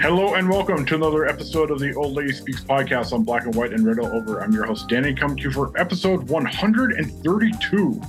Hello 0.00 0.32
and 0.32 0.48
welcome 0.48 0.86
to 0.86 0.94
another 0.94 1.26
episode 1.26 1.70
of 1.70 1.78
the 1.78 1.92
Old 1.94 2.14
Lady 2.14 2.32
Speaks 2.32 2.64
podcast 2.64 3.12
on 3.12 3.22
Black 3.22 3.44
and 3.44 3.54
White 3.54 3.74
and 3.74 3.86
Red 3.86 3.98
All 3.98 4.06
Over. 4.06 4.40
I'm 4.40 4.50
your 4.50 4.64
host 4.64 4.88
Danny, 4.88 5.12
coming 5.12 5.36
to 5.36 5.42
you 5.42 5.50
for 5.50 5.78
episode 5.78 6.22
132. 6.30 8.02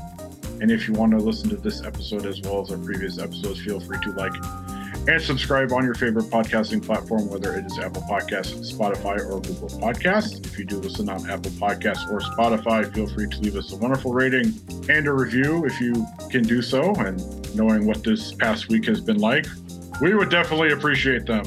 And 0.62 0.72
if 0.72 0.88
you 0.88 0.94
want 0.94 1.12
to 1.12 1.18
listen 1.18 1.50
to 1.50 1.58
this 1.58 1.84
episode 1.84 2.26
as 2.26 2.40
well 2.44 2.62
as 2.62 2.72
our 2.72 2.78
previous 2.78 3.20
episodes, 3.20 3.60
feel 3.60 3.82
free 3.82 3.98
to 4.04 4.12
like 4.12 4.32
and 5.06 5.22
subscribe 5.22 5.74
on 5.74 5.84
your 5.84 5.96
favorite 5.96 6.28
podcasting 6.28 6.82
platform, 6.82 7.28
whether 7.28 7.56
it 7.56 7.66
is 7.66 7.78
Apple 7.78 8.04
Podcasts, 8.04 8.72
Spotify, 8.72 9.18
or 9.30 9.42
Google 9.42 9.68
Podcasts. 9.68 10.46
If 10.46 10.58
you 10.58 10.64
do 10.64 10.78
listen 10.78 11.10
on 11.10 11.30
Apple 11.30 11.52
Podcasts 11.52 12.10
or 12.10 12.22
Spotify, 12.22 12.94
feel 12.94 13.08
free 13.08 13.28
to 13.28 13.40
leave 13.40 13.58
us 13.58 13.74
a 13.74 13.76
wonderful 13.76 14.14
rating 14.14 14.54
and 14.88 15.08
a 15.08 15.12
review 15.12 15.66
if 15.66 15.82
you 15.82 16.08
can 16.30 16.44
do 16.44 16.62
so. 16.62 16.94
And 16.96 17.20
knowing 17.54 17.86
what 17.86 18.02
this 18.02 18.32
past 18.34 18.70
week 18.70 18.86
has 18.86 19.02
been 19.02 19.18
like, 19.18 19.46
we 20.02 20.16
would 20.16 20.30
definitely 20.30 20.72
appreciate 20.72 21.26
them. 21.26 21.46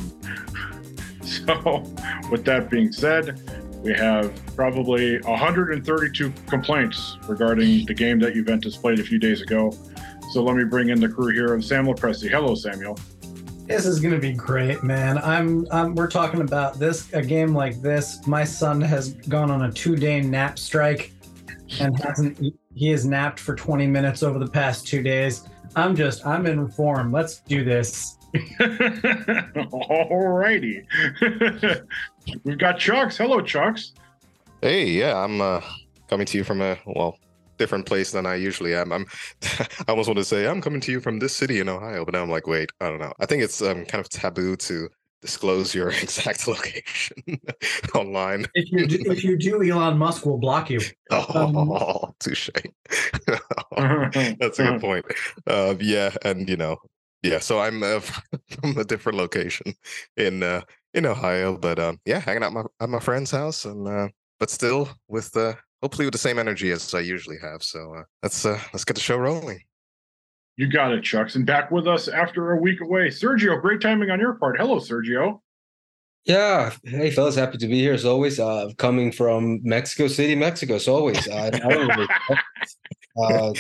So, 1.25 1.83
with 2.31 2.45
that 2.45 2.69
being 2.71 2.93
said, 2.93 3.41
we 3.83 3.93
have 3.95 4.35
probably 4.55 5.19
132 5.23 6.33
complaints 6.47 7.19
regarding 7.27 7.85
the 7.87 7.95
game 7.95 8.19
that 8.21 8.35
Juventus 8.35 8.77
played 8.77 9.01
a 9.01 9.03
few 9.03 9.19
days 9.19 9.43
ago. 9.43 9.77
So, 10.33 10.43
let 10.43 10.55
me 10.57 10.65
bring 10.65 10.91
in 10.91 11.01
the 11.01 11.09
crew 11.09 11.33
here 11.33 11.53
of 11.53 11.65
Samuel 11.65 11.95
Pressey. 11.95 12.31
Hello, 12.31 12.55
Samuel. 12.55 12.99
This 13.67 13.87
is 13.87 14.01
gonna 14.01 14.19
be 14.19 14.33
great, 14.33 14.83
man. 14.83 15.17
I'm, 15.19 15.67
I'm. 15.71 15.95
We're 15.95 16.11
talking 16.11 16.43
about 16.43 16.79
this 16.79 17.11
a 17.15 17.23
game 17.23 17.55
like 17.55 17.81
this. 17.81 18.27
My 18.27 18.45
son 18.45 18.81
has 18.83 19.15
gone 19.15 19.51
on 19.51 19.63
a 19.63 19.73
two-day 19.73 20.21
nap 20.21 20.59
strike, 20.59 21.13
and 21.81 21.99
hasn't. 22.03 22.39
He 22.75 22.89
has 22.91 23.07
napped 23.07 23.41
for 23.41 23.55
20 23.55 23.87
minutes 23.87 24.23
over 24.23 24.39
the 24.39 24.47
past 24.47 24.87
two 24.87 25.03
days. 25.03 25.49
I'm 25.75 25.97
just. 25.97 26.27
I'm 26.27 26.45
in 26.47 26.69
form. 26.69 27.11
Let's 27.11 27.41
do 27.41 27.65
this. 27.65 28.19
Alrighty. 29.71 30.85
We've 32.45 32.59
got 32.59 32.79
Chucks. 32.79 33.17
Hello, 33.17 33.41
Chucks. 33.41 33.93
Hey, 34.61 34.87
yeah, 34.87 35.17
I'm 35.17 35.41
uh, 35.41 35.61
coming 36.09 36.27
to 36.27 36.39
you 36.39 36.45
from 36.45 36.61
a 36.63 36.79
well 36.87 37.19
different 37.59 37.87
place 37.87 38.13
than 38.13 38.27
I 38.27 38.35
usually 38.35 38.75
am. 38.75 38.93
I'm 38.93 39.07
I 39.43 39.67
almost 39.89 40.09
want 40.09 40.19
to 40.19 40.25
say 40.25 40.47
I'm 40.47 40.61
coming 40.61 40.81
to 40.83 40.93
you 40.93 41.01
from 41.01 41.19
this 41.19 41.37
city 41.37 41.61
in 41.61 41.69
Ohio, 41.69 42.05
but 42.05 42.15
now 42.15 42.23
I'm 42.23 42.31
like, 42.31 42.47
wait, 42.47 42.71
I 42.81 42.89
don't 42.89 43.01
know. 43.01 43.13
I 43.21 43.27
think 43.27 43.43
it's 43.43 43.63
um, 43.63 43.85
kind 43.87 44.01
of 44.01 44.09
taboo 44.09 44.57
to 44.57 44.89
disclose 45.25 45.75
your 45.75 45.89
exact 46.03 46.47
location 46.47 47.41
online. 47.95 48.47
If 48.55 48.71
you 48.71 48.87
do, 48.87 49.11
if 49.11 49.25
you 49.25 49.37
do, 49.37 49.63
Elon 49.63 49.99
Musk 49.99 50.27
will 50.27 50.39
block 50.39 50.71
you. 50.71 50.81
Oh, 51.11 52.15
touche. 52.21 52.51
That's 53.77 54.59
a 54.59 54.65
good 54.65 54.81
point. 54.81 55.05
Uh, 55.47 55.75
yeah, 55.81 56.15
and 56.23 56.49
you 56.49 56.57
know, 56.57 56.79
yeah. 57.25 57.39
So 57.41 57.59
I'm 57.59 57.83
uh, 57.83 58.01
from 58.61 58.79
a 58.79 58.85
different 58.85 59.19
location 59.19 59.75
in 60.17 60.43
uh, 60.43 60.61
in 60.93 61.07
Ohio, 61.07 61.57
but 61.57 61.79
um, 61.79 61.99
yeah, 62.05 62.21
hanging 62.21 62.45
out 62.45 62.53
my, 62.53 62.63
at 62.81 62.89
my 62.89 63.01
friend's 63.01 63.31
house, 63.31 63.65
and 63.65 63.89
uh, 63.89 64.09
but 64.39 64.51
still 64.51 64.89
with 65.09 65.37
uh, 65.37 65.55
hopefully 65.83 66.07
with 66.07 66.13
the 66.13 66.19
same 66.19 66.39
energy 66.39 66.71
as 66.71 66.95
I 66.95 67.01
usually 67.01 67.39
have. 67.43 67.63
So 67.63 67.95
uh, 67.95 68.03
let's 68.23 68.45
uh, 68.45 68.61
let's 68.73 68.85
get 68.85 68.95
the 68.95 69.01
show 69.01 69.17
rolling. 69.17 69.61
You 70.57 70.69
got 70.71 70.93
it, 70.93 71.03
Chucks. 71.03 71.35
And 71.35 71.45
back 71.45 71.73
with 71.73 71.89
us 71.89 72.07
after 72.07 72.53
a 72.53 72.61
week 72.61 72.81
away, 72.81 73.09
Sergio. 73.09 73.61
Great 73.61 73.81
timing 73.81 74.11
on 74.11 74.21
your 74.21 74.35
part. 74.35 74.57
Hello, 74.57 74.77
Sergio. 74.77 75.41
Yeah. 76.27 76.73
Hey, 76.85 77.11
fellas. 77.11 77.35
Happy 77.35 77.59
to 77.59 77.67
be 77.67 77.81
here 77.81 77.93
as 77.93 78.05
always. 78.05 78.39
Uh, 78.39 78.71
coming 78.79 79.11
from 79.11 79.61
Mexico 79.65 80.07
City, 80.07 80.37
Mexico, 80.37 80.75
as 80.75 80.87
always. 80.87 81.29
I, 81.29 81.47
I 81.47 81.51
don't 81.51 81.89
really, 81.89 82.09
uh, 83.17 83.53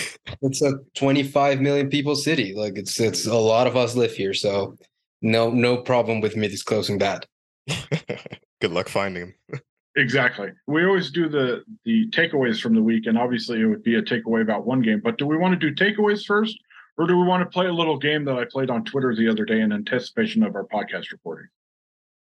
it's 0.42 0.62
a 0.62 0.74
25 0.94 1.60
million 1.60 1.88
people 1.88 2.16
city. 2.16 2.54
Like 2.54 2.76
it's 2.76 2.98
it's 3.00 3.26
a 3.26 3.34
lot 3.34 3.66
of 3.66 3.76
us 3.76 3.94
live 3.94 4.12
here, 4.12 4.34
so 4.34 4.76
no 5.22 5.50
no 5.50 5.78
problem 5.78 6.20
with 6.20 6.36
me 6.36 6.48
disclosing 6.48 6.98
that. 6.98 7.26
Good 8.60 8.72
luck 8.72 8.88
finding 8.88 9.34
him. 9.48 9.60
Exactly. 9.96 10.50
We 10.66 10.84
always 10.84 11.10
do 11.10 11.28
the 11.28 11.62
the 11.84 12.08
takeaways 12.10 12.60
from 12.60 12.74
the 12.74 12.82
week, 12.82 13.06
and 13.06 13.16
obviously 13.16 13.60
it 13.60 13.66
would 13.66 13.82
be 13.82 13.94
a 13.94 14.02
takeaway 14.02 14.42
about 14.42 14.66
one 14.66 14.82
game. 14.82 15.00
But 15.02 15.18
do 15.18 15.26
we 15.26 15.36
want 15.36 15.58
to 15.58 15.70
do 15.70 15.74
takeaways 15.74 16.24
first, 16.24 16.58
or 16.98 17.06
do 17.06 17.16
we 17.16 17.26
want 17.26 17.42
to 17.42 17.50
play 17.50 17.66
a 17.66 17.72
little 17.72 17.98
game 17.98 18.24
that 18.24 18.36
I 18.36 18.44
played 18.44 18.70
on 18.70 18.84
Twitter 18.84 19.14
the 19.14 19.28
other 19.28 19.44
day 19.44 19.60
in 19.60 19.72
anticipation 19.72 20.42
of 20.42 20.56
our 20.56 20.66
podcast 20.66 21.12
recording? 21.12 21.46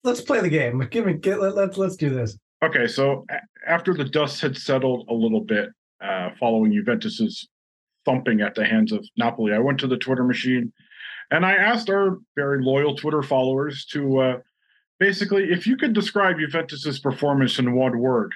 Let's 0.03 0.21
play 0.21 0.41
the 0.41 0.49
game. 0.49 0.87
Give 0.91 1.07
me. 1.07 1.13
Get, 1.13 1.41
let, 1.41 1.55
let's 1.55 1.77
let's 1.77 1.95
do 1.95 2.11
this. 2.11 2.37
Okay, 2.63 2.85
so 2.85 3.25
after 3.67 3.95
the 3.95 4.05
dust 4.05 4.41
had 4.41 4.55
settled 4.55 5.07
a 5.09 5.13
little 5.13 5.41
bit 5.41 5.69
uh, 6.05 6.29
following 6.39 6.71
Juventus's 6.71 7.47
thumping 8.05 8.41
at 8.41 8.55
the 8.55 8.65
hands 8.65 8.91
of 8.91 9.05
Napoli, 9.17 9.53
I 9.53 9.59
went 9.59 9.79
to 9.79 9.87
the 9.87 9.97
Twitter 9.97 10.23
machine 10.23 10.71
and 11.31 11.45
I 11.45 11.53
asked 11.53 11.89
our 11.89 12.19
very 12.35 12.63
loyal 12.63 12.95
Twitter 12.95 13.23
followers 13.23 13.85
to 13.87 14.19
uh, 14.19 14.37
basically, 14.99 15.51
if 15.51 15.65
you 15.65 15.77
could 15.77 15.93
describe 15.93 16.37
Juventus's 16.39 16.99
performance 16.99 17.59
in 17.59 17.73
one 17.73 17.97
word, 17.99 18.33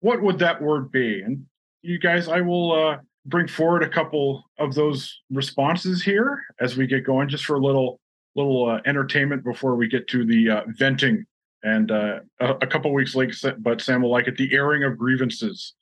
what 0.00 0.22
would 0.22 0.38
that 0.38 0.60
word 0.60 0.90
be? 0.90 1.20
And 1.20 1.44
you 1.82 1.98
guys, 1.98 2.28
I 2.28 2.40
will 2.40 2.72
uh, 2.72 2.98
bring 3.26 3.46
forward 3.46 3.82
a 3.82 3.88
couple 3.88 4.44
of 4.58 4.74
those 4.74 5.20
responses 5.30 6.02
here 6.02 6.42
as 6.60 6.76
we 6.76 6.86
get 6.86 7.04
going, 7.04 7.28
just 7.28 7.44
for 7.44 7.56
a 7.56 7.60
little 7.60 8.00
little 8.34 8.70
uh, 8.70 8.80
entertainment 8.86 9.44
before 9.44 9.76
we 9.76 9.86
get 9.86 10.08
to 10.08 10.24
the 10.24 10.48
uh, 10.48 10.62
venting. 10.68 11.24
And 11.64 11.90
uh, 11.90 12.20
a, 12.40 12.54
a 12.62 12.66
couple 12.66 12.92
weeks 12.92 13.14
late, 13.14 13.34
but 13.58 13.80
Sam 13.80 14.02
will 14.02 14.10
like 14.10 14.26
it. 14.26 14.36
The 14.36 14.52
airing 14.52 14.82
of 14.84 14.98
grievances 14.98 15.74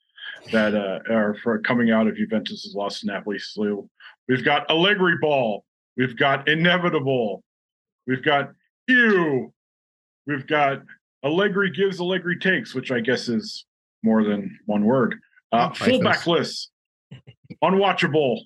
that 0.51 0.75
uh, 0.75 0.99
are 1.13 1.35
for 1.43 1.59
coming 1.59 1.91
out 1.91 2.07
of 2.07 2.15
Juventus's 2.15 2.73
loss 2.75 3.01
to 3.01 3.07
Napoli. 3.07 3.39
So 3.39 3.89
we've 4.27 4.43
got 4.43 4.69
Allegri 4.69 5.17
ball. 5.21 5.63
We've 5.97 6.17
got 6.17 6.47
inevitable. 6.47 7.43
We've 8.07 8.23
got 8.23 8.51
ew. 8.87 9.53
We've 10.25 10.47
got 10.47 10.81
Allegri 11.23 11.71
gives, 11.71 11.99
Allegri 11.99 12.37
takes, 12.39 12.73
which 12.73 12.91
I 12.91 12.99
guess 12.99 13.27
is 13.27 13.65
more 14.03 14.23
than 14.23 14.57
one 14.65 14.85
word. 14.85 15.15
Uh, 15.51 15.71
fullback 15.73 16.25
list, 16.27 16.71
unwatchable, 17.63 18.39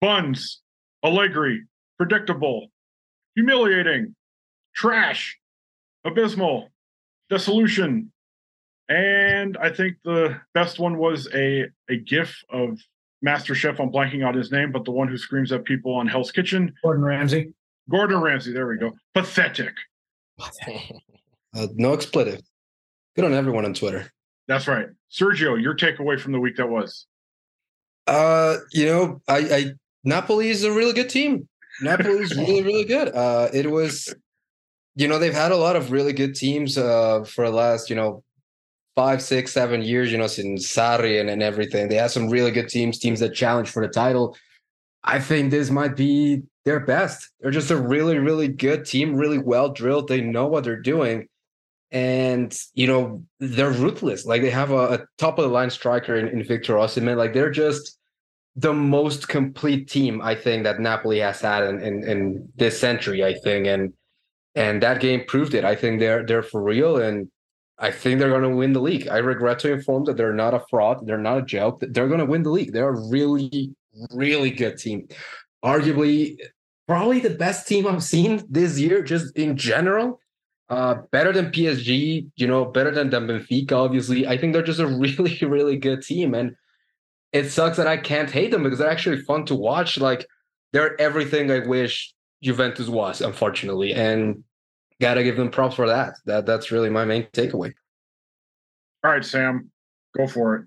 buns, 0.00 0.62
Allegri, 1.04 1.64
predictable, 1.98 2.68
humiliating, 3.34 4.14
trash, 4.74 5.38
abysmal, 6.04 6.70
dissolution, 7.28 8.12
and 8.88 9.56
I 9.58 9.70
think 9.70 9.96
the 10.04 10.40
best 10.54 10.78
one 10.78 10.98
was 10.98 11.28
a 11.34 11.66
a 11.88 11.96
GIF 11.96 12.42
of 12.50 12.78
Master 13.22 13.54
Chef. 13.54 13.80
I'm 13.80 13.90
blanking 13.90 14.24
out 14.24 14.34
his 14.34 14.52
name, 14.52 14.72
but 14.72 14.84
the 14.84 14.92
one 14.92 15.08
who 15.08 15.16
screams 15.16 15.52
at 15.52 15.64
people 15.64 15.94
on 15.94 16.06
Hell's 16.06 16.30
Kitchen. 16.30 16.72
Gordon 16.82 17.04
Ramsay. 17.04 17.52
Gordon 17.90 18.20
Ramsay. 18.20 18.52
There 18.52 18.66
we 18.66 18.78
go. 18.78 18.92
Pathetic. 19.14 19.74
Uh, 21.54 21.68
no 21.76 21.94
expletive. 21.94 22.42
Good 23.14 23.24
on 23.24 23.32
everyone 23.32 23.64
on 23.64 23.72
Twitter. 23.72 24.12
That's 24.46 24.68
right, 24.68 24.88
Sergio. 25.10 25.58
Your 25.58 25.74
takeaway 25.74 26.20
from 26.20 26.32
the 26.32 26.40
week 26.40 26.56
that 26.56 26.68
was. 26.68 27.06
Uh, 28.06 28.58
you 28.72 28.84
know, 28.84 29.22
I, 29.26 29.38
I 29.38 29.72
Napoli 30.04 30.50
is 30.50 30.64
a 30.64 30.72
really 30.72 30.92
good 30.92 31.08
team. 31.08 31.48
Napoli 31.80 32.18
is 32.18 32.36
really, 32.36 32.62
really 32.62 32.84
good. 32.84 33.08
Uh, 33.08 33.48
it 33.52 33.70
was, 33.70 34.14
you 34.94 35.08
know, 35.08 35.18
they've 35.18 35.32
had 35.32 35.50
a 35.50 35.56
lot 35.56 35.76
of 35.76 35.90
really 35.90 36.12
good 36.12 36.34
teams 36.34 36.76
uh, 36.78 37.24
for 37.24 37.46
the 37.46 37.56
last, 37.56 37.90
you 37.90 37.96
know, 37.96 38.22
five, 38.96 39.22
six, 39.22 39.52
seven 39.52 39.82
years, 39.82 40.10
you 40.10 40.18
know, 40.18 40.26
since 40.26 40.66
Sarri 40.66 41.20
and, 41.20 41.30
and 41.30 41.42
everything. 41.42 41.88
They 41.88 41.96
have 41.96 42.10
some 42.10 42.30
really 42.30 42.50
good 42.50 42.68
teams, 42.68 42.98
teams 42.98 43.20
that 43.20 43.34
challenge 43.34 43.68
for 43.68 43.86
the 43.86 43.92
title. 43.92 44.36
I 45.04 45.20
think 45.20 45.50
this 45.50 45.70
might 45.70 45.94
be 45.94 46.42
their 46.64 46.80
best. 46.80 47.30
They're 47.40 47.52
just 47.52 47.70
a 47.70 47.76
really, 47.76 48.18
really 48.18 48.48
good 48.48 48.86
team, 48.86 49.14
really 49.14 49.38
well 49.38 49.68
drilled. 49.68 50.08
They 50.08 50.22
know 50.22 50.46
what 50.46 50.64
they're 50.64 50.80
doing. 50.80 51.28
And, 51.92 52.58
you 52.74 52.88
know, 52.88 53.22
they're 53.38 53.70
ruthless. 53.70 54.26
Like 54.26 54.42
they 54.42 54.50
have 54.50 54.72
a, 54.72 54.94
a 54.94 55.06
top 55.18 55.38
of 55.38 55.44
the 55.44 55.50
line 55.50 55.70
striker 55.70 56.16
in, 56.16 56.26
in 56.28 56.42
Victor 56.42 56.74
Osimhen. 56.74 57.16
Like 57.16 57.34
they're 57.34 57.52
just 57.52 57.98
the 58.56 58.72
most 58.72 59.28
complete 59.28 59.88
team, 59.88 60.20
I 60.22 60.34
think, 60.34 60.64
that 60.64 60.80
Napoli 60.80 61.20
has 61.20 61.40
had 61.40 61.62
in, 61.64 61.80
in, 61.80 62.02
in 62.02 62.48
this 62.56 62.80
century, 62.80 63.22
I 63.22 63.34
think. 63.34 63.66
And 63.66 63.92
and 64.56 64.82
that 64.82 65.00
game 65.00 65.22
proved 65.28 65.52
it. 65.54 65.64
I 65.64 65.76
think 65.76 66.00
they're 66.00 66.24
they're 66.24 66.42
for 66.42 66.62
real. 66.62 66.96
And 66.96 67.30
I 67.78 67.90
think 67.90 68.18
they're 68.18 68.30
going 68.30 68.42
to 68.42 68.56
win 68.56 68.72
the 68.72 68.80
league. 68.80 69.08
I 69.08 69.18
regret 69.18 69.58
to 69.60 69.72
inform 69.72 70.04
that 70.04 70.16
they're 70.16 70.32
not 70.32 70.54
a 70.54 70.64
fraud. 70.70 71.06
They're 71.06 71.18
not 71.18 71.38
a 71.38 71.42
joke. 71.42 71.80
They're 71.80 72.08
going 72.08 72.20
to 72.20 72.26
win 72.26 72.42
the 72.42 72.50
league. 72.50 72.72
They're 72.72 72.88
a 72.88 73.08
really, 73.08 73.74
really 74.12 74.50
good 74.50 74.78
team. 74.78 75.08
Arguably, 75.64 76.38
probably 76.88 77.20
the 77.20 77.30
best 77.30 77.68
team 77.68 77.86
I've 77.86 78.02
seen 78.02 78.42
this 78.48 78.78
year, 78.78 79.02
just 79.02 79.36
in 79.36 79.56
general. 79.56 80.20
Uh, 80.68 80.96
better 81.12 81.32
than 81.32 81.52
PSG, 81.52 82.28
you 82.34 82.46
know, 82.46 82.64
better 82.64 82.90
than, 82.90 83.10
than 83.10 83.28
Benfica, 83.28 83.72
obviously. 83.72 84.26
I 84.26 84.36
think 84.36 84.52
they're 84.52 84.62
just 84.62 84.80
a 84.80 84.86
really, 84.98 85.38
really 85.42 85.76
good 85.76 86.02
team. 86.02 86.34
And 86.34 86.56
it 87.32 87.50
sucks 87.50 87.76
that 87.76 87.86
I 87.86 87.98
can't 87.98 88.30
hate 88.30 88.50
them 88.50 88.62
because 88.62 88.78
they're 88.78 88.90
actually 88.90 89.20
fun 89.22 89.44
to 89.46 89.54
watch. 89.54 89.98
Like, 89.98 90.26
they're 90.72 90.98
everything 91.00 91.50
I 91.50 91.60
wish 91.60 92.14
Juventus 92.42 92.88
was, 92.88 93.20
unfortunately. 93.20 93.92
And 93.92 94.42
gotta 95.00 95.22
give 95.22 95.36
them 95.36 95.50
props 95.50 95.76
for 95.76 95.86
that. 95.86 96.14
That 96.26 96.46
that's 96.46 96.70
really 96.70 96.90
my 96.90 97.04
main 97.04 97.24
takeaway. 97.32 97.72
All 99.04 99.12
right, 99.12 99.24
Sam, 99.24 99.70
go 100.16 100.26
for 100.26 100.56
it. 100.56 100.64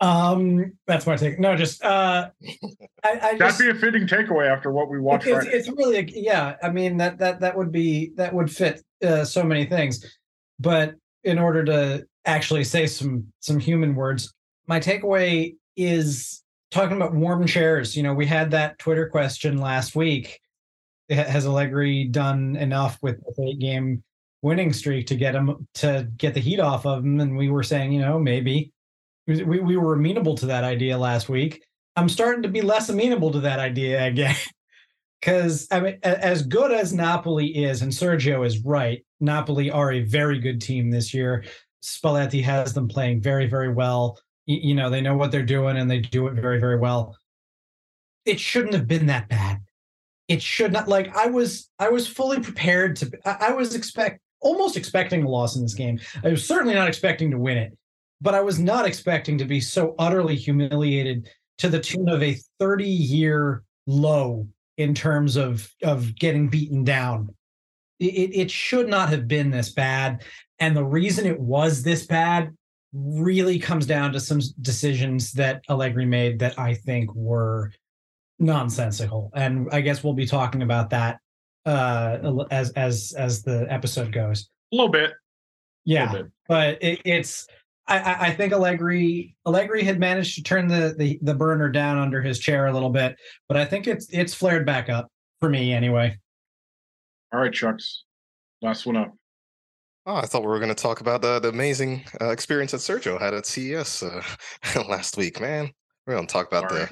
Um, 0.00 0.72
that's 0.86 1.06
my 1.06 1.16
take. 1.16 1.40
No, 1.40 1.56
just 1.56 1.84
uh, 1.84 2.30
I, 3.04 3.10
I 3.10 3.14
that'd 3.14 3.38
just, 3.38 3.58
be 3.58 3.70
a 3.70 3.74
fitting 3.74 4.06
takeaway 4.06 4.48
after 4.48 4.70
what 4.70 4.88
we 4.88 5.00
watched. 5.00 5.26
It's, 5.26 5.46
it's, 5.46 5.68
really, 5.68 5.98
a, 5.98 6.02
yeah. 6.08 6.56
I 6.62 6.70
mean 6.70 6.96
that 6.98 7.18
that 7.18 7.40
that 7.40 7.56
would 7.56 7.72
be 7.72 8.12
that 8.16 8.32
would 8.32 8.50
fit 8.50 8.82
uh, 9.04 9.24
so 9.24 9.42
many 9.42 9.64
things, 9.64 10.04
but 10.58 10.94
in 11.24 11.38
order 11.38 11.64
to 11.64 12.06
actually 12.24 12.64
say 12.64 12.86
some 12.86 13.26
some 13.40 13.58
human 13.58 13.94
words, 13.94 14.32
my 14.66 14.78
takeaway 14.78 15.56
is 15.76 16.42
talking 16.70 16.96
about 16.96 17.14
warm 17.14 17.46
chairs. 17.46 17.96
You 17.96 18.02
know, 18.02 18.14
we 18.14 18.26
had 18.26 18.52
that 18.52 18.78
Twitter 18.78 19.08
question 19.08 19.58
last 19.58 19.96
week 19.96 20.40
has 21.10 21.46
Allegri 21.46 22.04
done 22.04 22.56
enough 22.56 22.98
with 23.02 23.20
the 23.36 23.48
eight 23.48 23.58
game 23.58 24.02
winning 24.42 24.72
streak 24.72 25.06
to 25.08 25.16
get 25.16 25.34
him 25.34 25.66
to 25.74 26.08
get 26.16 26.34
the 26.34 26.40
heat 26.40 26.60
off 26.60 26.86
of 26.86 27.04
him? 27.04 27.20
And 27.20 27.36
we 27.36 27.50
were 27.50 27.62
saying, 27.62 27.92
you 27.92 28.00
know, 28.00 28.18
maybe 28.18 28.72
we, 29.26 29.60
we 29.60 29.76
were 29.76 29.94
amenable 29.94 30.36
to 30.36 30.46
that 30.46 30.64
idea 30.64 30.96
last 30.96 31.28
week. 31.28 31.62
I'm 31.96 32.08
starting 32.08 32.42
to 32.42 32.48
be 32.48 32.62
less 32.62 32.88
amenable 32.88 33.30
to 33.32 33.40
that 33.40 33.58
idea 33.58 34.04
again. 34.04 34.36
Because 35.20 35.66
I 35.72 35.80
mean, 35.80 35.98
as 36.04 36.42
good 36.42 36.70
as 36.70 36.92
Napoli 36.92 37.64
is, 37.64 37.82
and 37.82 37.90
Sergio 37.90 38.46
is 38.46 38.64
right, 38.64 39.04
Napoli 39.18 39.68
are 39.68 39.90
a 39.90 40.04
very 40.04 40.38
good 40.38 40.60
team 40.60 40.92
this 40.92 41.12
year. 41.12 41.44
Spalletti 41.82 42.40
has 42.44 42.72
them 42.72 42.86
playing 42.86 43.20
very, 43.20 43.48
very 43.48 43.72
well. 43.72 44.16
You, 44.46 44.58
you 44.62 44.74
know, 44.76 44.90
they 44.90 45.00
know 45.00 45.16
what 45.16 45.32
they're 45.32 45.42
doing 45.42 45.76
and 45.76 45.90
they 45.90 45.98
do 45.98 46.28
it 46.28 46.34
very, 46.34 46.60
very 46.60 46.78
well. 46.78 47.16
It 48.26 48.38
shouldn't 48.38 48.74
have 48.74 48.86
been 48.86 49.06
that 49.06 49.28
bad 49.28 49.58
it 50.28 50.42
should 50.42 50.72
not 50.72 50.88
like 50.88 51.14
i 51.16 51.26
was 51.26 51.70
i 51.78 51.88
was 51.88 52.06
fully 52.06 52.40
prepared 52.40 52.96
to 52.96 53.10
i, 53.24 53.52
was 53.52 53.74
expect 53.74 54.20
almost 54.40 54.76
expecting 54.76 55.24
a 55.24 55.28
loss 55.28 55.56
in 55.56 55.62
this 55.62 55.74
game. 55.74 55.98
I 56.22 56.28
was 56.28 56.46
certainly 56.46 56.74
not 56.74 56.86
expecting 56.86 57.30
to 57.32 57.38
win 57.38 57.58
it 57.58 57.76
but 58.20 58.34
i 58.34 58.40
was 58.40 58.58
not 58.58 58.86
expecting 58.86 59.38
to 59.38 59.44
be 59.44 59.60
so 59.60 59.94
utterly 59.98 60.36
humiliated 60.36 61.28
to 61.58 61.68
the 61.68 61.80
tune 61.80 62.08
of 62.08 62.22
a 62.22 62.38
30 62.58 62.84
year 62.84 63.62
low 63.86 64.46
in 64.76 64.94
terms 64.94 65.36
of 65.36 65.68
of 65.82 66.14
getting 66.14 66.48
beaten 66.48 66.84
down. 66.84 67.34
It, 67.98 68.30
it 68.32 68.50
should 68.50 68.88
not 68.88 69.08
have 69.08 69.26
been 69.26 69.50
this 69.50 69.72
bad 69.72 70.22
and 70.60 70.76
the 70.76 70.84
reason 70.84 71.26
it 71.26 71.38
was 71.38 71.82
this 71.82 72.06
bad 72.06 72.54
really 72.92 73.58
comes 73.58 73.86
down 73.86 74.12
to 74.12 74.20
some 74.20 74.40
decisions 74.62 75.32
that 75.32 75.62
Allegri 75.68 76.06
made 76.06 76.38
that 76.38 76.58
I 76.58 76.74
think 76.74 77.12
were 77.14 77.72
nonsensical 78.38 79.30
and 79.34 79.68
i 79.72 79.80
guess 79.80 80.04
we'll 80.04 80.12
be 80.12 80.26
talking 80.26 80.62
about 80.62 80.90
that 80.90 81.18
uh 81.66 82.44
as 82.50 82.70
as 82.72 83.14
as 83.16 83.42
the 83.42 83.66
episode 83.68 84.12
goes 84.12 84.48
a 84.72 84.76
little 84.76 84.90
bit 84.90 85.12
yeah 85.84 86.10
little 86.12 86.24
bit. 86.24 86.32
but 86.48 86.82
it, 86.82 87.00
it's 87.04 87.46
I, 87.88 88.28
I 88.28 88.34
think 88.34 88.52
Allegri 88.52 89.34
Allegri 89.46 89.82
had 89.82 89.98
managed 89.98 90.34
to 90.34 90.42
turn 90.42 90.68
the, 90.68 90.94
the 90.98 91.18
the 91.22 91.34
burner 91.34 91.70
down 91.70 91.96
under 91.96 92.20
his 92.20 92.38
chair 92.38 92.66
a 92.66 92.72
little 92.72 92.90
bit, 92.90 93.16
but 93.48 93.56
I 93.56 93.64
think 93.64 93.86
it's 93.86 94.06
it's 94.10 94.34
flared 94.34 94.66
back 94.66 94.90
up 94.90 95.10
for 95.40 95.48
me 95.48 95.72
anyway. 95.72 96.18
All 97.32 97.40
right, 97.40 97.52
Chucks, 97.52 98.04
last 98.60 98.84
one 98.84 98.96
up. 98.96 99.14
Oh, 100.06 100.16
I 100.16 100.26
thought 100.26 100.42
we 100.42 100.48
were 100.48 100.58
going 100.58 100.74
to 100.74 100.74
talk 100.74 101.00
about 101.00 101.20
the, 101.20 101.38
the 101.38 101.48
amazing 101.48 102.04
uh, 102.20 102.30
experience 102.30 102.72
that 102.72 102.78
Sergio 102.78 103.20
had 103.20 103.34
at 103.34 103.44
CES 103.44 104.02
uh, 104.02 104.22
last 104.88 105.16
week. 105.18 105.40
Man, 105.40 105.70
we're 106.06 106.14
going 106.14 106.26
to 106.26 106.32
talk 106.32 106.46
about 106.46 106.70
the 106.70 106.90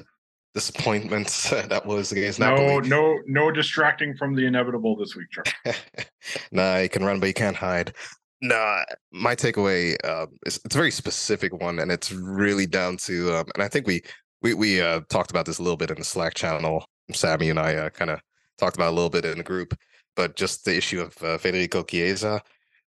disappointment 0.57 1.27
that 1.69 1.85
was 1.85 2.11
against 2.11 2.39
no, 2.39 2.55
Napoli. 2.55 2.89
No, 2.89 3.19
no 3.27 3.51
distracting 3.51 4.15
from 4.17 4.33
the 4.33 4.47
inevitable 4.47 4.95
this 4.95 5.15
week, 5.15 5.27
Charlie. 5.29 5.77
nah, 6.51 6.77
you 6.77 6.89
can 6.89 7.03
run, 7.03 7.19
but 7.19 7.27
you 7.27 7.33
can't 7.35 7.55
hide. 7.55 7.93
Nah, 8.41 8.83
my 9.11 9.35
takeaway 9.35 9.95
uh, 10.03 10.25
is 10.47 10.59
it's 10.65 10.73
a 10.73 10.77
very 10.77 10.89
specific 10.89 11.53
one, 11.61 11.77
and 11.77 11.91
it's 11.91 12.11
really 12.11 12.65
down 12.65 12.97
to, 12.97 13.35
um, 13.35 13.45
and 13.53 13.61
I 13.61 13.67
think 13.67 13.85
we 13.85 14.01
we 14.41 14.55
we 14.55 14.81
uh, 14.81 15.01
talked 15.09 15.29
about 15.29 15.45
this 15.45 15.59
a 15.59 15.63
little 15.63 15.77
bit 15.77 15.91
in 15.91 15.97
the 15.97 16.03
Slack 16.03 16.33
channel. 16.33 16.83
Sammy 17.13 17.51
and 17.51 17.59
I 17.59 17.75
uh, 17.75 17.89
kind 17.91 18.09
of 18.09 18.19
talked 18.57 18.75
about 18.75 18.89
a 18.89 18.95
little 18.95 19.11
bit 19.11 19.25
in 19.25 19.37
the 19.37 19.43
group, 19.43 19.75
but 20.15 20.35
just 20.35 20.65
the 20.65 20.75
issue 20.75 21.01
of 21.01 21.23
uh, 21.23 21.37
Federico 21.37 21.83
Chiesa. 21.83 22.41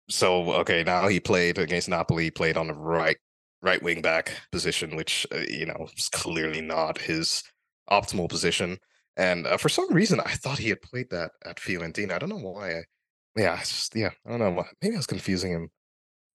So 0.09 0.51
okay, 0.61 0.83
now 0.83 1.07
he 1.07 1.19
played 1.19 1.59
against 1.59 1.89
Napoli, 1.89 2.31
played 2.31 2.57
on 2.57 2.67
the 2.67 2.73
right 2.73 3.17
right 3.61 3.81
wing 3.81 4.01
back 4.01 4.33
position, 4.51 4.95
which 4.95 5.25
uh, 5.33 5.39
you 5.47 5.65
know 5.65 5.87
is 5.95 6.09
clearly 6.09 6.61
not 6.61 6.97
his 6.97 7.43
optimal 7.89 8.29
position. 8.29 8.77
And 9.17 9.45
uh, 9.45 9.57
for 9.57 9.69
some 9.69 9.93
reason, 9.93 10.19
I 10.21 10.31
thought 10.31 10.57
he 10.57 10.69
had 10.69 10.81
played 10.81 11.09
that 11.11 11.31
at 11.45 11.57
Fiorentina. 11.57 12.13
I 12.13 12.19
don't 12.19 12.29
know 12.29 12.37
why. 12.37 12.71
I, 12.71 12.83
yeah, 13.35 13.57
just 13.57 13.95
yeah, 13.95 14.09
I 14.25 14.29
don't 14.29 14.39
know. 14.39 14.51
Why. 14.51 14.65
Maybe 14.81 14.95
I 14.95 14.99
was 14.99 15.07
confusing 15.07 15.51
him. 15.51 15.69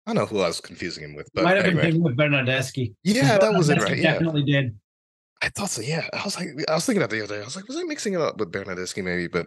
I 0.07 0.15
don't 0.15 0.23
know 0.23 0.27
who 0.27 0.41
I 0.41 0.49
was 0.49 0.61
confusing 0.61 1.05
him 1.05 1.15
with, 1.17 1.29
but 1.35 1.45
might 1.45 1.57
have 1.57 1.65
anyway. 1.65 1.83
been 1.83 1.91
thinking 1.93 2.03
with 2.05 2.17
Bernardeschi. 2.17 2.95
Yeah, 3.03 3.39
that 3.39 3.55
was 3.55 3.69
it, 3.71 3.83
right? 3.83 3.99
Yeah, 3.99 4.13
definitely 4.13 4.45
did. 4.45 4.79
I 5.43 5.49
thought 5.49 5.71
so. 5.71 5.83
Yeah, 5.83 6.07
I 6.13 6.25
was 6.25 6.39
like, 6.39 6.49
I 6.69 6.75
was 6.75 6.87
thinking 6.87 7.01
that 7.01 7.11
the 7.11 7.23
other 7.25 7.37
day. 7.37 7.43
I 7.43 7.45
was 7.45 7.57
like, 7.57 7.69
was 7.69 7.77
I 7.77 7.83
mixing 7.83 8.15
it 8.15 8.21
up 8.21 8.39
with 8.39 8.53
Bernardeschi 8.53 9.03
maybe? 9.03 9.27
But 9.27 9.47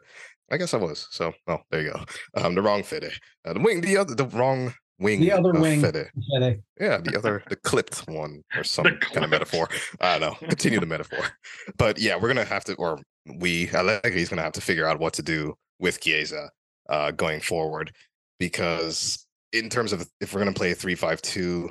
I 0.51 0.57
guess 0.57 0.73
I 0.73 0.77
was. 0.77 1.07
So, 1.11 1.33
well, 1.47 1.63
there 1.71 1.81
you 1.81 1.91
go. 1.91 2.03
Um, 2.35 2.55
the 2.55 2.61
wrong 2.61 2.83
fit. 2.83 3.05
Uh, 3.45 3.53
the 3.53 3.59
wing, 3.59 3.81
the 3.81 3.97
other, 3.97 4.15
the 4.15 4.25
wrong 4.25 4.73
wing 4.99 5.21
The 5.21 5.31
other 5.31 5.51
of 5.51 5.61
wing. 5.61 5.81
Fede. 5.81 6.09
Fede. 6.31 6.61
Yeah, 6.79 6.97
the 6.97 7.17
other, 7.17 7.43
the 7.49 7.55
clipped 7.55 8.07
one, 8.07 8.43
or 8.55 8.63
some 8.63 8.85
kind 8.85 9.23
of 9.23 9.29
metaphor. 9.29 9.67
I 9.99 10.19
don't 10.19 10.41
know. 10.41 10.47
Continue 10.47 10.79
the 10.79 10.85
metaphor. 10.85 11.25
But 11.77 11.99
yeah, 11.99 12.15
we're 12.15 12.27
gonna 12.27 12.45
have 12.45 12.63
to, 12.65 12.75
or 12.75 12.99
we, 13.37 13.67
Allegri's 13.67 14.29
gonna 14.29 14.43
have 14.43 14.53
to 14.53 14.61
figure 14.61 14.87
out 14.87 14.99
what 14.99 15.13
to 15.13 15.23
do 15.23 15.55
with 15.79 16.01
Chiesa 16.01 16.49
uh, 16.89 17.11
going 17.11 17.39
forward, 17.39 17.93
because 18.39 19.25
in 19.53 19.69
terms 19.69 19.93
of 19.93 20.07
if 20.21 20.33
we're 20.33 20.39
gonna 20.41 20.53
play 20.53 20.71
a 20.71 20.75
three-five-two, 20.75 21.69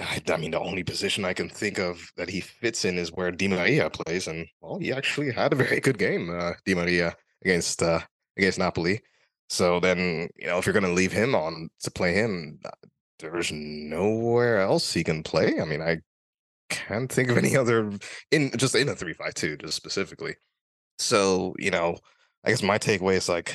I, 0.00 0.22
I 0.28 0.36
mean, 0.36 0.52
the 0.52 0.60
only 0.60 0.84
position 0.84 1.24
I 1.24 1.32
can 1.32 1.48
think 1.48 1.78
of 1.78 2.10
that 2.16 2.30
he 2.30 2.40
fits 2.40 2.84
in 2.84 2.98
is 2.98 3.12
where 3.12 3.32
Di 3.32 3.48
Maria 3.48 3.90
plays, 3.90 4.28
and 4.28 4.46
well, 4.60 4.78
he 4.78 4.92
actually 4.92 5.32
had 5.32 5.52
a 5.52 5.56
very 5.56 5.80
good 5.80 5.98
game, 5.98 6.30
uh, 6.30 6.52
Di 6.64 6.74
Maria 6.74 7.14
against 7.44 7.82
uh, 7.82 8.00
against 8.36 8.58
Napoli. 8.58 9.00
So 9.48 9.80
then, 9.80 10.28
you 10.36 10.46
know, 10.46 10.58
if 10.58 10.66
you're 10.66 10.72
going 10.74 10.84
to 10.84 10.92
leave 10.92 11.12
him 11.12 11.34
on 11.34 11.70
to 11.82 11.90
play 11.90 12.14
him, 12.14 12.58
uh, 12.64 12.70
there's 13.18 13.50
nowhere 13.50 14.60
else 14.60 14.92
he 14.92 15.02
can 15.02 15.22
play. 15.22 15.60
I 15.60 15.64
mean, 15.64 15.82
I 15.82 15.98
can't 16.68 17.10
think 17.10 17.30
of 17.30 17.38
any 17.38 17.56
other 17.56 17.92
in 18.30 18.50
just 18.56 18.74
in 18.74 18.88
a 18.88 18.94
three-five-two, 18.94 19.56
just 19.56 19.74
specifically. 19.74 20.36
So, 20.98 21.54
you 21.58 21.70
know, 21.70 21.96
I 22.44 22.50
guess 22.50 22.62
my 22.62 22.78
takeaway 22.78 23.14
is 23.14 23.28
like, 23.28 23.54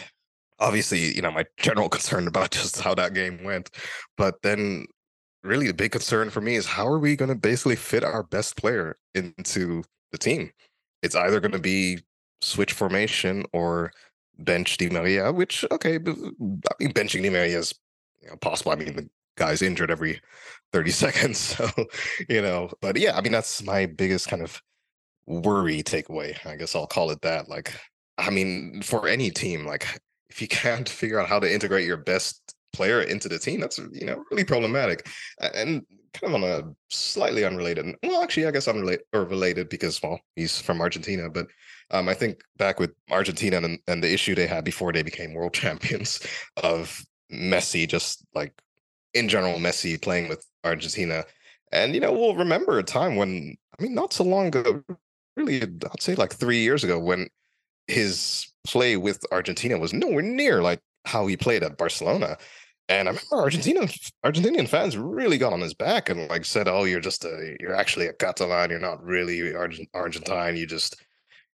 obviously, 0.59 1.15
you 1.15 1.21
know, 1.21 1.31
my 1.31 1.45
general 1.57 1.89
concern 1.97 2.27
about 2.27 2.51
just 2.51 2.81
how 2.81 2.95
that 2.95 3.13
game 3.13 3.43
went, 3.43 3.69
but 4.17 4.41
then 4.41 4.85
really 5.43 5.67
the 5.67 5.73
big 5.73 5.91
concern 5.91 6.29
for 6.29 6.41
me 6.41 6.55
is 6.55 6.65
how 6.65 6.87
are 6.87 6.99
we 6.99 7.15
going 7.15 7.29
to 7.29 7.35
basically 7.35 7.75
fit 7.75 8.03
our 8.03 8.23
best 8.23 8.57
player 8.57 8.97
into 9.13 9.83
the 10.11 10.17
team? 10.17 10.51
It's 11.01 11.15
either 11.15 11.39
going 11.39 11.51
to 11.51 11.59
be 11.59 11.99
switch 12.41 12.73
formation 12.73 13.45
or 13.53 13.91
bench 14.39 14.77
Di 14.77 14.89
Maria, 14.89 15.31
which 15.31 15.65
okay, 15.71 15.95
I 15.95 15.99
mean 15.99 16.93
benching 16.93 17.23
Di 17.23 17.29
Maria 17.29 17.59
is 17.59 17.73
you 18.21 18.29
know, 18.29 18.35
possible. 18.37 18.71
I 18.71 18.75
mean 18.75 18.95
the 18.95 19.09
guy's 19.35 19.61
injured 19.61 19.91
every 19.91 20.21
30 20.71 20.91
seconds, 20.91 21.37
so 21.37 21.69
you 22.29 22.41
know, 22.41 22.69
but 22.81 22.97
yeah, 22.97 23.15
I 23.15 23.21
mean 23.21 23.31
that's 23.31 23.63
my 23.63 23.85
biggest 23.85 24.27
kind 24.27 24.41
of 24.41 24.61
worry 25.25 25.83
takeaway. 25.83 26.35
I 26.45 26.55
guess 26.55 26.75
I'll 26.75 26.87
call 26.87 27.11
it 27.11 27.21
that. 27.21 27.49
Like, 27.49 27.73
I 28.17 28.29
mean, 28.29 28.81
for 28.81 29.07
any 29.07 29.29
team, 29.29 29.65
like 29.65 30.01
if 30.29 30.41
you 30.41 30.47
can't 30.47 30.87
figure 31.01 31.19
out 31.19 31.29
how 31.29 31.39
to 31.39 31.51
integrate 31.51 31.87
your 31.87 31.97
best 31.97 32.55
player 32.73 33.01
into 33.01 33.29
the 33.29 33.39
team, 33.39 33.59
that's 33.59 33.77
you 33.77 34.05
know 34.05 34.23
really 34.31 34.43
problematic. 34.43 35.07
And 35.39 35.85
kind 36.13 36.35
of 36.35 36.43
on 36.43 36.49
a 36.49 36.63
slightly 36.89 37.43
unrelated, 37.43 37.95
well, 38.03 38.23
actually, 38.23 38.45
I 38.45 38.51
guess 38.51 38.67
unrelated 38.67 39.05
or 39.13 39.25
related 39.25 39.69
because 39.69 40.01
well, 40.01 40.19
he's 40.35 40.59
from 40.59 40.81
Argentina, 40.81 41.29
but 41.29 41.47
um, 41.91 42.09
I 42.09 42.13
think 42.13 42.41
back 42.57 42.79
with 42.79 42.91
Argentina 43.11 43.57
and, 43.57 43.79
and 43.87 44.03
the 44.03 44.13
issue 44.13 44.35
they 44.35 44.47
had 44.47 44.63
before 44.63 44.91
they 44.91 45.03
became 45.03 45.33
world 45.33 45.53
champions 45.63 46.19
of 46.63 47.03
Messi, 47.31 47.87
just 47.87 48.25
like 48.33 48.53
in 49.13 49.29
general, 49.29 49.59
Messi 49.59 50.01
playing 50.01 50.29
with 50.29 50.45
Argentina. 50.63 51.23
And, 51.71 51.93
you 51.93 52.01
know, 52.01 52.11
we'll 52.11 52.35
remember 52.35 52.77
a 52.77 52.83
time 52.83 53.15
when, 53.15 53.55
I 53.77 53.83
mean, 53.83 53.95
not 53.95 54.13
so 54.13 54.23
long 54.23 54.47
ago, 54.47 54.83
really, 55.35 55.61
I'd 55.61 56.01
say 56.01 56.15
like 56.15 56.33
three 56.33 56.59
years 56.59 56.83
ago, 56.83 56.99
when 56.99 57.27
his 57.87 58.47
play 58.65 58.97
with 58.97 59.25
Argentina 59.31 59.77
was 59.77 59.93
nowhere 59.93 60.21
near 60.21 60.61
like 60.61 60.79
how 61.05 61.27
he 61.27 61.35
played 61.35 61.63
at 61.63 61.77
Barcelona. 61.77 62.37
And 62.89 63.07
I 63.07 63.11
remember 63.11 63.37
Argentina, 63.37 63.81
Argentinian 64.25 64.67
fans 64.67 64.97
really 64.97 65.37
got 65.37 65.53
on 65.53 65.61
his 65.61 65.73
back 65.73 66.09
and 66.09 66.29
like 66.29 66.43
said, 66.45 66.67
"Oh, 66.67 66.83
you're 66.83 66.99
just 66.99 67.23
a, 67.23 67.55
you're 67.59 67.75
actually 67.75 68.07
a 68.07 68.13
Catalan. 68.13 68.69
You're 68.69 68.79
not 68.79 69.03
really 69.03 69.55
Argent- 69.55 69.89
Argentine. 69.93 70.57
You 70.57 70.67
just 70.67 71.01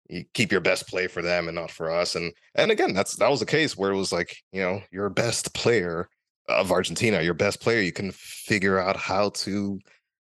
you 0.09 0.23
keep 0.33 0.51
your 0.51 0.61
best 0.61 0.87
play 0.87 1.07
for 1.07 1.21
them 1.21 1.47
and 1.47 1.55
not 1.55 1.71
for 1.71 1.91
us." 1.91 2.15
And 2.15 2.33
and 2.55 2.71
again, 2.71 2.93
that's 2.93 3.15
that 3.17 3.29
was 3.29 3.41
a 3.41 3.45
case 3.45 3.77
where 3.77 3.91
it 3.91 3.97
was 3.97 4.11
like, 4.11 4.35
you 4.51 4.61
know, 4.61 4.81
your 4.91 5.09
best 5.09 5.53
player 5.53 6.09
of 6.47 6.71
Argentina, 6.71 7.21
your 7.21 7.33
best 7.33 7.61
player, 7.61 7.81
you 7.81 7.91
can 7.91 8.11
figure 8.11 8.79
out 8.79 8.95
how 8.95 9.29
to 9.29 9.79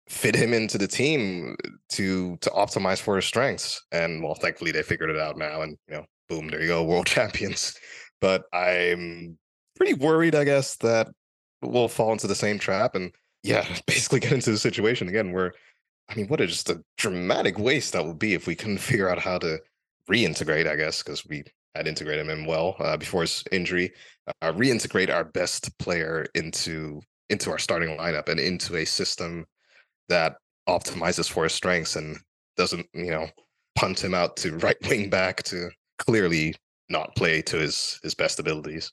fit 0.07 0.35
him 0.35 0.53
into 0.53 0.77
the 0.77 0.87
team 0.87 1.55
to 1.89 2.37
to 2.37 2.49
optimize 2.51 2.99
for 2.99 3.15
his 3.15 3.25
strengths. 3.25 3.83
And 3.91 4.23
well, 4.23 4.35
thankfully 4.35 4.71
they 4.71 4.83
figured 4.83 5.09
it 5.09 5.17
out 5.17 5.37
now, 5.37 5.61
and 5.61 5.77
you 5.87 5.95
know, 5.95 6.05
boom, 6.29 6.49
there 6.49 6.61
you 6.61 6.67
go, 6.67 6.83
world 6.85 7.07
champions. 7.07 7.77
But 8.19 8.43
I'm 8.53 9.37
pretty 9.75 9.93
worried, 9.95 10.35
I 10.35 10.43
guess, 10.43 10.75
that 10.77 11.09
we'll 11.61 11.87
fall 11.87 12.11
into 12.11 12.27
the 12.27 12.35
same 12.35 12.59
trap 12.59 12.95
and 12.95 13.11
yeah, 13.43 13.65
basically 13.87 14.19
get 14.19 14.33
into 14.33 14.51
the 14.51 14.57
situation 14.57 15.07
again 15.07 15.31
where 15.31 15.53
I 16.09 16.15
mean, 16.15 16.27
what 16.27 16.41
a 16.41 16.47
just 16.47 16.69
a 16.69 16.83
dramatic 16.97 17.57
waste 17.57 17.93
that 17.93 18.05
would 18.05 18.19
be 18.19 18.33
if 18.33 18.45
we 18.45 18.55
couldn't 18.55 18.79
figure 18.79 19.09
out 19.09 19.19
how 19.19 19.37
to 19.39 19.59
reintegrate, 20.09 20.67
I 20.67 20.75
guess, 20.75 21.03
because 21.03 21.25
we 21.25 21.43
had 21.75 21.87
integrated 21.87 22.27
him 22.27 22.45
well 22.45 22.75
uh, 22.79 22.97
before 22.97 23.21
his 23.21 23.43
injury, 23.51 23.91
uh, 24.41 24.51
reintegrate 24.53 25.13
our 25.13 25.23
best 25.23 25.77
player 25.79 26.25
into 26.35 27.01
into 27.29 27.49
our 27.49 27.57
starting 27.59 27.97
lineup 27.97 28.27
and 28.27 28.39
into 28.39 28.75
a 28.75 28.85
system 28.85 29.45
that 30.09 30.35
optimizes 30.67 31.31
for 31.31 31.43
his 31.43 31.53
strengths 31.53 31.95
and 31.95 32.17
doesn't, 32.57 32.85
you 32.93 33.09
know, 33.09 33.27
punt 33.75 34.03
him 34.03 34.13
out 34.13 34.35
to 34.35 34.57
right 34.57 34.75
wing 34.89 35.09
back 35.09 35.41
to 35.43 35.69
clearly 35.97 36.53
not 36.89 37.15
play 37.15 37.41
to 37.41 37.57
his 37.57 37.99
his 38.03 38.13
best 38.13 38.39
abilities. 38.39 38.91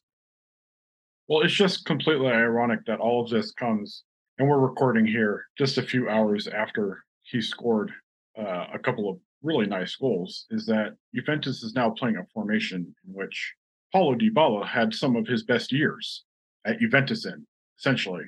Well, 1.28 1.42
it's 1.42 1.54
just 1.54 1.84
completely 1.84 2.28
ironic 2.28 2.86
that 2.86 3.00
all 3.00 3.22
of 3.22 3.30
this 3.30 3.52
comes, 3.52 4.04
and 4.38 4.48
we're 4.48 4.58
recording 4.60 5.06
here 5.06 5.44
just 5.58 5.76
a 5.76 5.82
few 5.82 6.08
hours 6.08 6.46
after 6.46 7.04
he 7.22 7.42
scored 7.42 7.92
uh, 8.38 8.66
a 8.72 8.78
couple 8.78 9.10
of 9.10 9.18
really 9.42 9.66
nice 9.66 9.96
goals. 9.96 10.46
Is 10.50 10.66
that 10.66 10.96
Juventus 11.14 11.62
is 11.62 11.74
now 11.74 11.90
playing 11.90 12.16
a 12.16 12.26
formation 12.34 12.94
in 13.06 13.14
which 13.14 13.54
Paulo 13.92 14.14
Dybala 14.14 14.66
had 14.66 14.94
some 14.94 15.16
of 15.16 15.26
his 15.26 15.44
best 15.44 15.72
years 15.72 16.24
at 16.66 16.80
Juventus 16.80 17.24
in, 17.24 17.46
essentially, 17.78 18.24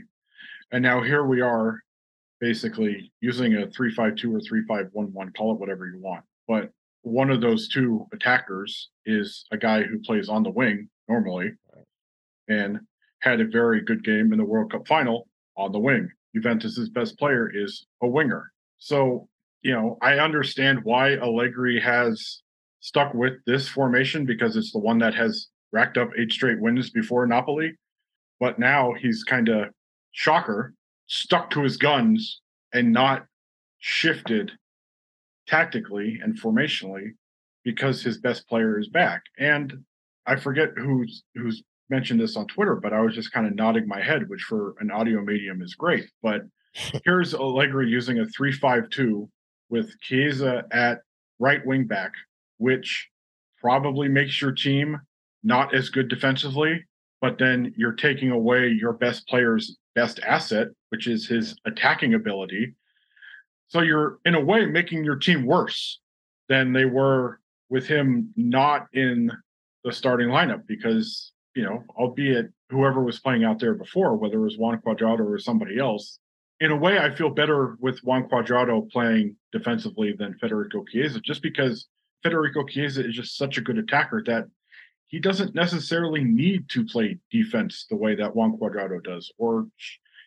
and 0.72 0.82
now 0.82 1.02
here 1.02 1.24
we 1.24 1.40
are, 1.40 1.80
basically 2.40 3.12
using 3.20 3.56
a 3.56 3.70
three-five-two 3.70 4.34
or 4.34 4.40
three-five-one-one, 4.40 5.32
call 5.36 5.52
it 5.52 5.60
whatever 5.60 5.86
you 5.86 6.00
want, 6.00 6.24
but 6.48 6.70
one 7.02 7.30
of 7.30 7.40
those 7.40 7.68
two 7.68 8.06
attackers 8.12 8.90
is 9.04 9.44
a 9.50 9.58
guy 9.58 9.82
who 9.82 9.98
plays 10.00 10.28
on 10.28 10.42
the 10.42 10.50
wing 10.50 10.88
normally 11.08 11.52
and 12.48 12.78
had 13.20 13.40
a 13.40 13.46
very 13.46 13.82
good 13.82 14.04
game 14.04 14.32
in 14.32 14.38
the 14.38 14.44
World 14.44 14.72
Cup 14.72 14.86
final 14.86 15.28
on 15.56 15.72
the 15.72 15.78
wing. 15.78 16.08
Juventus's 16.34 16.88
best 16.88 17.18
player 17.18 17.50
is 17.52 17.86
a 18.02 18.06
winger. 18.06 18.52
So, 18.78 19.28
you 19.62 19.72
know, 19.72 19.98
I 20.00 20.18
understand 20.18 20.80
why 20.84 21.16
Allegri 21.16 21.80
has 21.80 22.42
stuck 22.80 23.12
with 23.14 23.34
this 23.46 23.68
formation 23.68 24.24
because 24.24 24.56
it's 24.56 24.72
the 24.72 24.78
one 24.78 24.98
that 24.98 25.14
has 25.14 25.48
racked 25.72 25.98
up 25.98 26.10
eight 26.18 26.32
straight 26.32 26.60
wins 26.60 26.90
before 26.90 27.26
Napoli. 27.26 27.76
But 28.38 28.58
now 28.58 28.94
he's 28.98 29.22
kind 29.22 29.48
of 29.48 29.68
shocker, 30.12 30.74
stuck 31.06 31.50
to 31.50 31.62
his 31.62 31.76
guns 31.76 32.40
and 32.72 32.92
not 32.92 33.26
shifted 33.78 34.52
tactically 35.46 36.18
and 36.22 36.40
formationally 36.40 37.10
because 37.64 38.02
his 38.02 38.18
best 38.18 38.48
player 38.48 38.78
is 38.78 38.88
back. 38.88 39.22
And 39.38 39.84
I 40.26 40.36
forget 40.36 40.70
who's 40.76 41.24
who's 41.34 41.62
mentioned 41.90 42.20
this 42.20 42.36
on 42.36 42.46
Twitter, 42.46 42.76
but 42.76 42.92
I 42.92 43.00
was 43.00 43.14
just 43.14 43.32
kind 43.32 43.46
of 43.46 43.54
nodding 43.54 43.86
my 43.86 44.00
head, 44.00 44.28
which 44.28 44.42
for 44.42 44.74
an 44.80 44.90
audio 44.90 45.20
medium 45.22 45.60
is 45.60 45.74
great. 45.74 46.08
But 46.22 46.42
here's 47.04 47.34
Allegri 47.34 47.88
using 47.90 48.20
a 48.20 48.26
three-five-two 48.26 49.28
with 49.70 49.98
Chiesa 50.00 50.64
at 50.72 51.00
right 51.38 51.64
wing 51.64 51.86
back, 51.86 52.12
which 52.58 53.08
probably 53.60 54.08
makes 54.08 54.40
your 54.40 54.52
team 54.52 55.00
not 55.42 55.74
as 55.74 55.88
good 55.88 56.08
defensively, 56.08 56.84
but 57.20 57.38
then 57.38 57.72
you're 57.76 57.92
taking 57.92 58.30
away 58.30 58.68
your 58.68 58.92
best 58.92 59.26
player's 59.28 59.76
best 59.94 60.20
asset, 60.20 60.68
which 60.90 61.06
is 61.06 61.26
his 61.26 61.56
attacking 61.64 62.14
ability. 62.14 62.74
So 63.68 63.80
you're 63.82 64.18
in 64.24 64.34
a 64.34 64.40
way 64.40 64.66
making 64.66 65.04
your 65.04 65.16
team 65.16 65.46
worse 65.46 66.00
than 66.48 66.72
they 66.72 66.84
were 66.84 67.40
with 67.68 67.86
him 67.86 68.32
not 68.36 68.88
in 68.92 69.30
the 69.84 69.92
starting 69.92 70.28
lineup 70.28 70.66
because, 70.66 71.32
you 71.54 71.62
know, 71.62 71.84
albeit 71.96 72.50
whoever 72.70 73.02
was 73.02 73.20
playing 73.20 73.44
out 73.44 73.58
there 73.60 73.74
before, 73.74 74.16
whether 74.16 74.38
it 74.38 74.42
was 74.44 74.58
Juan 74.58 74.80
Cuadrado 74.84 75.20
or 75.20 75.38
somebody 75.38 75.78
else, 75.78 76.18
in 76.60 76.70
a 76.70 76.76
way 76.76 76.98
I 76.98 77.14
feel 77.14 77.30
better 77.30 77.76
with 77.80 78.00
Juan 78.00 78.28
Cuadrado 78.28 78.90
playing 78.90 79.36
defensively 79.50 80.12
than 80.12 80.36
Federico 80.38 80.84
Chiesa 80.84 81.20
just 81.20 81.42
because 81.42 81.88
Federico 82.22 82.64
Chiesa 82.64 83.06
is 83.06 83.14
just 83.14 83.36
such 83.36 83.56
a 83.56 83.62
good 83.62 83.78
attacker 83.78 84.22
that 84.26 84.44
he 85.08 85.18
doesn't 85.18 85.54
necessarily 85.54 86.22
need 86.22 86.68
to 86.68 86.84
play 86.84 87.18
defense 87.32 87.86
the 87.90 87.96
way 87.96 88.14
that 88.14 88.36
Juan 88.36 88.56
Cuadrado 88.56 89.02
does, 89.02 89.32
or 89.38 89.66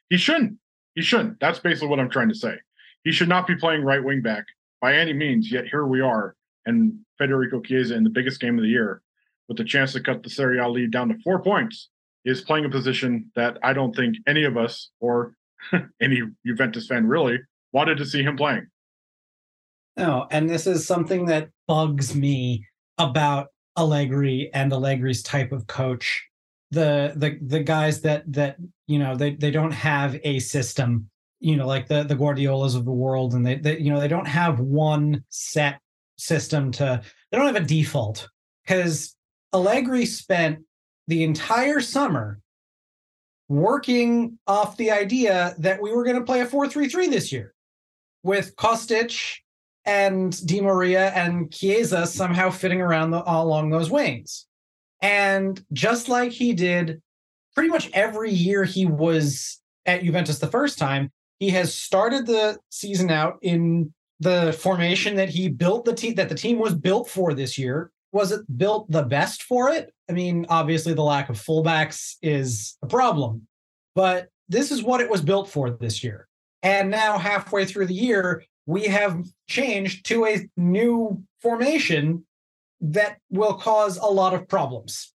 he 0.10 0.18
shouldn't. 0.18 0.58
He 0.96 1.02
shouldn't. 1.02 1.40
That's 1.40 1.60
basically 1.60 1.88
what 1.88 2.00
I'm 2.00 2.10
trying 2.10 2.30
to 2.30 2.36
say. 2.36 2.56
He 3.04 3.12
should 3.12 3.30
not 3.30 3.48
be 3.48 3.56
playing 3.56 3.84
right 3.84 4.04
wing 4.04 4.22
back 4.22 4.44
by 4.82 4.96
any 4.96 5.14
means. 5.14 5.52
Yet 5.52 5.68
here 5.68 5.86
we 5.86 6.02
are, 6.02 6.36
and 6.66 7.00
Federico 7.18 7.62
Chiesa 7.62 7.96
in 7.96 8.04
the 8.04 8.10
biggest 8.10 8.42
game 8.42 8.58
of 8.58 8.64
the 8.64 8.70
year, 8.70 9.02
with 9.48 9.58
the 9.58 9.64
chance 9.64 9.94
to 9.94 10.02
cut 10.02 10.22
the 10.22 10.30
Serie 10.30 10.60
A 10.60 10.68
lead 10.68 10.92
down 10.92 11.10
to 11.10 11.20
four 11.24 11.42
points, 11.42 11.90
is 12.26 12.42
playing 12.42 12.66
a 12.66 12.70
position 12.70 13.32
that 13.36 13.58
I 13.64 13.72
don't 13.72 13.96
think 13.96 14.18
any 14.28 14.44
of 14.44 14.58
us 14.58 14.90
or 15.00 15.36
any 16.02 16.22
Juventus 16.46 16.88
fan 16.88 17.08
really 17.08 17.40
wanted 17.72 17.98
to 17.98 18.06
see 18.06 18.24
him 18.24 18.38
playing. 18.38 18.68
No, 19.98 20.28
and 20.32 20.50
this 20.50 20.66
is 20.68 20.88
something 20.88 21.26
that 21.26 21.50
bugs 21.68 22.16
me 22.16 22.66
about 22.98 23.48
Allegri 23.78 24.50
and 24.54 24.72
Allegri's 24.72 25.24
type 25.24 25.52
of 25.52 25.68
coach. 25.68 26.24
the 26.72 27.14
the 27.16 27.38
the 27.46 27.60
guys 27.60 28.02
that 28.02 28.24
that 28.34 28.58
you 28.88 28.98
know 28.98 29.16
they 29.16 29.36
they 29.36 29.52
don't 29.52 29.72
have 29.72 30.20
a 30.24 30.40
system 30.40 31.10
you 31.40 31.56
know 31.56 31.68
like 31.68 31.88
the 31.88 32.04
the 32.04 32.16
guardiolas 32.16 32.74
of 32.74 32.86
the 32.86 32.92
world 32.92 33.34
and 33.34 33.46
they, 33.46 33.56
they 33.56 33.78
you 33.78 33.92
know 33.92 34.00
they 34.00 34.08
don't 34.08 34.28
have 34.28 34.60
one 34.60 35.24
set 35.30 35.80
system 36.18 36.72
to 36.72 37.02
they 37.30 37.38
don't 37.38 37.46
have 37.46 37.64
a 37.64 37.68
default 37.68 38.28
because 38.66 39.16
allegri 39.52 40.06
spent 40.06 40.60
the 41.08 41.24
entire 41.24 41.80
summer 41.82 42.40
working 43.54 44.38
off 44.48 44.78
the 44.78 44.92
idea 44.92 45.54
that 45.60 45.82
we 45.82 45.92
were 45.92 46.04
going 46.04 46.18
to 46.18 46.24
play 46.24 46.42
a 46.42 46.46
4-3-3 46.46 47.10
this 47.10 47.32
year 47.32 47.54
with 48.24 48.56
Kostic 48.56 49.38
and 49.86 50.46
Di 50.46 50.62
Maria 50.62 51.10
and 51.12 51.52
Chiesa 51.52 52.08
somehow 52.08 52.50
fitting 52.50 52.82
around 52.82 53.12
the, 53.12 53.22
along 53.26 53.70
those 53.70 53.90
wings. 53.90 54.48
And 55.02 55.64
just 55.74 56.10
like 56.10 56.32
he 56.32 56.54
did 56.54 57.02
pretty 57.54 57.70
much 57.70 57.90
every 57.94 58.32
year 58.32 58.64
he 58.64 58.86
was 58.86 59.62
at 59.86 60.04
Juventus 60.04 60.40
the 60.40 60.48
first 60.48 60.80
time, 60.80 61.12
he 61.40 61.50
has 61.52 61.74
started 61.74 62.26
the 62.26 62.58
season 62.70 63.12
out 63.12 63.38
in 63.42 63.94
the 64.20 64.58
formation 64.60 65.16
that 65.16 65.30
he 65.30 65.50
built 65.50 65.86
the 65.86 65.94
team 65.94 66.16
that 66.16 66.30
the 66.30 66.36
team 66.36 66.58
was 66.58 66.74
built 66.74 67.10
for 67.10 67.34
this 67.34 67.58
year. 67.58 67.92
Was 68.14 68.32
it 68.32 68.42
built 68.58 68.90
the 68.90 69.04
best 69.04 69.44
for 69.44 69.70
it? 69.70 69.92
I 70.10 70.14
mean, 70.14 70.46
obviously 70.48 70.94
the 70.94 71.04
lack 71.04 71.30
of 71.30 71.36
fullbacks 71.36 72.16
is 72.22 72.78
a 72.82 72.88
problem, 72.88 73.48
but 73.96 74.30
this 74.48 74.72
is 74.72 74.84
what 74.84 75.02
it 75.02 75.10
was 75.10 75.22
built 75.22 75.50
for 75.50 75.72
this 75.72 76.04
year. 76.04 76.28
And 76.62 76.90
now 76.90 77.18
halfway 77.18 77.66
through 77.66 77.88
the 77.88 77.94
year, 77.94 78.46
we 78.66 78.84
have 78.86 79.26
changed 79.50 80.06
to 80.06 80.26
a 80.26 80.48
new 80.56 81.24
formation 81.42 82.26
that 82.82 83.18
will 83.30 83.56
cause 83.56 83.98
a 83.98 84.06
lot 84.06 84.34
of 84.34 84.48
problems 84.48 85.14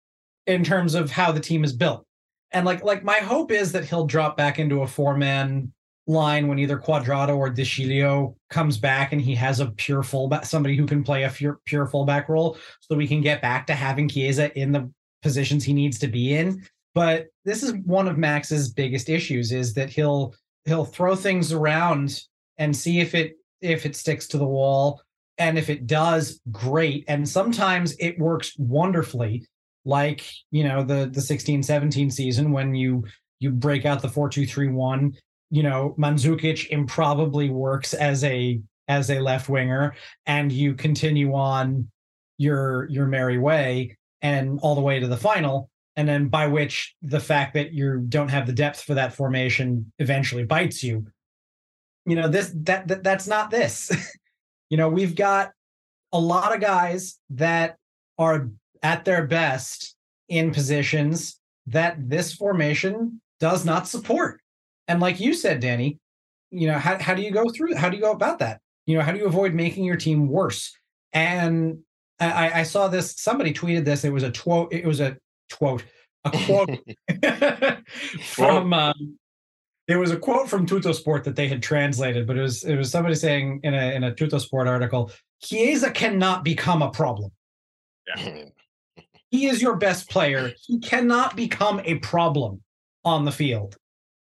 in 0.47 0.63
terms 0.63 0.95
of 0.95 1.11
how 1.11 1.31
the 1.31 1.39
team 1.39 1.63
is 1.63 1.73
built. 1.73 2.05
And 2.51 2.65
like 2.65 2.83
like 2.83 3.03
my 3.03 3.17
hope 3.17 3.51
is 3.51 3.73
that 3.73 3.85
he'll 3.85 4.05
drop 4.05 4.37
back 4.37 4.57
into 4.57 4.81
a 4.81 4.87
four-man 4.87 5.73
line 6.07 6.47
when 6.47 6.59
either 6.59 6.77
Cuadrado 6.77 7.37
or 7.37 7.49
De 7.49 7.63
Sciglio 7.63 8.35
comes 8.49 8.77
back 8.77 9.11
and 9.11 9.21
he 9.21 9.33
has 9.35 9.59
a 9.59 9.71
pure 9.71 10.03
fullback, 10.03 10.45
somebody 10.45 10.75
who 10.75 10.85
can 10.85 11.03
play 11.03 11.23
a 11.23 11.29
pure, 11.29 11.59
pure 11.65 11.87
fullback 11.87 12.29
role, 12.29 12.57
so 12.79 12.95
we 12.95 13.07
can 13.07 13.21
get 13.21 13.41
back 13.41 13.65
to 13.67 13.73
having 13.73 14.07
Chiesa 14.07 14.57
in 14.57 14.71
the 14.71 14.91
positions 15.23 15.63
he 15.63 15.73
needs 15.73 15.97
to 15.99 16.07
be 16.07 16.35
in. 16.35 16.63
But 16.93 17.27
this 17.43 17.63
is 17.63 17.73
one 17.85 18.07
of 18.07 18.17
Max's 18.17 18.71
biggest 18.71 19.09
issues 19.09 19.51
is 19.51 19.73
that 19.73 19.89
he'll 19.89 20.33
he'll 20.65 20.85
throw 20.85 21.15
things 21.15 21.51
around 21.51 22.21
and 22.57 22.75
see 22.75 22.99
if 22.99 23.13
it 23.13 23.33
if 23.61 23.85
it 23.85 23.95
sticks 23.95 24.27
to 24.27 24.37
the 24.37 24.45
wall. 24.45 25.01
And 25.37 25.57
if 25.57 25.69
it 25.69 25.85
does 25.85 26.39
great. 26.49 27.03
And 27.09 27.27
sometimes 27.27 27.93
it 27.99 28.17
works 28.17 28.53
wonderfully. 28.57 29.45
Like 29.83 30.23
you 30.51 30.63
know 30.63 30.83
the 30.83 31.09
the 31.11 31.21
16 31.21 31.63
17 31.63 32.09
season 32.09 32.51
when 32.51 32.73
you 32.73 33.03
you 33.39 33.51
break 33.51 33.85
out 33.85 34.01
the 34.01 34.09
4231 34.09 35.13
you 35.49 35.63
know 35.63 35.95
Mandzukic 35.97 36.67
improbably 36.67 37.49
works 37.49 37.93
as 37.93 38.23
a 38.23 38.59
as 38.87 39.09
a 39.09 39.19
left 39.19 39.49
winger 39.49 39.95
and 40.25 40.51
you 40.51 40.73
continue 40.73 41.33
on 41.33 41.89
your 42.37 42.87
your 42.89 43.05
merry 43.05 43.37
way 43.37 43.97
and 44.21 44.59
all 44.61 44.75
the 44.75 44.81
way 44.81 44.99
to 44.99 45.07
the 45.07 45.17
final. 45.17 45.69
And 45.97 46.07
then 46.07 46.27
by 46.27 46.47
which 46.47 46.93
the 47.01 47.19
fact 47.19 47.53
that 47.53 47.71
you 47.71 48.03
don't 48.09 48.27
have 48.29 48.47
the 48.47 48.53
depth 48.53 48.81
for 48.81 48.95
that 48.95 49.13
formation 49.13 49.91
eventually 49.99 50.43
bites 50.43 50.83
you. 50.83 51.05
You 52.05 52.15
know 52.17 52.27
this 52.27 52.51
that, 52.63 52.87
that 52.87 53.03
that's 53.03 53.27
not 53.27 53.49
this. 53.49 53.91
You 54.71 54.77
know 54.77 54.89
we've 54.89 55.15
got 55.15 55.51
a 56.11 56.19
lot 56.19 56.53
of 56.53 56.59
guys 56.59 57.19
that 57.29 57.77
are 58.17 58.49
at 58.81 59.05
their 59.05 59.27
best 59.27 59.95
in 60.27 60.51
positions 60.51 61.39
that 61.67 62.09
this 62.09 62.33
formation 62.33 63.21
does 63.39 63.63
not 63.63 63.87
support 63.87 64.41
and 64.87 64.99
like 64.99 65.19
you 65.19 65.33
said 65.33 65.59
danny 65.59 65.99
you 66.51 66.67
know 66.67 66.77
how, 66.77 66.97
how 66.99 67.13
do 67.13 67.21
you 67.21 67.31
go 67.31 67.49
through 67.49 67.75
how 67.75 67.89
do 67.89 67.95
you 67.95 68.01
go 68.01 68.11
about 68.11 68.39
that 68.39 68.59
you 68.85 68.97
know 68.97 69.03
how 69.03 69.11
do 69.11 69.17
you 69.17 69.25
avoid 69.25 69.53
making 69.53 69.83
your 69.83 69.97
team 69.97 70.27
worse 70.27 70.77
and 71.13 71.79
i 72.19 72.59
i 72.59 72.63
saw 72.63 72.87
this 72.87 73.15
somebody 73.17 73.53
tweeted 73.53 73.85
this 73.85 74.03
it 74.03 74.13
was 74.13 74.23
a 74.23 74.31
quote 74.31 74.71
it 74.73 74.85
was 74.85 74.99
a 74.99 75.17
quote 75.51 75.83
a 76.25 76.31
quote 76.45 76.69
from 78.21 78.73
um, 78.73 79.17
it 79.87 79.97
was 79.97 80.11
a 80.11 80.17
quote 80.17 80.49
from 80.49 80.65
Tuttosport 80.65 81.23
that 81.25 81.35
they 81.35 81.47
had 81.47 81.61
translated, 81.61 82.25
but 82.25 82.37
it 82.37 82.41
was 82.41 82.63
it 82.63 82.75
was 82.75 82.89
somebody 82.89 83.15
saying 83.15 83.59
in 83.63 83.73
a 83.73 83.93
in 83.93 84.03
a 84.03 84.11
Tuttosport 84.11 84.67
article, 84.67 85.11
Chiesa 85.43 85.91
cannot 85.91 86.43
become 86.43 86.81
a 86.81 86.89
problem. 86.89 87.31
Yeah. 88.15 88.45
he 89.29 89.47
is 89.47 89.61
your 89.61 89.75
best 89.75 90.09
player. 90.09 90.53
He 90.65 90.79
cannot 90.79 91.35
become 91.35 91.81
a 91.85 91.95
problem 91.99 92.61
on 93.03 93.25
the 93.25 93.31
field. 93.31 93.77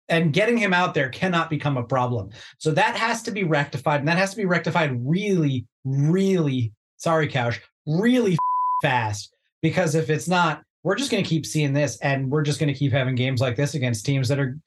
And 0.10 0.34
getting 0.34 0.58
him 0.58 0.74
out 0.74 0.94
there 0.94 1.10
cannot 1.10 1.50
become 1.50 1.78
a 1.78 1.84
problem. 1.84 2.30
So 2.58 2.72
that 2.72 2.96
has 2.96 3.24
to 3.24 3.32
be 3.32 3.44
rectified. 3.44 4.00
And 4.00 4.08
that 4.08 4.18
has 4.18 4.32
to 4.32 4.38
be 4.38 4.46
rectified 4.46 4.98
really, 5.02 5.66
really, 5.86 6.74
sorry, 6.98 7.28
Couch, 7.28 7.62
really 7.88 8.38
fast. 8.82 9.34
Because 9.62 9.96
if 9.96 10.10
it's 10.10 10.28
not, 10.28 10.62
we're 10.84 10.96
just 10.96 11.10
going 11.10 11.24
to 11.24 11.30
keep 11.30 11.46
seeing 11.46 11.74
this 11.74 11.98
and 12.00 12.30
we're 12.30 12.44
just 12.44 12.60
going 12.60 12.72
to 12.72 12.78
keep 12.78 12.92
having 12.92 13.16
games 13.16 13.40
like 13.40 13.56
this 13.56 13.74
against 13.74 14.06
teams 14.06 14.28
that 14.28 14.40
are 14.40 14.58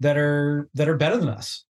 that 0.00 0.16
are 0.16 0.68
that 0.74 0.88
are 0.88 0.96
better 0.96 1.18
than 1.18 1.28
us. 1.28 1.64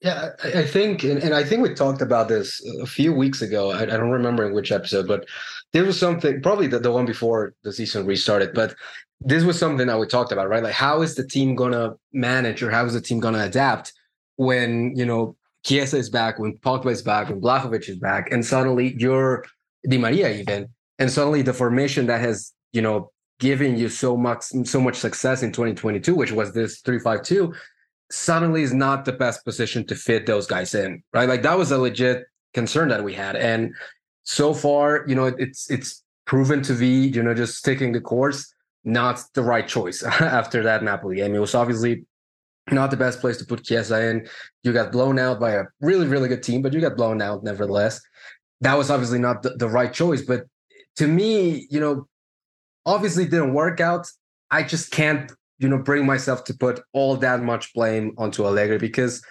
Yeah, 0.00 0.28
I 0.44 0.62
think, 0.62 1.02
and, 1.02 1.34
I 1.34 1.42
think 1.42 1.60
we 1.60 1.74
talked 1.74 2.02
about 2.02 2.28
this 2.28 2.64
a 2.80 2.86
few 2.86 3.12
weeks 3.12 3.42
ago. 3.42 3.72
I, 3.72 3.82
I, 3.82 3.86
don't 3.86 4.10
remember 4.10 4.46
in 4.46 4.54
which 4.54 4.70
episode, 4.70 5.08
but 5.08 5.26
there 5.72 5.84
was 5.84 5.98
something, 5.98 6.40
probably 6.40 6.68
the, 6.68 6.78
the 6.78 6.92
one 6.92 7.04
before 7.04 7.54
the 7.64 7.72
season 7.72 8.06
restarted, 8.06 8.54
but 8.54 8.76
this 9.20 9.44
was 9.44 9.58
something 9.58 9.86
that 9.86 9.98
we 9.98 10.06
talked 10.06 10.32
about, 10.32 10.48
right? 10.48 10.62
Like, 10.62 10.74
how 10.74 11.02
is 11.02 11.14
the 11.14 11.26
team 11.26 11.56
to 11.56 11.96
manage 12.12 12.62
or 12.62 12.70
how 12.70 12.84
is 12.84 12.94
the 12.94 13.00
team 13.00 13.20
to 13.20 13.28
adapt 13.28 13.92
when, 14.36 14.94
you 14.96 15.04
know, 15.04 15.36
Chiesa 15.64 15.96
is 15.96 16.08
back, 16.08 16.38
when 16.38 16.56
Pogba 16.58 16.90
is 16.90 17.02
back, 17.02 17.28
when 17.28 17.40
Vlahovic 17.40 17.88
is 17.88 17.98
back, 17.98 18.30
and 18.30 18.44
suddenly 18.46 18.94
you're 18.96 19.44
Di 19.88 19.98
Maria 19.98 20.30
even, 20.30 20.68
and 20.98 21.10
suddenly 21.10 21.42
the 21.42 21.52
formation 21.52 22.06
that 22.06 22.20
has, 22.20 22.52
you 22.72 22.80
know, 22.80 23.10
given 23.40 23.76
you 23.76 23.88
so 23.88 24.16
much 24.16 24.42
so 24.64 24.80
much 24.80 24.96
success 24.96 25.42
in 25.42 25.52
2022, 25.52 26.14
which 26.14 26.32
was 26.32 26.52
this 26.52 26.80
352, 26.80 27.52
suddenly 28.10 28.62
is 28.62 28.72
not 28.72 29.04
the 29.04 29.12
best 29.12 29.44
position 29.44 29.86
to 29.86 29.94
fit 29.94 30.26
those 30.26 30.46
guys 30.46 30.74
in, 30.74 31.02
right? 31.12 31.28
Like 31.28 31.42
that 31.42 31.58
was 31.58 31.70
a 31.70 31.78
legit 31.78 32.24
concern 32.54 32.88
that 32.88 33.04
we 33.04 33.14
had. 33.14 33.36
And 33.36 33.74
so 34.24 34.54
far, 34.54 35.04
you 35.06 35.14
know, 35.14 35.26
it's 35.26 35.70
it's 35.70 36.02
proven 36.24 36.62
to 36.62 36.74
be, 36.74 37.08
you 37.08 37.22
know, 37.22 37.34
just 37.34 37.56
sticking 37.56 37.92
the 37.92 38.00
course, 38.00 38.54
not 38.88 39.22
the 39.34 39.42
right 39.42 39.68
choice 39.68 40.02
after 40.20 40.62
that 40.64 40.82
Napoli 40.82 41.16
game. 41.16 41.34
It 41.34 41.40
was 41.40 41.54
obviously 41.54 42.04
not 42.70 42.90
the 42.90 42.96
best 42.96 43.20
place 43.20 43.36
to 43.38 43.44
put 43.44 43.64
Chiesa 43.64 44.08
in. 44.08 44.28
You 44.62 44.72
got 44.72 44.92
blown 44.92 45.18
out 45.18 45.38
by 45.38 45.52
a 45.52 45.64
really, 45.80 46.06
really 46.06 46.28
good 46.28 46.42
team, 46.42 46.62
but 46.62 46.72
you 46.72 46.80
got 46.80 46.96
blown 46.96 47.22
out 47.22 47.44
nevertheless. 47.44 48.00
That 48.60 48.76
was 48.76 48.90
obviously 48.90 49.18
not 49.18 49.42
the, 49.42 49.50
the 49.50 49.68
right 49.68 49.92
choice. 49.92 50.22
But 50.22 50.44
to 50.96 51.06
me, 51.06 51.66
you 51.70 51.80
know, 51.80 52.08
obviously 52.84 53.24
didn't 53.24 53.54
work 53.54 53.80
out. 53.80 54.06
I 54.50 54.62
just 54.62 54.90
can't, 54.90 55.30
you 55.58 55.68
know, 55.68 55.78
bring 55.78 56.06
myself 56.06 56.44
to 56.44 56.54
put 56.54 56.80
all 56.92 57.16
that 57.16 57.42
much 57.42 57.72
blame 57.74 58.14
onto 58.18 58.44
Allegri 58.44 58.78
because 58.78 59.22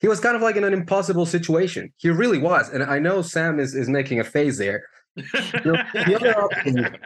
he 0.00 0.08
was 0.08 0.20
kind 0.20 0.36
of 0.36 0.42
like 0.42 0.56
in 0.56 0.64
an 0.64 0.74
impossible 0.74 1.26
situation. 1.26 1.92
He 1.96 2.10
really 2.10 2.38
was. 2.38 2.68
And 2.68 2.82
I 2.84 2.98
know 2.98 3.22
Sam 3.22 3.58
is, 3.58 3.74
is 3.74 3.88
making 3.88 4.20
a 4.20 4.24
face 4.24 4.58
there. 4.58 4.84
You 5.16 5.72
know, 5.72 5.82
the 5.92 6.16
other 6.16 6.38
option, 6.38 6.98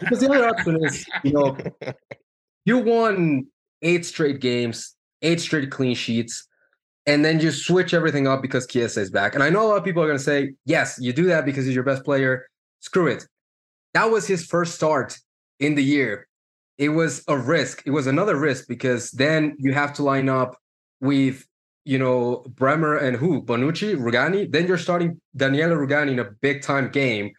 because 0.00 0.20
the 0.20 0.30
other 0.30 0.48
option 0.48 0.84
is, 0.84 1.06
you 1.24 1.32
know, 1.32 1.56
you 2.64 2.78
won 2.78 3.46
eight 3.82 4.06
straight 4.06 4.40
games, 4.40 4.94
eight 5.22 5.40
straight 5.40 5.70
clean 5.70 5.94
sheets, 5.94 6.46
and 7.06 7.24
then 7.24 7.40
you 7.40 7.50
switch 7.50 7.94
everything 7.94 8.26
up 8.26 8.42
because 8.42 8.66
Chiesa 8.66 9.00
is 9.00 9.10
back. 9.10 9.34
And 9.34 9.42
I 9.42 9.50
know 9.50 9.66
a 9.66 9.68
lot 9.68 9.78
of 9.78 9.84
people 9.84 10.02
are 10.02 10.06
going 10.06 10.18
to 10.18 10.24
say, 10.24 10.54
yes, 10.64 10.98
you 11.00 11.12
do 11.12 11.26
that 11.26 11.44
because 11.44 11.64
he's 11.64 11.74
your 11.74 11.84
best 11.84 12.04
player. 12.04 12.46
Screw 12.80 13.08
it. 13.08 13.26
That 13.94 14.10
was 14.10 14.26
his 14.26 14.44
first 14.44 14.74
start 14.74 15.16
in 15.60 15.74
the 15.74 15.82
year, 15.82 16.28
it 16.78 16.90
was 16.90 17.24
a 17.28 17.36
risk. 17.36 17.82
It 17.86 17.90
was 17.90 18.06
another 18.06 18.36
risk 18.36 18.68
because 18.68 19.10
then 19.12 19.56
you 19.58 19.72
have 19.72 19.94
to 19.94 20.02
line 20.02 20.28
up 20.28 20.56
with, 21.00 21.46
you 21.84 21.98
know, 21.98 22.44
Bremer 22.48 22.96
and 22.96 23.16
who? 23.16 23.42
Bonucci, 23.42 23.96
Rugani. 23.96 24.50
Then 24.50 24.66
you're 24.66 24.76
starting 24.76 25.20
Daniele 25.34 25.70
Rugani 25.70 26.12
in 26.12 26.18
a 26.18 26.30
big 26.42 26.62
time 26.62 26.90
game 26.90 27.32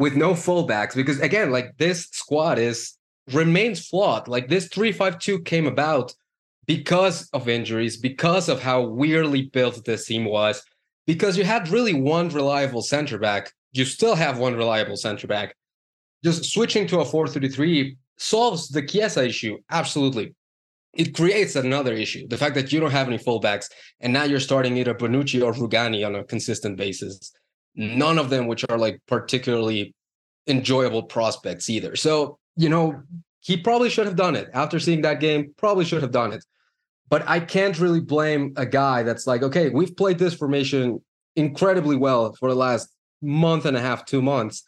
with 0.00 0.16
no 0.16 0.32
fullbacks 0.32 0.96
because 0.96 1.20
again, 1.20 1.52
like 1.52 1.76
this 1.76 2.08
squad 2.10 2.58
is 2.58 2.96
remains 3.32 3.86
flawed. 3.86 4.26
Like 4.26 4.48
this 4.48 4.66
352 4.68 5.42
came 5.42 5.66
about 5.66 6.14
because 6.66 7.28
of 7.34 7.48
injuries, 7.48 7.98
because 7.98 8.48
of 8.48 8.62
how 8.62 8.80
weirdly 8.80 9.42
built 9.42 9.84
this 9.84 10.06
team 10.06 10.24
was, 10.24 10.62
because 11.06 11.36
you 11.36 11.44
had 11.44 11.68
really 11.68 11.92
one 11.92 12.30
reliable 12.30 12.82
center 12.82 13.18
back. 13.18 13.52
You 13.72 13.84
still 13.84 14.14
have 14.14 14.38
one 14.38 14.56
reliable 14.56 14.96
center 14.96 15.26
back 15.26 15.54
just 16.24 16.44
switching 16.44 16.86
to 16.88 17.00
a 17.00 17.04
433 17.04 17.96
solves 18.16 18.68
the 18.68 18.82
Chiesa 18.82 19.24
issue. 19.24 19.58
Absolutely. 19.70 20.34
It 20.94 21.14
creates 21.14 21.56
another 21.56 21.92
issue. 21.92 22.26
The 22.26 22.36
fact 22.36 22.54
that 22.56 22.72
you 22.72 22.80
don't 22.80 22.90
have 22.90 23.06
any 23.06 23.18
fullbacks 23.18 23.66
and 24.00 24.12
now 24.12 24.24
you're 24.24 24.40
starting 24.40 24.76
either 24.76 24.94
Bonucci 24.94 25.42
or 25.44 25.52
Rugani 25.52 26.04
on 26.06 26.14
a 26.16 26.24
consistent 26.24 26.76
basis. 26.76 27.32
None 27.74 28.18
of 28.18 28.30
them 28.30 28.46
which 28.46 28.64
are 28.68 28.78
like 28.78 29.00
particularly 29.06 29.94
enjoyable 30.46 31.02
prospects 31.02 31.70
either. 31.70 31.96
So, 31.96 32.38
you 32.56 32.68
know, 32.68 33.02
he 33.40 33.56
probably 33.56 33.90
should 33.90 34.06
have 34.06 34.16
done 34.16 34.36
it 34.36 34.48
after 34.52 34.78
seeing 34.78 35.02
that 35.02 35.20
game. 35.20 35.54
Probably 35.56 35.84
should 35.84 36.02
have 36.02 36.10
done 36.10 36.32
it, 36.32 36.44
but 37.08 37.26
I 37.28 37.40
can't 37.40 37.78
really 37.78 38.00
blame 38.00 38.52
a 38.56 38.66
guy 38.66 39.02
that's 39.02 39.26
like, 39.26 39.42
okay, 39.42 39.70
we've 39.70 39.96
played 39.96 40.18
this 40.18 40.34
formation 40.34 41.02
incredibly 41.36 41.96
well 41.96 42.34
for 42.34 42.48
the 42.48 42.54
last 42.54 42.88
month 43.22 43.64
and 43.66 43.76
a 43.76 43.80
half, 43.80 44.04
two 44.04 44.22
months. 44.22 44.62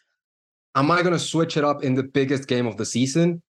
Am 0.75 0.89
I 0.89 1.01
going 1.01 1.13
to 1.13 1.19
switch 1.19 1.55
it 1.55 1.63
up 1.63 1.83
in 1.83 1.93
the 1.93 2.03
biggest 2.03 2.47
game 2.47 2.65
of 2.65 2.77
the 2.77 2.85
season? 2.85 3.41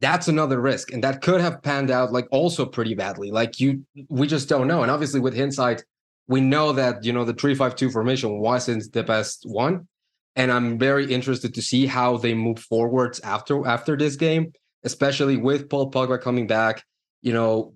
That's 0.00 0.28
another 0.28 0.60
risk, 0.60 0.92
and 0.92 1.04
that 1.04 1.20
could 1.20 1.40
have 1.42 1.62
panned 1.62 1.90
out 1.90 2.12
like 2.12 2.26
also 2.30 2.64
pretty 2.64 2.94
badly. 2.94 3.30
Like 3.30 3.60
you, 3.60 3.84
we 4.08 4.26
just 4.26 4.48
don't 4.48 4.66
know. 4.66 4.82
And 4.82 4.90
obviously, 4.90 5.20
with 5.20 5.36
hindsight, 5.36 5.84
we 6.30 6.40
know 6.40 6.72
that 6.72 7.04
you 7.04 7.12
know 7.12 7.24
the 7.24 7.34
three 7.34 7.56
five 7.56 7.74
two 7.74 7.90
formation 7.90 8.38
wasn't 8.38 8.92
the 8.92 9.02
best 9.02 9.42
one, 9.44 9.88
and 10.36 10.52
I'm 10.52 10.78
very 10.78 11.12
interested 11.12 11.54
to 11.54 11.60
see 11.60 11.86
how 11.86 12.18
they 12.18 12.34
move 12.34 12.60
forwards 12.60 13.18
after 13.20 13.66
after 13.66 13.96
this 13.96 14.14
game, 14.14 14.52
especially 14.84 15.36
with 15.36 15.68
Paul 15.68 15.90
Pogba 15.90 16.22
coming 16.22 16.46
back. 16.46 16.84
You 17.20 17.32
know, 17.32 17.74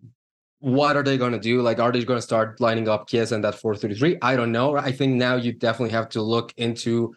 what 0.61 0.97
are 0.97 1.03
they 1.03 1.19
going 1.19 1.33
to 1.33 1.41
do? 1.41 1.63
Like, 1.63 1.81
are 1.81 1.91
they 1.91 2.05
going 2.05 2.19
to 2.19 2.23
start 2.23 2.61
lining 2.61 2.89
up 2.89 3.09
Chiesa 3.09 3.35
and 3.35 3.43
that 3.43 3.57
433? 3.57 4.19
I 4.23 4.37
don't 4.37 4.53
know. 4.53 4.77
I 4.77 4.93
think 4.93 5.15
now 5.17 5.35
you 5.35 5.53
definitely 5.53 5.91
have 5.91 6.09
to 6.11 6.23
look 6.23 6.55
into 6.57 7.13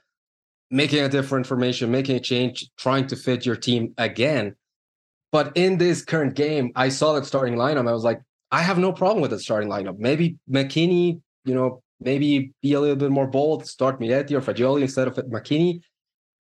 making 0.71 1.04
a 1.04 1.08
different 1.08 1.45
formation, 1.45 1.91
making 1.91 2.15
a 2.15 2.19
change, 2.19 2.67
trying 2.80 3.06
to 3.08 3.15
fit 3.15 3.45
your 3.45 3.56
team 3.56 3.93
again. 4.00 4.56
But 5.32 5.56
in 5.56 5.78
this 5.78 6.04
current 6.04 6.34
game, 6.34 6.71
I 6.76 6.89
saw 6.89 7.13
that 7.13 7.28
starting 7.28 7.56
lineup. 7.56 7.88
I 7.88 7.93
was 7.93 8.04
like, 8.04 8.21
I 8.52 8.63
have 8.63 8.80
no 8.80 8.91
problem 8.91 9.21
with 9.21 9.32
the 9.32 9.39
starting 9.39 9.69
lineup. 9.69 10.00
Maybe 10.00 10.38
McKennie, 10.50 11.21
you 11.48 11.56
know, 11.56 11.82
maybe 12.00 12.54
be 12.62 12.74
a 12.74 12.80
little 12.80 12.96
bit 12.96 13.12
more 13.12 13.28
bold, 13.28 13.66
start 13.66 14.00
Miretti 14.00 14.34
or 14.34 14.42
Fagioli 14.42 14.82
instead 14.82 15.08
of 15.08 15.16
McKennie. 15.16 15.82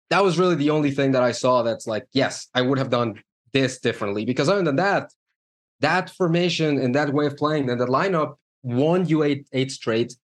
That 0.10 0.24
was 0.24 0.38
really 0.38 0.56
the 0.56 0.70
only 0.70 0.92
thing 0.92 1.12
that 1.14 1.24
I 1.24 1.32
saw 1.32 1.64
that's 1.64 1.88
like, 1.88 2.06
yes, 2.12 2.48
I 2.54 2.62
would 2.62 2.78
have 2.78 2.90
done 2.90 3.22
this 3.54 3.80
differently. 3.80 4.26
Because 4.26 4.50
other 4.50 4.62
than 4.62 4.76
that, 4.76 5.12
that 5.80 6.10
formation 6.12 6.80
and 6.80 6.94
that 6.96 7.14
way 7.14 7.26
of 7.26 7.38
playing 7.38 7.70
and 7.70 7.80
the 7.80 7.88
lineup 7.88 8.36
won 8.64 9.08
you 9.08 9.24
eight 9.24 9.48
eight 9.54 9.72
straight, 9.72 10.16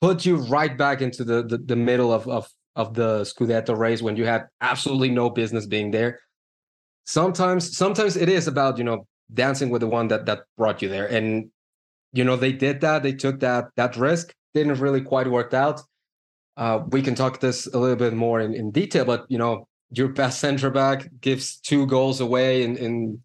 put 0.00 0.26
you 0.26 0.36
right 0.36 0.76
back 0.76 1.00
into 1.00 1.24
the 1.24 1.42
the, 1.42 1.58
the 1.58 1.76
middle 1.76 2.12
of, 2.12 2.28
of 2.28 2.48
of 2.76 2.94
the 2.94 3.22
Scudetto 3.22 3.76
race 3.76 4.02
when 4.02 4.16
you 4.16 4.26
had 4.26 4.46
absolutely 4.60 5.10
no 5.10 5.30
business 5.30 5.66
being 5.66 5.90
there. 5.90 6.20
Sometimes, 7.06 7.76
sometimes 7.76 8.16
it 8.16 8.28
is 8.28 8.46
about 8.46 8.78
you 8.78 8.84
know 8.84 9.06
dancing 9.32 9.70
with 9.70 9.80
the 9.80 9.86
one 9.86 10.08
that 10.08 10.26
that 10.26 10.40
brought 10.56 10.82
you 10.82 10.88
there, 10.88 11.06
and 11.06 11.50
you 12.16 12.24
know 12.24 12.36
they 12.36 12.52
did 12.52 12.80
that. 12.80 13.02
They 13.02 13.12
took 13.12 13.40
that 13.40 13.66
that 13.76 13.96
risk. 13.96 14.34
Didn't 14.54 14.80
really 14.80 15.00
quite 15.02 15.30
work 15.30 15.52
out. 15.54 15.80
Uh, 16.56 16.80
we 16.88 17.02
can 17.02 17.14
talk 17.14 17.40
this 17.40 17.66
a 17.66 17.78
little 17.78 17.96
bit 17.96 18.14
more 18.14 18.40
in, 18.40 18.54
in 18.54 18.70
detail, 18.70 19.04
but 19.04 19.26
you 19.28 19.38
know 19.38 19.68
your 19.90 20.08
best 20.08 20.40
center 20.40 20.70
back 20.70 21.08
gives 21.20 21.56
two 21.58 21.86
goals 21.86 22.20
away 22.20 22.62
in, 22.62 22.76
in 22.76 23.20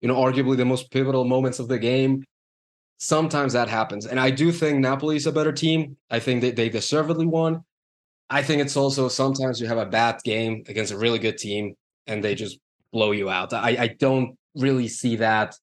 you 0.00 0.08
know 0.08 0.16
arguably 0.16 0.56
the 0.56 0.64
most 0.64 0.90
pivotal 0.90 1.24
moments 1.24 1.58
of 1.58 1.68
the 1.68 1.78
game. 1.78 2.24
Sometimes 2.98 3.52
that 3.52 3.68
happens, 3.68 4.06
and 4.06 4.18
I 4.18 4.30
do 4.30 4.52
think 4.52 4.78
Napoli 4.78 5.16
is 5.16 5.26
a 5.26 5.32
better 5.32 5.52
team. 5.52 5.96
I 6.10 6.18
think 6.18 6.40
they, 6.40 6.52
they 6.52 6.68
deservedly 6.68 7.26
won. 7.26 7.64
I 8.30 8.42
think 8.42 8.60
it's 8.60 8.76
also 8.76 9.08
sometimes 9.08 9.60
you 9.60 9.66
have 9.68 9.78
a 9.78 9.86
bad 9.86 10.20
game 10.24 10.64
against 10.68 10.92
a 10.92 10.98
really 10.98 11.18
good 11.18 11.38
team 11.38 11.76
and 12.06 12.22
they 12.22 12.34
just 12.34 12.58
blow 12.92 13.12
you 13.12 13.30
out. 13.30 13.52
I, 13.52 13.76
I 13.78 13.86
don't 13.88 14.36
really 14.56 14.88
see 14.88 15.16
that. 15.16 15.54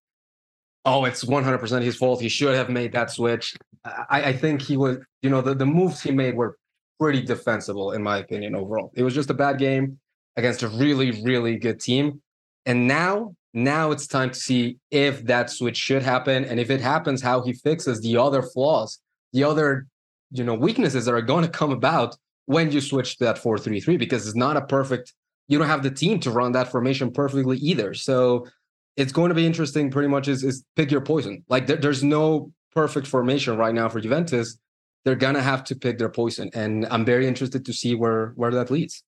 Oh, 0.86 1.06
it's 1.06 1.24
100% 1.24 1.82
his 1.82 1.96
fault. 1.96 2.22
He 2.22 2.30
should 2.30 2.56
have 2.56 2.70
made 2.70 2.92
that 2.92 3.10
switch. 3.10 3.56
I, 3.86 4.24
I 4.24 4.34
think 4.34 4.62
he 4.62 4.76
was, 4.76 4.98
you 5.22 5.30
know, 5.30 5.42
the, 5.42 5.56
the 5.56 5.66
moves 5.66 6.02
he 6.02 6.12
made 6.12 6.36
were 6.36 6.58
pretty 7.00 7.22
defensible, 7.22 7.94
in 7.94 8.04
my 8.04 8.18
opinion, 8.18 8.56
overall. 8.56 8.92
It 8.94 9.04
was 9.04 9.14
just 9.14 9.30
a 9.30 9.34
bad 9.34 9.58
game 9.58 10.00
against 10.36 10.64
a 10.64 10.68
really, 10.68 11.24
really 11.24 11.58
good 11.58 11.80
team. 11.80 12.22
And 12.66 12.88
now, 12.88 13.36
now 13.54 13.92
it's 13.92 14.08
time 14.08 14.32
to 14.32 14.40
see 14.40 14.78
if 14.92 15.24
that 15.26 15.50
switch 15.50 15.78
should 15.78 16.02
happen. 16.02 16.44
And 16.46 16.60
if 16.60 16.70
it 16.70 16.82
happens, 16.82 17.22
how 17.22 17.42
he 17.42 17.54
fixes 17.54 18.02
the 18.02 18.18
other 18.18 18.42
flaws, 18.42 19.00
the 19.32 19.44
other, 19.44 19.88
you 20.32 20.44
know, 20.44 20.54
weaknesses 20.54 21.06
that 21.06 21.14
are 21.14 21.22
going 21.22 21.44
to 21.44 21.50
come 21.50 21.72
about 21.72 22.16
when 22.46 22.72
you 22.72 22.82
switch 22.82 23.18
to 23.18 23.26
that 23.26 23.38
4-3-3 23.38 23.98
because 23.98 24.28
it's 24.28 24.36
not 24.36 24.58
a 24.58 24.62
perfect 24.62 25.14
you 25.48 25.58
don't 25.58 25.68
have 25.68 25.84
the 25.84 25.92
team 25.92 26.20
to 26.22 26.32
run 26.32 26.52
that 26.54 26.70
formation 26.70 27.12
perfectly 27.12 27.58
either 27.58 27.94
so 27.94 28.48
it's 28.96 29.12
going 29.12 29.30
to 29.30 29.36
be 29.36 29.46
interesting 29.46 29.90
pretty 29.90 30.08
much 30.08 30.28
is, 30.28 30.44
is 30.44 30.64
pick 30.76 30.92
your 30.92 31.02
poison. 31.02 31.44
Like 31.50 31.68
there, 31.68 31.78
there's 31.78 32.04
no 32.04 32.52
perfect 32.74 33.08
formation 33.08 33.58
right 33.58 33.74
now 33.74 33.90
for 33.90 34.00
juventus. 34.00 34.58
They're 35.06 35.16
gonna 35.16 35.42
have 35.42 35.66
to 35.66 35.76
pick 35.76 35.98
their 35.98 36.10
poison 36.10 36.50
and 36.54 36.86
i'm 36.86 37.04
very 37.04 37.28
interested 37.28 37.66
to 37.66 37.74
see 37.74 37.94
where 37.94 38.28
where 38.36 38.52
that 38.52 38.72
leads. 38.72 39.04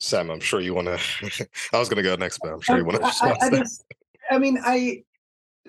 Sam 0.00 0.30
i'm 0.30 0.40
sure 0.40 0.60
you 0.60 0.74
want 0.74 0.88
to 0.88 1.48
i 1.72 1.78
was 1.78 1.88
gonna 1.88 2.02
go 2.02 2.14
next 2.16 2.38
but 2.42 2.52
i'm 2.52 2.60
sure 2.60 2.76
you 2.76 2.84
want 2.84 3.00
to 3.00 3.06
I, 3.06 3.36
I, 3.40 3.50
just, 3.50 3.84
I 4.30 4.38
mean 4.38 4.58
i 4.62 5.02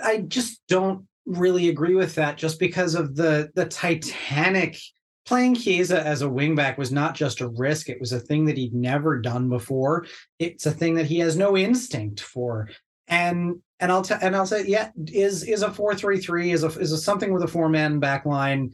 i 0.04 0.18
just 0.18 0.62
don't 0.68 1.08
really 1.26 1.70
agree 1.70 1.96
with 1.96 2.16
that 2.16 2.38
just 2.38 2.60
because 2.60 2.96
of 2.96 3.16
the 3.16 3.50
the 3.56 3.66
titanic 3.66 4.78
playing 5.26 5.56
Chiesa 5.56 6.06
as 6.06 6.22
a 6.22 6.28
wingback 6.28 6.78
was 6.78 6.92
not 6.92 7.16
just 7.16 7.42
a 7.42 7.48
risk; 7.48 7.90
it 7.90 8.00
was 8.00 8.12
a 8.12 8.20
thing 8.20 8.46
that 8.46 8.58
he'd 8.58 8.74
never 8.74 9.20
done 9.20 9.50
before. 9.50 10.06
It's 10.40 10.66
a 10.66 10.72
thing 10.72 10.96
that 10.96 11.08
he 11.08 11.20
has 11.20 11.36
no 11.36 11.58
instinct 11.58 12.22
for, 12.22 12.70
and 13.08 13.62
and 13.80 13.92
I'll 13.92 14.02
t- 14.02 14.16
and 14.22 14.36
I'll 14.36 14.46
say, 14.46 14.66
yeah, 14.66 14.92
is 15.08 15.44
is 15.44 15.62
a 15.62 15.72
four 15.72 15.96
three 15.96 16.20
three 16.20 16.52
is 16.52 16.64
a 16.64 16.68
is 16.68 16.92
a 16.92 16.98
something 16.98 17.34
with 17.34 17.44
a 17.44 17.48
four 17.48 17.70
man 17.70 18.00
back 18.00 18.26
line. 18.26 18.74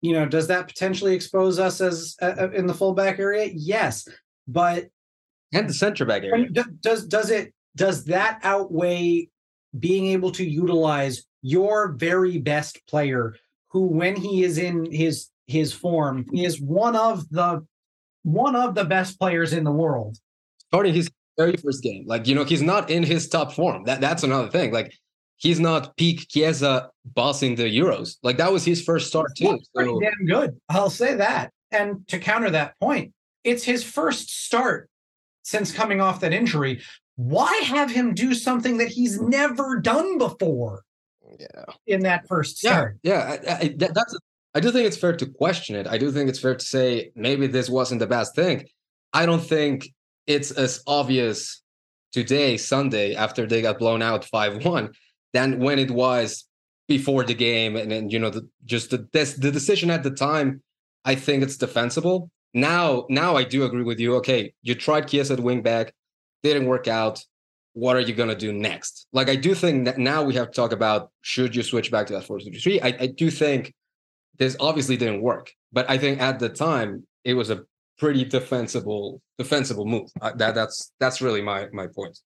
You 0.00 0.12
know, 0.12 0.26
does 0.26 0.46
that 0.46 0.68
potentially 0.68 1.14
expose 1.14 1.58
us 1.58 1.80
as 1.80 2.16
uh, 2.22 2.50
in 2.50 2.66
the 2.66 2.74
fullback 2.74 3.18
area? 3.18 3.50
Yes, 3.52 4.06
but 4.46 4.88
and 5.52 5.68
the 5.68 5.74
center 5.74 6.04
back 6.04 6.22
area 6.22 6.48
does 6.50 7.06
does 7.06 7.30
it 7.30 7.52
does 7.74 8.04
that 8.04 8.40
outweigh 8.42 9.28
being 9.78 10.06
able 10.06 10.30
to 10.32 10.44
utilize 10.44 11.24
your 11.42 11.92
very 11.92 12.38
best 12.38 12.80
player 12.88 13.34
who 13.68 13.86
when 13.86 14.16
he 14.16 14.44
is 14.44 14.58
in 14.58 14.90
his 14.90 15.28
his 15.48 15.72
form. 15.72 16.26
He 16.32 16.44
is 16.44 16.60
one 16.60 16.94
of 16.94 17.28
the 17.30 17.66
one 18.22 18.54
of 18.54 18.74
the 18.74 18.84
best 18.84 19.18
players 19.18 19.52
in 19.52 19.64
the 19.64 19.72
world. 19.72 20.18
Starting 20.68 20.94
his 20.94 21.10
very 21.36 21.56
first 21.56 21.82
game, 21.82 22.04
like 22.06 22.28
you 22.28 22.34
know, 22.34 22.44
he's 22.44 22.62
not 22.62 22.90
in 22.90 23.02
his 23.02 23.28
top 23.28 23.52
form. 23.52 23.84
That 23.84 24.00
that's 24.00 24.22
another 24.22 24.48
thing. 24.48 24.72
Like 24.72 24.92
he's 25.36 25.58
not 25.58 25.96
peak 25.96 26.28
Chiesa 26.28 26.90
bossing 27.04 27.56
the 27.56 27.64
Euros. 27.64 28.16
Like 28.22 28.36
that 28.36 28.52
was 28.52 28.64
his 28.64 28.82
first 28.82 29.08
start 29.08 29.34
too. 29.36 29.58
Pretty 29.74 29.90
so. 29.90 30.00
damn 30.00 30.26
good. 30.26 30.60
I'll 30.68 30.90
say 30.90 31.14
that. 31.14 31.50
And 31.70 32.06
to 32.08 32.18
counter 32.18 32.50
that 32.50 32.78
point, 32.80 33.12
it's 33.44 33.64
his 33.64 33.82
first 33.82 34.44
start 34.44 34.88
since 35.42 35.72
coming 35.72 36.00
off 36.00 36.20
that 36.20 36.32
injury. 36.32 36.82
Why 37.16 37.52
have 37.64 37.90
him 37.90 38.14
do 38.14 38.34
something 38.34 38.78
that 38.78 38.88
he's 38.88 39.20
never 39.20 39.80
done 39.80 40.18
before? 40.18 40.82
Yeah. 41.38 41.64
In 41.86 42.00
that 42.00 42.26
first 42.26 42.58
start. 42.58 42.98
Yeah, 43.02 43.36
yeah. 43.42 43.52
I, 43.52 43.58
I, 43.58 43.74
that, 43.78 43.94
that's 43.94 44.18
I 44.58 44.60
do 44.60 44.72
think 44.72 44.88
it's 44.88 44.96
fair 44.96 45.14
to 45.14 45.26
question 45.26 45.76
it. 45.76 45.86
I 45.86 45.98
do 45.98 46.10
think 46.10 46.28
it's 46.28 46.40
fair 46.40 46.56
to 46.56 46.64
say 46.64 47.12
maybe 47.14 47.46
this 47.46 47.70
wasn't 47.70 48.00
the 48.00 48.08
best 48.08 48.34
thing. 48.34 48.66
I 49.12 49.24
don't 49.24 49.40
think 49.40 49.88
it's 50.26 50.50
as 50.50 50.82
obvious 50.84 51.62
today, 52.10 52.56
Sunday, 52.56 53.14
after 53.14 53.46
they 53.46 53.62
got 53.62 53.78
blown 53.78 54.02
out 54.02 54.24
5 54.24 54.64
1, 54.64 54.92
than 55.32 55.60
when 55.60 55.78
it 55.78 55.92
was 55.92 56.44
before 56.88 57.22
the 57.22 57.34
game. 57.34 57.76
And 57.76 57.88
then, 57.88 58.10
you 58.10 58.18
know, 58.18 58.30
the, 58.30 58.48
just 58.64 58.90
the, 58.90 59.06
this, 59.12 59.34
the 59.34 59.52
decision 59.52 59.90
at 59.90 60.02
the 60.02 60.10
time, 60.10 60.60
I 61.04 61.14
think 61.14 61.44
it's 61.44 61.56
defensible. 61.56 62.28
Now, 62.52 63.06
now 63.08 63.36
I 63.36 63.44
do 63.44 63.62
agree 63.62 63.84
with 63.84 64.00
you. 64.00 64.16
Okay, 64.16 64.54
you 64.62 64.74
tried 64.74 65.06
Chiesa 65.06 65.34
at 65.34 65.40
wing 65.40 65.62
back, 65.62 65.94
didn't 66.42 66.66
work 66.66 66.88
out. 66.88 67.24
What 67.74 67.94
are 67.94 68.00
you 68.00 68.12
to 68.12 68.34
do 68.34 68.52
next? 68.52 69.06
Like, 69.12 69.28
I 69.28 69.36
do 69.36 69.54
think 69.54 69.84
that 69.84 69.98
now 69.98 70.24
we 70.24 70.34
have 70.34 70.50
to 70.50 70.52
talk 70.52 70.72
about 70.72 71.12
should 71.22 71.54
you 71.54 71.62
switch 71.62 71.92
back 71.92 72.08
to 72.08 72.14
that 72.14 72.24
4 72.24 72.40
3 72.40 72.80
I, 72.80 72.88
I 72.88 73.06
do 73.06 73.30
think 73.30 73.72
this 74.38 74.56
obviously 74.60 74.96
didn't 74.96 75.22
work. 75.22 75.52
But 75.72 75.90
I 75.90 75.98
think 75.98 76.20
at 76.20 76.38
the 76.38 76.48
time 76.48 77.06
it 77.24 77.34
was 77.34 77.50
a 77.50 77.64
pretty 77.98 78.24
defensible 78.24 79.20
defensible 79.36 79.86
move. 79.86 80.10
Uh, 80.20 80.32
that 80.36 80.54
that's 80.54 80.92
that's 81.00 81.20
really 81.20 81.42
my 81.42 81.66
my 81.72 81.86
point. 81.86 82.18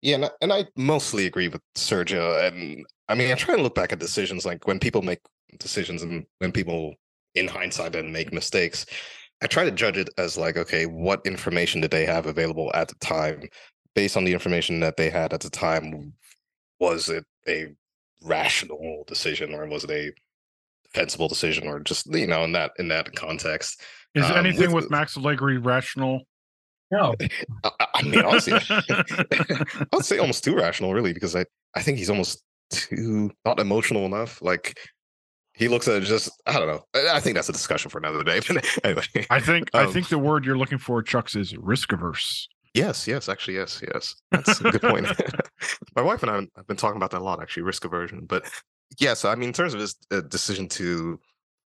Yeah, 0.00 0.14
and 0.16 0.24
I, 0.26 0.30
and 0.40 0.52
I 0.52 0.66
mostly 0.76 1.26
agree 1.26 1.48
with 1.48 1.60
Sergio. 1.74 2.46
And 2.46 2.86
I 3.08 3.14
mean, 3.14 3.32
I 3.32 3.34
try 3.34 3.54
and 3.54 3.62
look 3.62 3.74
back 3.74 3.92
at 3.92 3.98
decisions 3.98 4.46
like 4.46 4.66
when 4.66 4.78
people 4.78 5.02
make 5.02 5.20
decisions 5.58 6.02
and 6.02 6.24
when 6.38 6.52
people, 6.52 6.94
in 7.34 7.48
hindsight, 7.48 7.96
and 7.96 8.12
make 8.12 8.32
mistakes. 8.32 8.86
I 9.40 9.46
try 9.46 9.64
to 9.64 9.70
judge 9.70 9.96
it 9.96 10.10
as 10.18 10.36
like, 10.36 10.56
okay, 10.56 10.86
what 10.86 11.24
information 11.24 11.80
did 11.80 11.92
they 11.92 12.04
have 12.06 12.26
available 12.26 12.72
at 12.74 12.88
the 12.88 12.96
time? 12.96 13.48
Based 13.94 14.16
on 14.16 14.24
the 14.24 14.32
information 14.32 14.80
that 14.80 14.96
they 14.96 15.10
had 15.10 15.32
at 15.32 15.40
the 15.40 15.50
time, 15.50 16.12
was 16.80 17.08
it 17.08 17.24
a 17.48 17.74
rational 18.22 19.04
decision 19.06 19.54
or 19.54 19.66
was 19.66 19.84
it 19.84 19.90
a 19.90 20.12
defensible 20.92 21.28
decision 21.28 21.66
or 21.66 21.80
just 21.80 22.06
you 22.14 22.26
know 22.26 22.44
in 22.44 22.52
that 22.52 22.72
in 22.78 22.88
that 22.88 23.14
context. 23.14 23.82
Is 24.14 24.24
um, 24.24 24.36
anything 24.36 24.72
with, 24.72 24.84
with 24.84 24.90
Max 24.90 25.16
Allegri 25.16 25.58
rational? 25.58 26.22
No, 26.90 27.14
I, 27.64 27.86
I 27.94 28.02
mean 28.02 28.24
honestly, 28.24 28.54
I'd 29.92 30.04
say 30.04 30.18
almost 30.18 30.44
too 30.44 30.56
rational, 30.56 30.94
really, 30.94 31.12
because 31.12 31.36
I 31.36 31.44
I 31.74 31.82
think 31.82 31.98
he's 31.98 32.10
almost 32.10 32.42
too 32.70 33.30
not 33.44 33.60
emotional 33.60 34.06
enough. 34.06 34.40
Like 34.42 34.78
he 35.54 35.68
looks 35.68 35.88
at 35.88 36.02
just 36.02 36.30
I 36.46 36.58
don't 36.58 36.68
know. 36.68 36.84
I 37.10 37.20
think 37.20 37.36
that's 37.36 37.48
a 37.48 37.52
discussion 37.52 37.90
for 37.90 37.98
another 37.98 38.24
day. 38.24 38.40
But 38.46 38.64
anyway, 38.84 39.26
I 39.30 39.40
think 39.40 39.70
um, 39.74 39.88
I 39.88 39.90
think 39.90 40.08
the 40.08 40.18
word 40.18 40.44
you're 40.44 40.58
looking 40.58 40.78
for, 40.78 41.02
Chucks, 41.02 41.36
is 41.36 41.56
risk 41.56 41.92
averse. 41.92 42.48
Yes, 42.74 43.08
yes, 43.08 43.28
actually, 43.28 43.54
yes, 43.54 43.82
yes. 43.92 44.14
That's 44.30 44.60
a 44.60 44.70
good 44.70 44.82
point. 44.82 45.06
My 45.96 46.02
wife 46.02 46.22
and 46.22 46.30
I 46.30 46.34
have 46.56 46.66
been 46.66 46.76
talking 46.76 46.96
about 46.96 47.10
that 47.10 47.22
a 47.22 47.24
lot, 47.24 47.40
actually, 47.42 47.62
risk 47.64 47.84
aversion. 47.84 48.26
But 48.26 48.48
yes, 48.98 49.24
I 49.24 49.34
mean, 49.34 49.48
in 49.48 49.52
terms 49.52 49.74
of 49.74 49.80
his 49.80 49.96
uh, 50.10 50.20
decision 50.22 50.68
to 50.70 51.20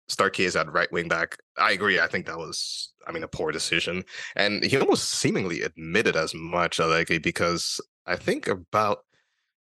start 0.09 0.35
Chiesa 0.35 0.61
at 0.61 0.73
right 0.73 0.91
wing 0.93 1.09
back, 1.09 1.37
I 1.59 1.73
agree. 1.73 2.01
I 2.01 2.07
think 2.07 2.27
that 2.27 2.39
was, 2.39 2.93
I 3.07 3.13
mean, 3.13 3.23
a 3.23 3.29
poor 3.29 3.53
decision, 3.53 4.05
and 4.37 4.65
he 4.65 4.77
almost 4.77 5.11
seemingly 5.11 5.63
admitted 5.63 6.17
as 6.17 6.35
much, 6.35 6.81
Allegri, 6.81 7.19
because 7.19 7.81
I 8.07 8.17
think 8.17 8.49
about 8.49 9.05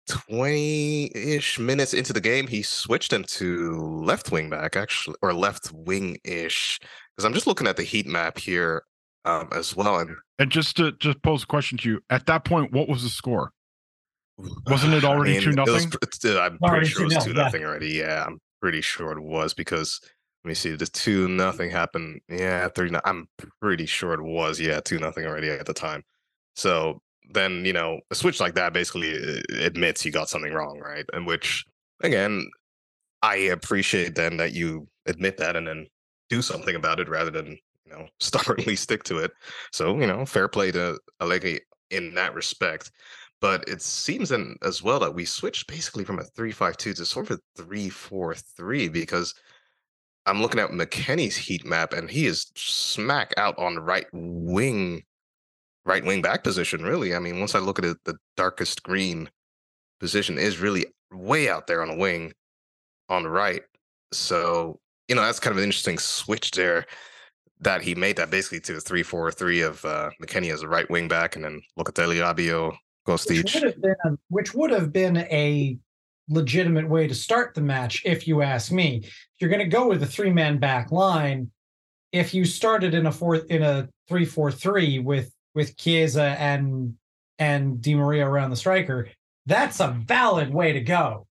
20-ish 0.09 1.59
minutes 1.59 1.93
into 1.93 2.13
the 2.13 2.21
game, 2.21 2.47
he 2.47 2.63
switched 2.63 3.13
him 3.13 3.25
to 3.25 3.81
left 3.81 4.31
wing 4.31 4.49
back, 4.51 4.77
actually, 4.77 5.17
or 5.23 5.33
left 5.33 5.73
wing 5.73 6.19
ish. 6.25 6.79
Because 7.15 7.25
I'm 7.25 7.35
just 7.35 7.47
looking 7.47 7.67
at 7.67 7.77
the 7.77 7.83
heat 7.83 8.07
map 8.07 8.39
here 8.39 8.85
um, 9.25 9.49
as 9.53 9.75
well, 9.75 9.99
and 9.99 10.17
And 10.39 10.51
just 10.51 10.77
to 10.77 10.93
just 10.93 11.23
pose 11.23 11.43
a 11.43 11.47
question 11.47 11.79
to 11.79 11.89
you, 11.89 12.01
at 12.11 12.27
that 12.27 12.45
point, 12.45 12.73
what 12.73 12.89
was 12.89 13.03
the 13.03 13.09
score? 13.09 13.53
Wasn't 14.39 14.93
it 14.93 15.05
I 15.05 15.09
already 15.09 15.33
mean, 15.33 15.43
two 15.43 15.51
it 15.51 15.59
was 15.59 15.85
nothing? 15.85 15.99
it's, 16.03 16.25
uh, 16.25 16.41
I'm 16.41 16.59
Already 16.63 16.81
pretty 16.81 16.91
sure 16.91 17.03
it 17.03 17.05
was 17.07 17.15
2-0, 17.15 17.25
two 17.25 17.33
yeah. 17.33 17.43
nothing 17.43 17.65
already. 17.65 17.89
Yeah, 17.89 18.25
I'm 18.27 18.41
pretty 18.61 18.81
sure 18.81 19.13
it 19.13 19.23
was 19.23 19.55
because 19.55 20.01
let 20.47 20.51
me 20.51 20.55
see, 20.55 20.77
the 20.77 20.87
two 20.87 21.27
nothing 21.27 21.71
happened. 21.71 22.21
Yeah, 22.29 22.69
three. 22.69 22.89
I'm 23.05 23.29
pretty 23.61 23.87
sure 23.87 24.13
it 24.13 24.23
was. 24.23 24.61
Yeah, 24.61 24.79
two 24.79 24.99
nothing 25.01 25.27
already 25.27 25.51
at 25.51 25.67
the 25.67 25.75
time. 25.75 26.05
So 26.55 27.01
then 27.31 27.65
you 27.65 27.73
know 27.73 27.99
a 28.13 28.15
switch 28.15 28.39
like 28.39 28.55
that 28.55 28.73
basically 28.73 29.13
uh, 29.17 29.41
admits 29.59 30.05
you 30.05 30.13
got 30.13 30.29
something 30.29 30.53
wrong, 30.53 30.79
right? 30.79 31.05
And 31.13 31.27
which 31.27 31.65
again, 32.03 32.49
I 33.23 33.37
appreciate 33.37 34.15
then 34.15 34.37
that 34.37 34.53
you 34.53 34.87
admit 35.07 35.37
that 35.39 35.57
and 35.57 35.67
then 35.67 35.89
do 36.31 36.43
something 36.43 36.77
about 36.77 37.01
it 37.01 37.09
rather 37.09 37.33
than 37.33 37.59
you 37.85 37.93
know 37.93 38.07
stubbornly 38.21 38.77
stick 38.77 39.03
to 39.05 39.19
it. 39.19 39.33
So 39.73 39.99
you 39.99 40.07
know, 40.07 40.25
fair 40.25 40.47
play 40.47 40.71
to 40.71 41.01
Allegri 41.21 41.61
in 41.91 42.15
that 42.15 42.35
respect. 42.35 42.93
But 43.41 43.69
it 43.69 43.83
seems 43.83 44.33
as 44.33 44.83
well 44.83 44.99
that 45.01 45.15
we 45.15 45.25
switched 45.25 45.67
basically 45.67 46.05
from 46.05 46.19
a 46.19 46.25
three-five-two 46.25 46.95
to 46.95 47.05
sort 47.05 47.31
of 47.31 47.39
a 47.39 47.63
three-four-three 47.63 48.89
because 48.89 49.35
I'm 50.25 50.43
looking 50.43 50.61
at 50.61 50.71
McKennie's 50.71 51.37
heat 51.37 51.65
map 51.65 51.93
and 51.93 52.11
he 52.11 52.27
is 52.27 52.51
smack 52.57 53.35
out 53.37 53.57
on 53.59 53.75
the 53.75 53.81
right 53.81 54.07
wing, 54.13 55.03
right 55.85 56.05
wing 56.05 56.23
back 56.23 56.43
position. 56.43 56.83
Really, 56.83 57.15
I 57.15 57.19
mean, 57.19 57.39
once 57.39 57.55
I 57.55 57.61
look 57.61 57.79
at 57.79 57.85
it, 57.85 57.99
the 58.05 58.17
darkest 58.37 58.83
green 58.83 59.31
position 60.01 60.39
is 60.39 60.59
really 60.59 60.87
way 61.13 61.49
out 61.49 61.67
there 61.67 61.83
on 61.83 61.89
the 61.89 61.97
wing 61.97 62.33
on 63.09 63.23
the 63.23 63.31
right. 63.31 63.63
So, 64.13 64.81
you 65.09 65.15
know, 65.15 65.23
that's 65.23 65.41
kind 65.41 65.53
of 65.53 65.59
an 65.59 65.65
interesting 65.65 65.99
switch 65.99 66.51
there 66.53 66.87
that 67.61 67.83
he 67.83 67.95
made 67.95 68.17
that 68.17 68.31
basically 68.31 68.61
to 68.61 68.77
a 68.77 68.81
3 68.81 69.03
4 69.03 69.31
3 69.31 69.61
of 69.63 69.85
uh, 69.85 70.11
as 70.21 70.63
a 70.63 70.69
right 70.69 70.91
wing 70.91 71.09
back 71.09 71.37
and 71.37 71.45
then 71.45 71.61
Locatelli, 71.79 72.21
Rabiot, 72.21 72.77
which 73.07 73.55
would 73.55 73.63
have 73.63 73.81
been 73.81 73.97
a, 74.05 74.11
which 74.29 74.55
would 74.55 74.71
have 74.71 74.93
been 74.93 75.17
a 75.17 75.79
legitimate 76.29 76.89
way 76.89 77.07
to 77.07 77.15
start 77.15 77.55
the 77.55 77.61
match, 77.61 78.03
if 78.05 78.27
you 78.27 78.43
ask 78.43 78.73
me. 78.73 79.01
If 79.05 79.13
you're 79.39 79.51
going 79.51 79.61
to 79.61 79.67
go 79.67 79.89
with 79.89 80.03
a 80.03 80.07
three 80.07 80.33
man 80.33 80.59
back 80.59 80.91
line, 80.91 81.51
if 82.13 82.35
you 82.35 82.45
started 82.45 82.95
in 82.95 83.07
a 83.07 83.13
four 83.13 83.37
in 83.37 83.63
a 83.63 83.89
three 84.09 84.25
four 84.25 84.51
three 84.51 84.99
with 84.99 85.33
with 85.55 85.77
Chiesa 85.77 86.37
and 86.39 86.95
and 87.39 87.81
Di 87.81 87.95
Maria 87.95 88.27
around 88.27 88.51
the 88.51 88.57
striker, 88.57 89.09
that's 89.47 89.81
a 89.81 89.89
valid 90.07 90.53
way 90.53 90.73
to 90.73 90.81
go. 90.81 91.27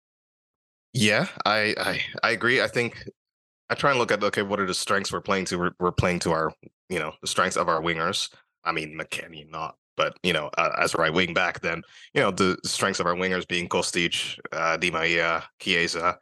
Yeah, 0.92 1.26
I, 1.44 1.74
I 1.78 2.00
I 2.22 2.30
agree. 2.30 2.62
I 2.62 2.68
think 2.68 3.08
I 3.68 3.74
try 3.74 3.90
and 3.90 3.98
look 3.98 4.12
at 4.12 4.22
okay, 4.22 4.42
what 4.42 4.60
are 4.60 4.66
the 4.66 4.74
strengths 4.74 5.12
we're 5.12 5.20
playing 5.20 5.46
to? 5.46 5.58
We're, 5.58 5.72
we're 5.80 5.92
playing 5.92 6.20
to 6.20 6.32
our 6.32 6.52
you 6.88 6.98
know 6.98 7.12
the 7.20 7.26
strengths 7.26 7.56
of 7.56 7.68
our 7.68 7.80
wingers. 7.80 8.32
I 8.64 8.72
mean, 8.72 8.98
McKennie 8.98 9.50
not, 9.50 9.76
but 9.96 10.16
you 10.22 10.32
know 10.32 10.50
uh, 10.58 10.70
as 10.78 10.94
a 10.94 10.98
right 10.98 11.12
wing 11.12 11.34
back, 11.34 11.60
then 11.60 11.82
you 12.14 12.20
know 12.20 12.30
the 12.30 12.56
strengths 12.64 13.00
of 13.00 13.06
our 13.06 13.14
wingers 13.14 13.46
being 13.46 13.68
Kostic, 13.68 14.38
uh, 14.52 14.76
Di 14.76 14.90
Maria, 14.90 15.44
Chiesa. 15.60 16.18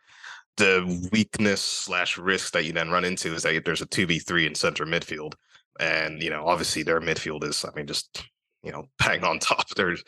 The 0.59 1.09
weakness 1.13 1.63
slash 1.63 2.19
risk 2.19 2.53
that 2.53 2.65
you 2.65 2.73
then 2.73 2.91
run 2.91 3.07
into 3.07 3.35
is 3.35 3.43
that 3.43 3.65
there's 3.65 3.81
a 3.81 3.87
two 3.87 4.07
v 4.07 4.19
three 4.19 4.47
in 4.47 4.55
center 4.55 4.85
midfield, 4.85 5.35
and 5.81 6.23
you 6.23 6.31
know 6.31 6.47
obviously 6.47 6.83
their 6.83 7.01
midfield 7.01 7.45
is 7.45 7.65
I 7.65 7.75
mean 7.75 7.87
just 7.87 8.25
you 8.63 8.73
know 8.73 8.85
bang 8.99 9.25
on 9.25 9.39
top. 9.39 9.69
There's 9.77 10.03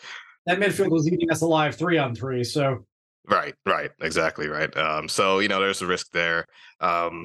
That 0.46 0.58
midfield 0.58 0.90
was 0.90 1.08
eating 1.08 1.30
us 1.30 1.42
alive 1.42 1.76
three 1.76 1.98
on 1.98 2.14
three. 2.14 2.44
So 2.44 2.84
Right, 3.26 3.54
right, 3.64 3.90
exactly 4.02 4.48
right. 4.48 4.74
Um, 4.76 5.08
so 5.08 5.38
you 5.38 5.48
know, 5.48 5.60
there's 5.60 5.82
a 5.82 5.86
risk 5.86 6.10
there. 6.12 6.46
Um, 6.80 7.24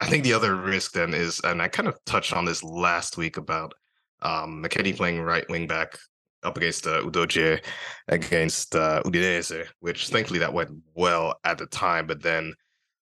I 0.00 0.06
think 0.06 0.24
the 0.24 0.32
other 0.32 0.56
risk 0.56 0.92
then 0.92 1.14
is, 1.14 1.40
and 1.44 1.62
I 1.62 1.68
kind 1.68 1.88
of 1.88 1.96
touched 2.04 2.32
on 2.32 2.44
this 2.44 2.62
last 2.62 3.16
week 3.16 3.36
about 3.36 3.74
um, 4.22 4.62
McKennie 4.62 4.96
playing 4.96 5.20
right 5.20 5.48
wing 5.48 5.66
back 5.66 5.98
up 6.42 6.56
against 6.56 6.86
uh, 6.86 7.02
Udogie 7.02 7.62
against 8.08 8.74
uh, 8.74 9.02
Udinese, 9.04 9.66
which 9.80 10.08
thankfully 10.08 10.38
that 10.38 10.52
went 10.52 10.70
well 10.94 11.34
at 11.44 11.58
the 11.58 11.66
time. 11.66 12.06
But 12.06 12.22
then, 12.22 12.54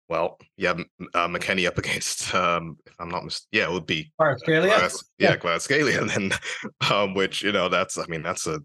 well, 0.08 0.38
yeah, 0.58 0.74
uh, 1.14 1.28
McKenny 1.28 1.68
up 1.68 1.78
against, 1.78 2.34
um, 2.34 2.78
if 2.86 2.94
I'm 3.00 3.10
not 3.10 3.24
mistaken, 3.24 3.48
yeah, 3.52 3.70
it 3.70 3.74
would 3.74 3.86
be 3.86 4.12
Australia. 4.20 4.72
Kvaras- 4.72 5.06
yeah, 5.18 5.36
Kvaratskhelia, 5.36 6.02
and 6.02 6.10
then 6.32 6.40
um, 6.92 7.14
which 7.14 7.44
you 7.44 7.52
know 7.52 7.70
that's 7.70 7.98
I 7.98 8.06
mean 8.08 8.24
that's 8.24 8.48
a 8.48 8.60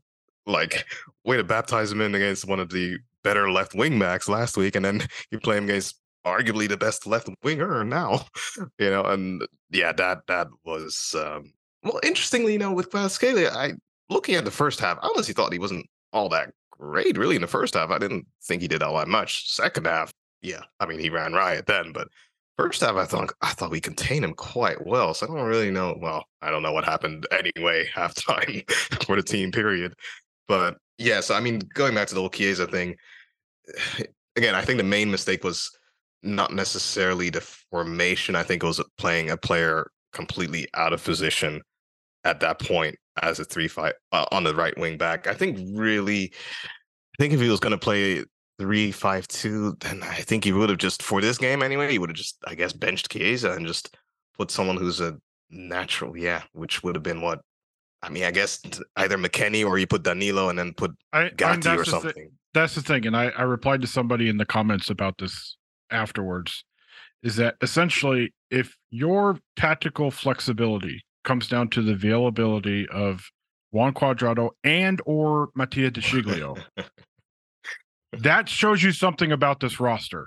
like 0.47 0.87
way 1.25 1.37
to 1.37 1.45
baptize 1.45 1.91
him 1.91 2.01
in 2.01 2.15
against 2.15 2.47
one 2.47 2.61
of 2.61 2.69
the 2.69 2.99
better 3.23 3.51
left 3.51 3.75
wing 3.75 3.99
backs 3.99 4.29
last 4.29 4.57
week, 4.57 4.77
and 4.77 4.85
then 4.85 5.07
you 5.31 5.41
play 5.41 5.57
him 5.57 5.65
against 5.65 6.01
arguably 6.25 6.69
the 6.69 6.77
best 6.77 7.07
left 7.07 7.29
winger 7.43 7.85
now, 7.85 8.25
you 8.79 8.91
know, 8.91 9.05
and 9.05 9.43
yeah, 9.71 9.93
that 9.93 10.27
that 10.29 10.49
was 10.65 11.15
um, 11.19 11.53
well 11.85 12.01
interestingly, 12.03 12.55
you 12.55 12.59
know, 12.59 12.73
with 12.73 12.91
Kvaratskhelia, 12.91 13.51
I 13.51 13.75
looking 14.09 14.35
at 14.35 14.45
the 14.45 14.51
first 14.51 14.81
half, 14.81 14.99
I 15.03 15.09
honestly 15.09 15.35
thought 15.35 15.53
he 15.53 15.59
wasn't 15.59 15.87
all 16.13 16.29
that 16.31 16.51
great 16.71 17.17
really 17.17 17.37
in 17.37 17.43
the 17.43 17.49
first 17.49 17.75
half. 17.75 17.91
I 17.91 17.99
didn't 17.99 18.27
think 18.43 18.63
he 18.63 18.69
did 18.69 18.83
all 18.83 18.97
that 18.99 19.09
much. 19.09 19.51
Second 19.51 19.87
half, 19.87 20.13
yeah, 20.43 20.63
I 20.81 20.87
mean 20.87 20.99
he 20.99 21.11
ran 21.11 21.33
riot 21.33 21.67
then, 21.67 21.93
but 21.93 22.09
First 22.57 22.83
half, 22.83 22.95
I 22.95 23.05
thought 23.05 23.33
I 23.43 23.51
thought 23.51 23.73
we 23.73 23.81
contained 23.81 24.25
him 24.25 24.33
quite 24.35 24.87
well. 24.87 25.13
So 25.13 25.27
I 25.27 25.29
don't 25.29 25.47
really 25.47 25.73
know. 25.73 25.97
Well, 26.01 26.25
I 26.41 26.51
don't 26.51 26.63
know 26.63 26.73
what 26.73 26.85
happened 26.85 27.27
anyway 27.33 27.89
halftime 27.95 28.71
for 29.05 29.17
the 29.17 29.23
team. 29.23 29.51
Period. 29.51 29.95
But 30.47 30.77
yes, 30.99 31.31
I 31.31 31.41
mean, 31.41 31.61
going 31.75 31.95
back 31.95 32.09
to 32.09 32.15
the 32.15 32.21
whole 32.21 32.31
Chiesa 32.31 32.67
thing, 32.67 32.97
again, 34.37 34.55
I 34.55 34.63
think 34.63 34.79
the 34.79 34.85
main 34.85 35.11
mistake 35.11 35.43
was 35.43 35.71
not 36.23 36.53
necessarily 36.53 37.29
the 37.29 37.41
formation. 37.41 38.37
I 38.37 38.45
think 38.45 38.63
it 38.63 38.67
was 38.67 38.81
playing 38.99 39.31
a 39.31 39.37
player 39.37 39.91
completely 40.13 40.69
out 40.75 40.93
of 40.93 41.03
position 41.03 41.61
at 42.25 42.41
that 42.41 42.59
point 42.59 42.97
as 43.23 43.39
a 43.39 43.45
three 43.45 43.69
five 43.69 43.95
uh, 44.13 44.27
on 44.33 44.45
the 44.45 44.55
right 44.55 44.77
wing 44.79 44.97
back. 44.99 45.27
I 45.27 45.35
think 45.35 45.59
really, 45.75 46.33
I 46.65 47.17
think 47.23 47.33
if 47.33 47.41
he 47.41 47.49
was 47.49 47.61
going 47.61 47.73
to 47.73 47.79
play 47.79 48.25
three 48.59 48.91
five 48.93 49.27
two, 49.29 49.77
then 49.81 50.03
I 50.03 50.17
think 50.17 50.45
he 50.45 50.53
would 50.53 50.69
have 50.71 50.79
just 50.79 51.03
for 51.03 51.21
this 51.21 51.39
game 51.39 51.63
anyway. 51.63 51.91
He 51.91 51.99
would 51.99 52.11
have 52.11 52.17
just, 52.17 52.37
I 52.47 52.55
guess, 52.55 52.73
benched 52.73 53.11
Chiesa 53.11 53.53
and 53.53 53.67
just 53.67 53.97
put 54.37 54.51
someone 54.51 54.77
who's 54.77 55.01
a 55.01 55.17
natural, 55.51 56.17
yeah, 56.17 56.43
which 56.53 56.83
would 56.83 56.97
have 56.97 57.03
been 57.03 57.21
what. 57.21 57.41
I 58.03 58.11
mean, 58.11 58.25
I 58.25 58.33
guess 58.33 58.61
either 58.97 59.17
McKennie 59.17 59.65
or 59.65 59.79
you 59.79 59.87
put 59.87 60.03
Danilo 60.03 60.51
and 60.51 60.59
then 60.59 60.75
put 60.75 60.91
I, 61.13 61.25
I- 61.25 61.29
Gatti 61.31 61.61
that's 61.63 61.67
or 61.67 61.77
the 61.79 61.85
thi- 61.85 61.91
something. 61.91 62.31
that's 62.53 62.75
the 62.75 62.83
thing, 62.83 63.07
and 63.07 63.17
I, 63.17 63.31
I 63.31 63.43
replied 63.45 63.81
to 63.81 63.87
somebody 63.87 64.29
in 64.29 64.37
the 64.37 64.45
comments 64.45 64.91
about 64.91 65.17
this 65.19 65.57
afterwards. 65.91 66.65
Is 67.23 67.37
that 67.37 67.55
essentially 67.63 68.35
if 68.51 68.77
your 68.91 69.39
tactical 69.57 70.11
flexibility 70.11 71.03
comes 71.25 71.49
down 71.49 71.69
to 71.71 71.83
the 71.83 71.93
availability 71.93 72.89
of 72.89 73.29
Juan 73.71 73.93
Cuadrado 73.93 74.51
and 74.63 75.01
or 75.05 75.51
Mattia 75.55 75.91
De 75.91 76.01
Sciglio, 76.01 76.63
that 78.13 78.49
shows 78.49 78.83
you 78.83 78.93
something 78.93 79.33
about 79.33 79.61
this 79.61 79.81
roster. 79.81 80.27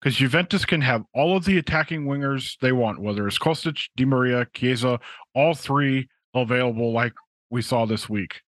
Because 0.00 0.16
Juventus 0.16 0.64
can 0.64 0.80
have 0.80 1.02
all 1.12 1.36
of 1.36 1.44
the 1.44 1.58
attacking 1.58 2.06
wingers 2.06 2.56
they 2.60 2.72
want, 2.72 3.00
whether 3.00 3.26
it's 3.26 3.38
Kostic, 3.38 3.88
Di 3.96 4.04
Maria, 4.04 4.46
Chiesa, 4.54 5.00
all 5.34 5.54
three 5.54 6.08
available 6.34 6.92
like 6.92 7.12
we 7.50 7.62
saw 7.62 7.84
this 7.84 8.08
week. 8.08 8.40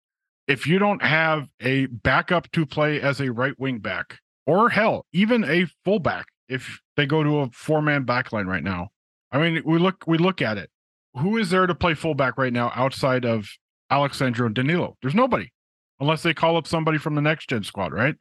If 0.46 0.66
you 0.66 0.78
don't 0.78 1.02
have 1.02 1.48
a 1.60 1.86
backup 1.86 2.50
to 2.52 2.66
play 2.66 3.00
as 3.00 3.20
a 3.20 3.32
right 3.32 3.58
wing 3.58 3.78
back, 3.78 4.18
or 4.46 4.68
hell, 4.68 5.06
even 5.12 5.44
a 5.44 5.66
fullback, 5.84 6.26
if 6.48 6.80
they 6.96 7.06
go 7.06 7.22
to 7.22 7.40
a 7.40 7.50
four 7.50 7.82
man 7.82 8.04
backline 8.04 8.46
right 8.46 8.64
now. 8.64 8.88
I 9.30 9.38
mean, 9.38 9.62
we 9.64 9.78
look 9.78 10.04
we 10.06 10.18
look 10.18 10.40
at 10.40 10.58
it. 10.58 10.70
Who 11.14 11.36
is 11.36 11.50
there 11.50 11.66
to 11.66 11.74
play 11.74 11.94
fullback 11.94 12.38
right 12.38 12.52
now 12.52 12.72
outside 12.74 13.24
of 13.24 13.48
Alex 13.90 14.18
Sandro 14.18 14.46
and 14.46 14.54
Danilo? 14.54 14.96
There's 15.02 15.14
nobody, 15.14 15.50
unless 16.00 16.22
they 16.22 16.34
call 16.34 16.56
up 16.56 16.66
somebody 16.66 16.98
from 16.98 17.14
the 17.14 17.22
next 17.22 17.48
gen 17.48 17.64
squad, 17.64 17.92
right? 17.92 18.14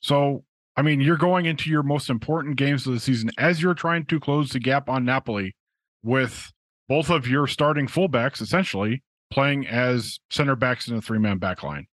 So, 0.00 0.44
I 0.76 0.82
mean, 0.82 1.00
you're 1.00 1.16
going 1.16 1.46
into 1.46 1.70
your 1.70 1.82
most 1.82 2.10
important 2.10 2.56
games 2.56 2.86
of 2.86 2.94
the 2.94 3.00
season 3.00 3.30
as 3.38 3.60
you're 3.62 3.74
trying 3.74 4.06
to 4.06 4.20
close 4.20 4.50
the 4.50 4.60
gap 4.60 4.88
on 4.88 5.04
Napoli 5.04 5.54
with 6.02 6.52
both 6.88 7.10
of 7.10 7.26
your 7.28 7.46
starting 7.46 7.86
fullbacks 7.86 8.40
essentially 8.40 9.02
playing 9.30 9.66
as 9.66 10.18
center 10.30 10.56
backs 10.56 10.88
in 10.88 10.96
a 10.96 11.00
three 11.00 11.18
man 11.18 11.38
back 11.38 11.62
line. 11.62 11.86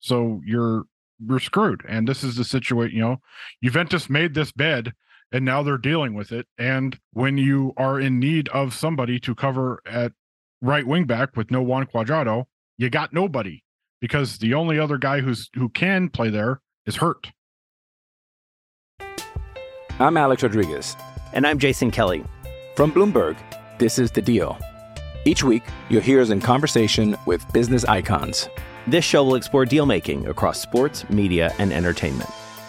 So 0.00 0.40
you're 0.44 0.84
you're 1.26 1.40
screwed. 1.40 1.82
And 1.88 2.06
this 2.06 2.22
is 2.22 2.36
the 2.36 2.44
situation, 2.44 2.96
you 2.96 3.02
know, 3.02 3.16
Juventus 3.62 4.10
made 4.10 4.34
this 4.34 4.52
bed 4.52 4.92
and 5.34 5.44
now 5.44 5.64
they're 5.64 5.76
dealing 5.76 6.14
with 6.14 6.30
it. 6.30 6.46
And 6.56 6.96
when 7.12 7.36
you 7.36 7.74
are 7.76 8.00
in 8.00 8.20
need 8.20 8.48
of 8.50 8.72
somebody 8.72 9.18
to 9.20 9.34
cover 9.34 9.82
at 9.84 10.12
right 10.62 10.86
wing 10.86 11.06
back 11.06 11.36
with 11.36 11.50
no 11.50 11.60
Juan 11.60 11.86
Cuadrado, 11.86 12.44
you 12.78 12.88
got 12.88 13.12
nobody 13.12 13.64
because 14.00 14.38
the 14.38 14.54
only 14.54 14.78
other 14.78 14.96
guy 14.96 15.20
who's 15.20 15.50
who 15.56 15.68
can 15.68 16.08
play 16.08 16.30
there 16.30 16.60
is 16.86 16.96
hurt. 16.96 17.32
I'm 19.98 20.16
Alex 20.16 20.44
Rodriguez. 20.44 20.96
And 21.32 21.44
I'm 21.48 21.58
Jason 21.58 21.90
Kelly. 21.90 22.24
From 22.76 22.92
Bloomberg, 22.92 23.36
this 23.78 23.98
is 23.98 24.12
The 24.12 24.22
Deal. 24.22 24.56
Each 25.24 25.42
week, 25.42 25.64
you'll 25.88 26.00
hear 26.00 26.20
us 26.20 26.30
in 26.30 26.40
conversation 26.40 27.16
with 27.26 27.44
business 27.52 27.84
icons. 27.84 28.48
This 28.86 29.04
show 29.04 29.24
will 29.24 29.34
explore 29.34 29.64
deal 29.64 29.86
making 29.86 30.28
across 30.28 30.60
sports, 30.60 31.08
media, 31.10 31.52
and 31.58 31.72
entertainment. 31.72 32.30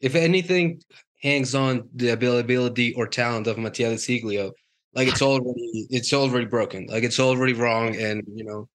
If 0.00 0.14
anything 0.14 0.80
hangs 1.22 1.54
on 1.54 1.88
the 1.94 2.10
availability 2.10 2.92
or 2.94 3.06
talent 3.06 3.46
of 3.46 3.58
Mattia 3.58 3.94
Sciglio, 3.94 4.52
like 4.94 5.08
it's 5.08 5.22
already 5.22 5.86
it's 5.90 6.12
already 6.12 6.46
broken. 6.46 6.86
Like 6.86 7.02
it's 7.02 7.18
already 7.18 7.52
wrong, 7.52 7.96
and 7.96 8.22
you 8.32 8.44
know, 8.44 8.68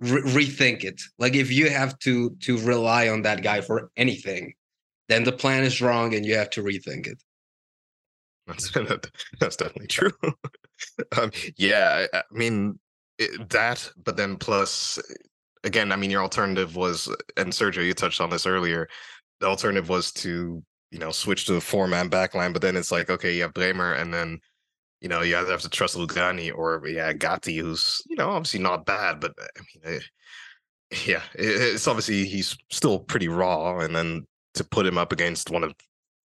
re- 0.00 0.22
rethink 0.22 0.84
it. 0.84 1.00
Like 1.18 1.34
if 1.34 1.50
you 1.50 1.70
have 1.70 1.98
to 2.00 2.36
to 2.42 2.58
rely 2.58 3.08
on 3.08 3.22
that 3.22 3.42
guy 3.42 3.60
for 3.60 3.90
anything, 3.96 4.54
then 5.08 5.24
the 5.24 5.32
plan 5.32 5.64
is 5.64 5.80
wrong, 5.80 6.14
and 6.14 6.26
you 6.26 6.36
have 6.36 6.50
to 6.50 6.62
rethink 6.62 7.06
it. 7.06 7.22
That's 8.46 8.70
that's 9.40 9.56
definitely 9.56 9.86
true. 9.86 10.12
um, 11.18 11.30
yeah, 11.56 12.06
I, 12.12 12.18
I 12.18 12.22
mean 12.30 12.78
it, 13.18 13.48
that, 13.50 13.90
but 14.04 14.16
then 14.16 14.36
plus 14.36 14.98
again, 15.62 15.92
I 15.92 15.96
mean 15.96 16.10
your 16.10 16.22
alternative 16.22 16.76
was, 16.76 17.08
and 17.36 17.52
Sergio, 17.52 17.84
you 17.84 17.94
touched 17.94 18.20
on 18.20 18.30
this 18.30 18.46
earlier. 18.46 18.88
The 19.40 19.46
alternative 19.46 19.88
was 19.88 20.12
to 20.12 20.62
you 20.90 20.98
know 20.98 21.10
switch 21.10 21.46
to 21.46 21.56
a 21.56 21.60
four 21.60 21.88
man 21.88 22.10
backline, 22.10 22.52
but 22.52 22.62
then 22.62 22.76
it's 22.76 22.92
like 22.92 23.10
okay, 23.10 23.34
you 23.34 23.42
have 23.42 23.54
Bremer, 23.54 23.94
and 23.94 24.12
then 24.12 24.38
you 25.00 25.08
know 25.08 25.22
you 25.22 25.36
either 25.36 25.50
have 25.50 25.62
to 25.62 25.68
trust 25.68 25.96
Rugani 25.96 26.54
or 26.54 26.82
yeah 26.86 27.12
Gatti, 27.12 27.58
who's 27.58 28.02
you 28.06 28.16
know 28.16 28.30
obviously 28.30 28.60
not 28.60 28.86
bad, 28.86 29.20
but 29.20 29.32
I 29.38 29.60
mean. 29.60 29.96
It, 29.96 30.04
yeah, 31.06 31.22
it, 31.34 31.74
it's 31.74 31.88
obviously 31.88 32.24
he's 32.26 32.56
still 32.70 33.00
pretty 33.00 33.28
raw, 33.28 33.78
and 33.78 33.94
then 33.94 34.26
to 34.54 34.64
put 34.64 34.86
him 34.86 34.98
up 34.98 35.12
against 35.12 35.50
one 35.50 35.64
of 35.64 35.74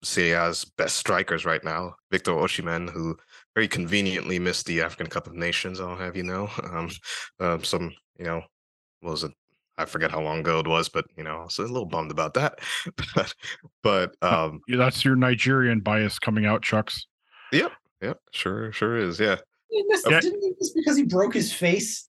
Serie 0.03 0.53
best 0.77 0.97
strikers 0.97 1.45
right 1.45 1.63
now, 1.63 1.95
Victor 2.11 2.31
Osimhen, 2.31 2.89
who 2.89 3.17
very 3.55 3.67
conveniently 3.67 4.39
missed 4.39 4.65
the 4.65 4.81
African 4.81 5.07
Cup 5.07 5.27
of 5.27 5.33
Nations. 5.33 5.79
I'll 5.79 5.95
have 5.97 6.15
you 6.15 6.23
know, 6.23 6.49
um, 6.63 6.89
uh, 7.39 7.59
some 7.63 7.93
you 8.17 8.25
know, 8.25 8.43
was 9.01 9.23
it? 9.23 9.31
I 9.79 9.85
forget 9.85 10.11
how 10.11 10.21
long 10.21 10.39
ago 10.39 10.59
it 10.59 10.67
was, 10.67 10.89
but 10.89 11.05
you 11.17 11.23
know, 11.23 11.37
I 11.39 11.43
was 11.45 11.57
a 11.57 11.63
little 11.63 11.85
bummed 11.85 12.11
about 12.11 12.33
that. 12.35 12.59
but 13.15 13.33
but 13.81 14.15
um, 14.21 14.61
Yeah, 14.67 14.77
that's 14.77 15.03
your 15.05 15.15
Nigerian 15.15 15.79
bias 15.79 16.19
coming 16.19 16.45
out, 16.45 16.61
Chucks. 16.61 17.07
yep, 17.51 17.71
yep, 18.01 18.19
sure, 18.31 18.71
sure 18.71 18.97
is, 18.97 19.19
yeah. 19.19 19.37
He 19.69 19.83
missed, 19.87 20.05
Yeah. 20.09 20.19
Didn't 20.19 20.41
he 20.41 20.51
miss 20.59 20.71
because 20.73 20.97
he 20.97 21.03
broke 21.03 21.33
his 21.33 21.53
face? 21.53 22.07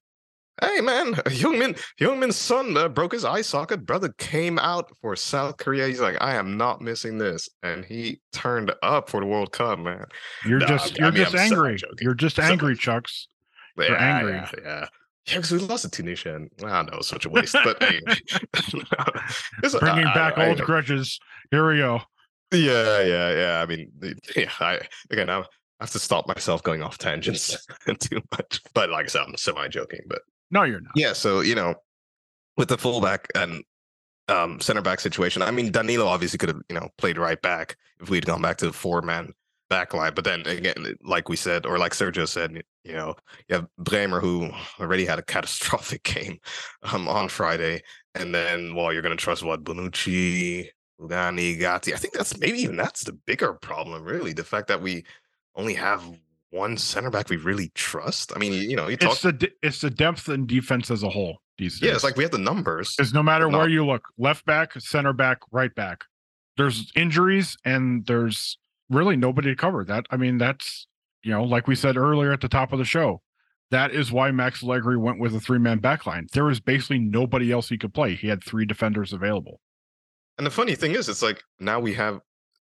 Hey 0.61 0.83
man, 0.83 1.15
Heung-min 1.27 1.75
Heung-min's 1.99 2.37
son 2.37 2.77
uh, 2.77 2.89
broke 2.89 3.13
his 3.13 3.25
eye 3.25 3.41
socket. 3.41 3.87
Brother 3.87 4.11
came 4.19 4.59
out 4.59 4.91
for 5.01 5.17
South 5.17 5.57
Korea. 5.57 5.87
He's 5.87 6.01
like, 6.01 6.19
I 6.21 6.35
am 6.35 6.59
not 6.59 6.83
missing 6.83 7.17
this, 7.17 7.49
and 7.63 7.83
he 7.83 8.21
turned 8.33 8.71
up 8.83 9.09
for 9.09 9.21
the 9.21 9.27
World 9.27 9.53
Cup, 9.53 9.79
man. 9.79 10.05
You're 10.45 10.59
Nah, 10.59 10.67
just 10.67 10.99
you're 10.99 11.13
mean, 11.13 11.23
just 11.23 11.35
I'm 11.35 11.41
angry. 11.41 11.79
semi-joking. 11.79 11.99
You're 12.03 12.13
just 12.15 12.39
angry, 12.39 12.77
Chucks. 12.77 13.29
You're 13.79 13.97
angry. 13.97 14.33
yeah, 14.35 14.51
yeah. 14.63 14.87
Yeah, 15.31 15.37
because 15.37 15.53
we 15.53 15.59
lost 15.59 15.85
to 15.85 15.91
Tunisia, 15.91 16.35
and 16.37 16.51
I 16.65 16.83
know 16.83 16.95
it's 16.99 17.09
such 17.09 17.25
a 17.27 17.31
waste. 17.31 17.57
But 17.65 17.81
anyway, 17.83 18.01
It's- 19.63 19.79
Bringing 19.79 20.07
I- 20.07 20.15
back 20.15 20.39
I- 20.39 20.49
old 20.49 20.61
I- 20.61 20.65
grudges. 20.65 21.19
Here 21.51 21.69
we 21.71 21.79
go. 21.79 22.01
Yeah, 22.53 23.01
yeah, 23.03 23.31
yeah. 23.35 23.63
I 23.63 23.67
mean, 23.67 23.93
yeah. 24.35 24.51
I 24.59 24.81
again, 25.11 25.31
I 25.31 25.45
have 25.81 25.91
to 25.93 25.99
stop 26.01 26.27
myself 26.27 26.63
going 26.63 26.83
off 26.83 26.99
tangents 26.99 27.57
too 28.01 28.21
much. 28.33 28.61
But 28.75 28.91
like 28.91 29.05
I 29.05 29.09
said, 29.09 29.23
I'm 29.23 29.37
semi 29.37 29.69
joking. 29.69 30.01
But 30.09 30.23
No, 30.51 30.65
you're 30.65 30.81
not. 30.81 30.93
yeah, 30.97 31.13
so 31.13 31.41
you 31.43 31.55
know, 31.55 31.75
with 32.57 32.69
the 32.69 32.77
fullback 32.79 33.29
and 33.37 33.63
um, 34.29 34.61
center 34.61 34.83
back 34.83 34.99
situation, 35.01 35.43
I 35.43 35.51
mean, 35.53 35.71
Danilo 35.71 36.07
obviously 36.07 36.39
could 36.39 36.49
have 36.49 36.61
you 36.69 36.75
know 36.75 36.89
played 36.99 37.19
right 37.19 37.41
back 37.41 37.77
if 38.01 38.11
we'd 38.11 38.27
gone 38.27 38.43
back 38.43 38.57
to 38.59 38.67
the 38.67 38.73
four 38.73 39.01
man 39.03 39.33
back 39.69 39.95
line. 39.95 40.13
But 40.15 40.25
then 40.25 40.45
again, 40.47 40.97
like 41.05 41.29
we 41.29 41.37
said, 41.37 41.67
or 41.67 41.79
like 41.79 41.93
Sergio 41.93 42.27
said, 42.27 42.61
you 42.85 42.93
know, 42.93 43.15
you 43.49 43.57
have 43.57 43.67
Bremer 43.79 44.21
who 44.21 44.51
already 44.79 45.05
had 45.05 45.19
a 45.19 45.23
catastrophic 45.35 46.03
game 46.03 46.39
um, 46.83 47.09
on 47.09 47.29
Friday, 47.29 47.83
and 48.15 48.35
then 48.35 48.75
well, 48.75 48.93
you're 48.93 49.03
going 49.03 49.17
to 49.17 49.23
trust 49.23 49.43
what 49.43 49.65
Bonucci, 49.65 50.69
Rugani, 51.01 51.59
Gatti. 51.59 51.95
I 51.95 51.97
think 51.97 52.15
that's 52.15 52.39
maybe 52.39 52.59
even 52.61 52.77
that's 52.77 53.05
the 53.05 53.13
bigger 53.13 53.55
problem, 53.55 54.03
really, 54.03 54.33
the 54.33 54.45
fact 54.45 54.69
that 54.69 54.83
we 54.83 55.05
only 55.55 55.75
have 55.75 56.03
one 56.51 56.77
center 56.77 57.11
back 57.11 57.29
we 57.29 57.37
really 57.37 57.71
trust. 57.75 58.33
I 58.35 58.39
mean, 58.39 58.53
you 58.53 58.77
know, 58.77 58.89
you 58.89 58.97
talk. 58.97 59.13
It's 59.13 59.23
the 59.23 59.51
it's 59.63 59.81
the 59.81 59.91
depth 59.91 60.29
and 60.29 60.47
defense 60.47 60.91
as 60.91 61.03
a 61.03 61.09
whole 61.09 61.39
these 61.59 61.79
days. 61.79 61.89
Yeah, 61.89 61.95
it's 61.95 62.05
like 62.05 62.17
we 62.17 62.25
have 62.25 62.33
the 62.33 62.39
numbers. 62.39 62.95
Because 62.97 63.15
no 63.15 63.23
matter 63.23 63.49
where 63.49 63.61
not- 63.61 63.71
you 63.71 63.87
look, 63.87 64.09
left 64.19 64.45
back, 64.47 64.73
center 64.81 65.13
back, 65.13 65.39
right 65.53 65.75
back, 65.75 66.05
there's 66.57 66.91
injuries 66.97 67.57
and 67.65 68.05
there's 68.07 68.59
really 68.89 69.17
nobody 69.17 69.51
to 69.51 69.57
cover 69.57 69.85
that. 69.85 70.07
I 70.11 70.17
mean, 70.17 70.39
that's 70.39 70.87
you 71.23 71.33
know, 71.33 71.45
like 71.45 71.67
we 71.67 71.75
said 71.75 71.97
earlier 71.97 72.33
at 72.33 72.41
the 72.41 72.49
top 72.49 72.73
of 72.73 72.79
the 72.79 72.85
show, 72.85 73.21
that 73.71 73.93
is 73.93 74.11
why 74.11 74.31
Max 74.31 74.63
Allegri 74.63 74.97
went 74.97 75.21
with 75.21 75.35
a 75.35 75.41
three 75.41 75.59
man 75.59 75.81
backline. 75.81 76.31
There 76.31 76.45
was 76.45 76.61
basically 76.61 76.99
nobody 76.99 77.53
else 77.53 77.69
he 77.69 77.79
could 77.79 77.95
play. 77.95 78.15
He 78.15 78.29
had 78.29 78.43
three 78.43 78.65
defenders 78.65 79.13
available. 79.13 79.61
And 80.39 80.47
the 80.47 80.51
funny 80.51 80.75
thing 80.75 80.93
is, 80.93 81.09
it's 81.09 81.23
like 81.23 81.43
now 81.59 81.81
we 81.81 81.95
have 81.95 82.21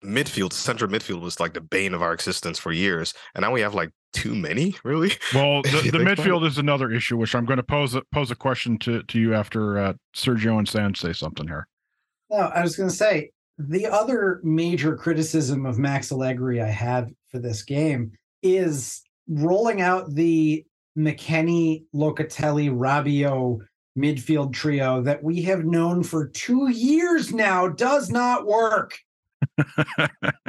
midfield, 0.03 0.53
central 0.53 0.89
midfield 0.89 1.21
was 1.21 1.39
like 1.39 1.53
the 1.53 1.61
bane 1.61 1.93
of 1.93 2.01
our 2.01 2.13
existence 2.13 2.59
for 2.59 2.71
years, 2.71 3.13
and 3.33 3.43
now 3.43 3.51
we 3.51 3.61
have 3.61 3.73
like 3.73 3.91
too 4.13 4.35
many, 4.35 4.75
really. 4.83 5.13
Well, 5.33 5.61
the, 5.63 5.89
the 5.91 5.99
midfield 5.99 6.45
is 6.45 6.57
another 6.57 6.91
issue, 6.91 7.17
which 7.17 7.33
I'm 7.33 7.45
going 7.45 7.57
to 7.57 7.63
pose 7.63 7.95
a, 7.95 8.03
pose 8.11 8.31
a 8.31 8.35
question 8.35 8.77
to 8.79 9.03
to 9.03 9.19
you 9.19 9.33
after 9.33 9.77
uh, 9.77 9.93
Sergio 10.15 10.57
and 10.57 10.67
San 10.67 10.93
say 10.95 11.13
something 11.13 11.47
here. 11.47 11.67
No, 12.29 12.37
I 12.37 12.61
was 12.61 12.75
going 12.75 12.89
to 12.89 12.95
say 12.95 13.31
the 13.57 13.87
other 13.87 14.39
major 14.43 14.95
criticism 14.95 15.65
of 15.65 15.77
Max 15.77 16.11
Allegri 16.11 16.61
I 16.61 16.67
have 16.67 17.11
for 17.29 17.39
this 17.39 17.63
game 17.63 18.11
is 18.41 19.01
rolling 19.27 19.81
out 19.81 20.13
the 20.13 20.65
McKennie, 20.97 21.85
Locatelli, 21.95 22.69
Rabiot 22.69 23.59
midfield 23.97 24.53
trio 24.53 25.01
that 25.01 25.21
we 25.23 25.41
have 25.43 25.65
known 25.65 26.01
for 26.03 26.27
two 26.29 26.69
years 26.69 27.33
now 27.33 27.67
does 27.67 28.09
not 28.09 28.45
work. 28.45 28.97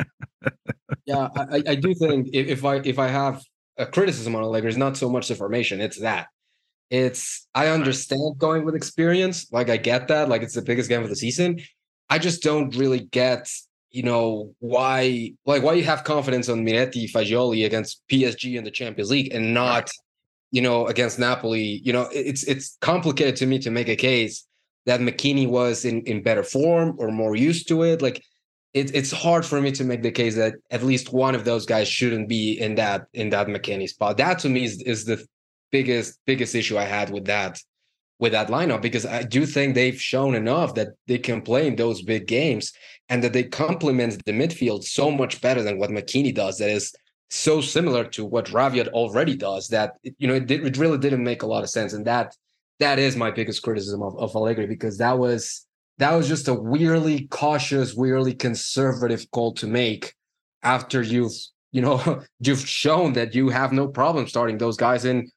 Yeah, 1.07 1.29
I, 1.35 1.63
I- 1.67 1.75
do 1.75 1.95
think 1.95 2.29
if, 2.33 2.47
if 2.49 2.65
I 2.65 2.77
if 2.77 2.99
I 2.99 3.09
have 3.09 3.43
a 3.77 3.87
criticism 3.87 4.37
on 4.37 4.43
Allegri, 4.43 4.69
it's 4.69 4.79
not 4.79 4.97
so 4.97 5.09
much 5.09 5.29
the 5.29 5.35
formation, 5.35 5.81
it's 5.81 5.99
that. 6.01 6.29
It's 6.91 7.49
I 7.55 7.69
understand 7.69 8.39
going 8.39 8.65
with 8.65 8.75
experience, 8.75 9.51
like 9.53 9.69
I 9.71 9.79
get 9.79 10.09
that, 10.09 10.29
like 10.29 10.43
it's 10.43 10.55
the 10.55 10.63
biggest 10.63 10.89
game 10.89 11.03
of 11.03 11.09
the 11.09 11.17
season. 11.17 11.61
I 12.09 12.19
just 12.19 12.43
don't 12.43 12.75
really 12.77 13.01
get, 13.01 13.51
you 13.93 14.03
know, 14.03 14.55
why 14.59 15.33
like 15.45 15.63
why 15.63 15.75
you 15.75 15.85
have 15.85 16.05
confidence 16.05 16.49
on 16.49 16.65
Miretti 16.65 17.11
Fagioli 17.11 17.67
against 17.67 18.03
PSG 18.09 18.57
in 18.57 18.65
the 18.65 18.71
Champions 18.71 19.11
League 19.11 19.33
and 19.33 19.53
not, 19.53 19.91
you 20.51 20.63
know, 20.63 20.87
against 20.87 21.19
Napoli. 21.19 21.81
You 21.85 21.93
know, 21.93 22.09
it's 22.13 22.43
it's 22.45 22.79
complicated 22.81 23.37
to 23.37 23.47
me 23.47 23.59
to 23.61 23.71
make 23.71 23.89
a 23.89 23.97
case 23.97 24.47
that 24.87 25.01
McKennie 25.01 25.49
was 25.49 25.85
in 25.85 26.03
in 26.03 26.23
better 26.23 26.43
form 26.43 26.97
or 26.99 27.11
more 27.11 27.37
used 27.37 27.69
to 27.69 27.83
it. 27.83 28.01
Like 28.01 28.25
it, 28.73 28.95
it's 28.95 29.13
hard 29.13 29.45
for 29.45 29.61
me 29.61 29.71
to 29.73 29.85
make 29.85 30.03
the 30.03 30.11
case 30.11 30.37
that 30.37 30.55
at 30.71 30.83
least 30.83 31.13
one 31.13 31.35
of 31.35 31.45
those 31.45 31.67
guys 31.67 31.87
shouldn't 31.87 32.29
be 32.29 32.59
in 32.59 32.77
that 32.77 33.07
in 33.13 33.29
that 33.31 33.47
McKennie 33.47 33.89
spot. 33.89 34.17
That 34.17 34.39
to 34.41 34.49
me 34.49 34.65
is, 34.65 34.81
is 34.83 35.05
the 35.05 35.25
biggest 35.71 36.19
biggest 36.27 36.55
issue 36.55 36.79
I 36.79 36.85
had 36.85 37.11
with 37.11 37.27
that 37.27 37.59
with 38.19 38.33
that 38.33 38.49
lineup 38.49 38.83
because 38.83 39.05
I 39.05 39.23
do 39.23 39.47
think 39.47 39.75
they've 39.75 40.01
shown 40.01 40.35
enough 40.35 40.75
that 40.75 40.89
they 41.07 41.19
can 41.19 41.43
play 41.43 41.67
in 41.67 41.77
those 41.77 42.03
big 42.03 42.27
games 42.27 42.73
and 43.09 43.23
that 43.25 43.33
they 43.33 43.45
complement 43.45 44.25
the 44.25 44.33
midfield 44.33 44.85
so 44.85 45.11
much 45.11 45.41
better 45.41 45.63
than 45.63 45.79
what 45.79 45.91
McKennie 45.91 46.35
does. 46.35 46.59
That 46.59 46.71
is 46.71 46.95
so 47.31 47.61
similar 47.61 48.05
to 48.05 48.25
what 48.25 48.47
Rabiot 48.47 48.89
already 48.89 49.35
does 49.37 49.69
that 49.69 49.95
you 50.19 50.29
know 50.29 50.35
it, 50.35 50.47
did, 50.47 50.67
it 50.67 50.77
really 50.77 50.99
didn't 50.99 51.25
make 51.25 51.43
a 51.43 51.47
lot 51.47 51.63
of 51.63 51.71
sense, 51.71 51.95
and 51.95 52.05
that 52.07 52.37
that 52.79 52.99
is 52.99 53.17
my 53.17 53.31
biggest 53.31 53.63
criticism 53.63 54.03
of, 54.03 54.19
of 54.19 54.37
Allegri 54.37 54.67
because 54.67 54.99
that 54.99 55.19
was 55.19 55.67
that 55.99 56.13
was 56.13 56.29
just 56.29 56.49
a 56.49 56.55
weirdly 56.55 57.27
cautious, 57.29 57.95
weirdly 57.95 58.35
conservative 58.35 59.31
call 59.31 59.55
to 59.55 59.67
make 59.67 60.15
after 60.63 61.01
you've 61.01 61.33
you 61.71 61.81
know 61.81 62.23
you've 62.41 62.69
shown 62.69 63.15
that 63.15 63.35
you 63.35 63.49
have 63.49 63.73
no 63.73 63.89
problem 63.89 64.29
starting 64.29 64.59
those 64.59 64.77
guys 64.77 65.05
in 65.05 65.31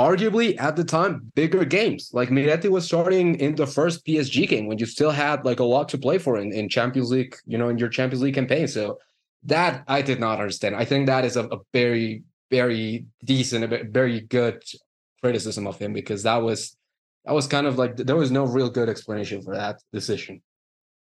arguably 0.00 0.58
at 0.58 0.76
the 0.76 0.84
time 0.84 1.30
bigger 1.34 1.64
games. 1.64 2.10
Like 2.12 2.30
Miretti 2.30 2.70
was 2.70 2.86
starting 2.86 3.34
in 3.34 3.54
the 3.54 3.66
first 3.66 4.06
PSG 4.06 4.48
game 4.48 4.66
when 4.66 4.78
you 4.78 4.86
still 4.86 5.10
had 5.10 5.44
like 5.44 5.60
a 5.60 5.64
lot 5.74 5.90
to 5.90 5.98
play 5.98 6.16
for 6.16 6.38
in, 6.38 6.52
in 6.52 6.68
Champions 6.68 7.10
League 7.10 7.36
you 7.46 7.58
know 7.58 7.68
in 7.68 7.76
your 7.76 7.90
Champions 7.90 8.22
League 8.22 8.34
campaign. 8.34 8.66
So 8.66 8.98
that 9.44 9.84
I 9.86 10.00
did 10.02 10.18
not 10.18 10.40
understand. 10.40 10.74
I 10.74 10.84
think 10.86 11.06
that 11.06 11.24
is 11.24 11.36
a, 11.36 11.44
a 11.48 11.58
very 11.72 12.22
very 12.50 13.04
decent 13.24 13.64
a 13.64 13.84
very 13.84 14.20
good 14.22 14.62
criticism 15.22 15.66
of 15.66 15.78
him 15.78 15.92
because 15.92 16.22
that 16.22 16.38
was 16.38 16.76
that 17.26 17.34
was 17.34 17.46
kind 17.46 17.66
of 17.66 17.76
like 17.76 17.96
there 17.96 18.16
was 18.16 18.30
no 18.30 18.44
real 18.44 18.70
good 18.70 18.88
explanation 18.88 19.42
for 19.42 19.54
that 19.54 19.82
decision. 19.92 20.40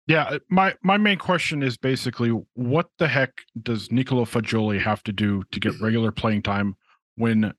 Yeah, 0.09 0.25
uh, 0.25 0.39
my 0.49 0.75
my 0.83 0.97
main 0.97 1.19
question 1.19 1.63
is 1.63 1.77
basically 1.77 2.31
what 2.55 2.89
the 2.99 3.07
heck 3.07 3.33
does 3.63 3.93
Nicolo 3.93 4.25
Fagioli 4.25 4.81
have 4.81 5.05
to 5.05 5.13
do 5.13 5.45
to 5.53 5.61
get 5.61 5.81
regular 5.81 6.11
playing 6.11 6.43
time 6.43 6.75
when 7.15 7.53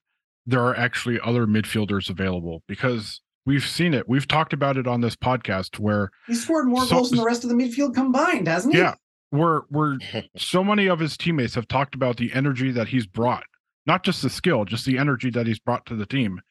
there 0.45 0.61
are 0.61 0.75
actually 0.75 1.19
other 1.23 1.45
midfielders 1.45 2.09
available? 2.09 2.63
Because 2.67 3.21
we've 3.45 3.65
seen 3.65 3.93
it. 3.93 4.07
We've 4.07 4.27
talked 4.27 4.53
about 4.53 4.77
it 4.77 4.87
on 4.87 5.01
this 5.01 5.15
podcast 5.15 5.79
where 5.79 6.09
he 6.27 6.35
scored 6.35 6.67
more 6.67 6.85
so, 6.85 6.95
goals 6.95 7.09
than 7.09 7.19
the 7.19 7.25
rest 7.25 7.43
of 7.43 7.49
the 7.49 7.55
midfield 7.55 7.93
combined, 7.93 8.47
hasn't 8.47 8.73
he? 8.73 8.79
Yeah. 8.79 8.95
Where 9.29 9.61
where 9.69 9.97
so 10.37 10.63
many 10.63 10.87
of 10.87 10.99
his 10.99 11.17
teammates 11.17 11.55
have 11.55 11.67
talked 11.67 11.95
about 11.95 12.17
the 12.17 12.33
energy 12.33 12.71
that 12.71 12.89
he's 12.89 13.07
brought, 13.07 13.45
not 13.85 14.03
just 14.03 14.21
the 14.21 14.29
skill, 14.29 14.65
just 14.65 14.85
the 14.85 14.97
energy 14.97 15.29
that 15.31 15.47
he's 15.47 15.59
brought 15.59 15.85
to 15.87 15.95
the 15.95 16.05
team. 16.05 16.41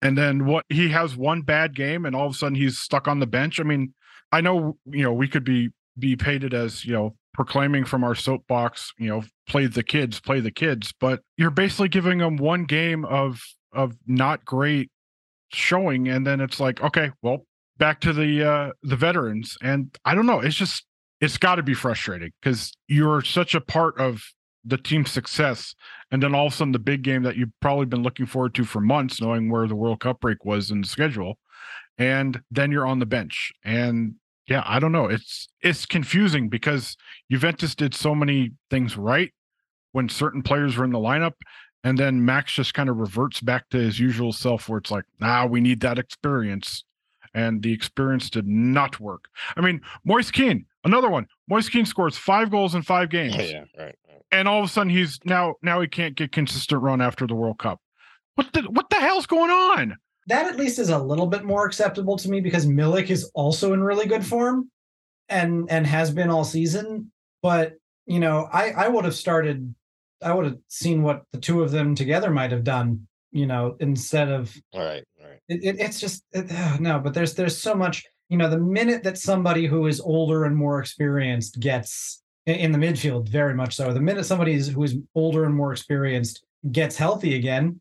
And 0.00 0.18
then 0.18 0.46
what 0.46 0.66
he 0.68 0.88
has 0.88 1.16
one 1.16 1.42
bad 1.42 1.76
game 1.76 2.04
and 2.04 2.16
all 2.16 2.26
of 2.26 2.32
a 2.32 2.36
sudden 2.36 2.56
he's 2.56 2.78
stuck 2.78 3.06
on 3.06 3.20
the 3.20 3.26
bench. 3.26 3.60
I 3.60 3.62
mean, 3.62 3.94
I 4.32 4.40
know 4.40 4.76
you 4.86 5.02
know 5.02 5.12
we 5.12 5.28
could 5.28 5.44
be 5.44 5.70
be 5.98 6.16
painted 6.16 6.54
as 6.54 6.84
you 6.84 6.92
know 6.92 7.14
proclaiming 7.32 7.84
from 7.84 8.04
our 8.04 8.14
soapbox, 8.14 8.92
you 8.98 9.08
know, 9.08 9.22
play 9.46 9.66
the 9.66 9.82
kids, 9.82 10.20
play 10.20 10.40
the 10.40 10.50
kids, 10.50 10.92
but 11.00 11.20
you're 11.36 11.50
basically 11.50 11.88
giving 11.88 12.18
them 12.18 12.36
one 12.36 12.64
game 12.64 13.04
of 13.04 13.42
of 13.72 13.96
not 14.06 14.44
great 14.44 14.90
showing, 15.52 16.08
and 16.08 16.26
then 16.26 16.40
it's 16.40 16.60
like, 16.60 16.82
okay, 16.82 17.10
well, 17.22 17.46
back 17.78 18.00
to 18.00 18.12
the 18.12 18.48
uh 18.48 18.72
the 18.82 18.96
veterans, 18.96 19.56
and 19.62 19.96
I 20.04 20.14
don't 20.14 20.26
know, 20.26 20.40
it's 20.40 20.56
just 20.56 20.84
it's 21.20 21.38
got 21.38 21.56
to 21.56 21.62
be 21.62 21.74
frustrating 21.74 22.32
because 22.40 22.72
you're 22.88 23.22
such 23.22 23.54
a 23.54 23.60
part 23.60 23.98
of 23.98 24.22
the 24.64 24.78
team's 24.78 25.10
success, 25.10 25.74
and 26.10 26.22
then 26.22 26.34
all 26.34 26.46
of 26.46 26.52
a 26.52 26.56
sudden 26.56 26.72
the 26.72 26.78
big 26.78 27.02
game 27.02 27.22
that 27.22 27.36
you've 27.36 27.58
probably 27.60 27.86
been 27.86 28.02
looking 28.02 28.26
forward 28.26 28.54
to 28.54 28.64
for 28.64 28.80
months, 28.80 29.20
knowing 29.20 29.50
where 29.50 29.66
the 29.66 29.74
World 29.74 30.00
Cup 30.00 30.20
break 30.20 30.44
was 30.44 30.70
in 30.70 30.82
the 30.82 30.88
schedule, 30.88 31.38
and 31.98 32.40
then 32.50 32.70
you're 32.70 32.86
on 32.86 32.98
the 32.98 33.06
bench, 33.06 33.52
and 33.64 34.14
yeah, 34.48 34.62
I 34.66 34.78
don't 34.80 34.92
know. 34.92 35.06
It's 35.06 35.48
it's 35.60 35.86
confusing 35.86 36.48
because 36.48 36.96
Juventus 37.30 37.74
did 37.74 37.94
so 37.94 38.14
many 38.14 38.52
things 38.70 38.96
right 38.96 39.32
when 39.92 40.08
certain 40.08 40.42
players 40.42 40.76
were 40.76 40.84
in 40.84 40.90
the 40.90 40.98
lineup, 40.98 41.34
and 41.84 41.98
then 41.98 42.24
Max 42.24 42.52
just 42.52 42.74
kind 42.74 42.88
of 42.88 42.96
reverts 42.96 43.40
back 43.40 43.68
to 43.70 43.78
his 43.78 44.00
usual 44.00 44.32
self, 44.32 44.68
where 44.68 44.78
it's 44.78 44.90
like, 44.90 45.04
nah, 45.20 45.46
we 45.46 45.60
need 45.60 45.80
that 45.80 45.98
experience, 45.98 46.84
and 47.34 47.62
the 47.62 47.72
experience 47.72 48.30
did 48.30 48.46
not 48.46 48.98
work. 48.98 49.26
I 49.56 49.60
mean, 49.60 49.80
Moise 50.04 50.30
Kean, 50.30 50.66
another 50.84 51.08
one. 51.10 51.28
Moise 51.48 51.68
Kean 51.68 51.86
scores 51.86 52.16
five 52.16 52.50
goals 52.50 52.74
in 52.74 52.82
five 52.82 53.10
games. 53.10 53.36
Yeah, 53.36 53.42
yeah 53.42 53.64
right, 53.78 53.96
right. 54.08 54.22
And 54.32 54.48
all 54.48 54.58
of 54.58 54.64
a 54.64 54.68
sudden, 54.68 54.90
he's 54.90 55.20
now 55.24 55.54
now 55.62 55.80
he 55.80 55.86
can't 55.86 56.16
get 56.16 56.32
consistent 56.32 56.82
run 56.82 57.00
after 57.00 57.26
the 57.26 57.34
World 57.34 57.58
Cup. 57.58 57.80
What 58.34 58.52
the 58.52 58.62
what 58.62 58.90
the 58.90 58.96
hell's 58.96 59.26
going 59.26 59.50
on? 59.50 59.98
That 60.26 60.46
at 60.46 60.56
least 60.56 60.78
is 60.78 60.90
a 60.90 60.98
little 60.98 61.26
bit 61.26 61.44
more 61.44 61.66
acceptable 61.66 62.16
to 62.16 62.30
me 62.30 62.40
because 62.40 62.66
Milik 62.66 63.10
is 63.10 63.30
also 63.34 63.72
in 63.72 63.82
really 63.82 64.06
good 64.06 64.24
form 64.24 64.70
and 65.28 65.70
and 65.70 65.86
has 65.86 66.10
been 66.10 66.30
all 66.30 66.44
season. 66.44 67.10
But 67.42 67.74
you 68.06 68.20
know, 68.20 68.48
I 68.52 68.70
I 68.70 68.88
would 68.88 69.04
have 69.04 69.14
started 69.14 69.74
I 70.22 70.32
would 70.32 70.44
have 70.44 70.58
seen 70.68 71.02
what 71.02 71.22
the 71.32 71.38
two 71.38 71.62
of 71.62 71.70
them 71.70 71.94
together 71.94 72.30
might 72.30 72.52
have 72.52 72.64
done, 72.64 73.06
you 73.32 73.46
know, 73.46 73.76
instead 73.80 74.28
of 74.28 74.54
all 74.72 74.80
right, 74.80 75.04
all 75.20 75.28
right. 75.28 75.40
It, 75.48 75.64
it, 75.64 75.80
it's 75.80 76.00
just 76.00 76.24
it, 76.32 76.80
no, 76.80 76.98
but 76.98 77.14
there's 77.14 77.34
there's 77.34 77.58
so 77.58 77.74
much, 77.74 78.04
you 78.28 78.36
know, 78.36 78.48
the 78.48 78.58
minute 78.58 79.02
that 79.02 79.18
somebody 79.18 79.66
who 79.66 79.86
is 79.86 80.00
older 80.00 80.44
and 80.44 80.56
more 80.56 80.78
experienced 80.78 81.58
gets 81.60 82.22
in 82.46 82.72
the 82.72 82.78
midfield, 82.78 83.28
very 83.28 83.54
much 83.54 83.76
so. 83.76 83.92
The 83.92 84.00
minute 84.00 84.24
somebody 84.24 84.60
who 84.60 84.82
is 84.82 84.98
older 85.14 85.44
and 85.44 85.54
more 85.54 85.72
experienced 85.72 86.44
gets 86.70 86.96
healthy 86.96 87.34
again, 87.34 87.80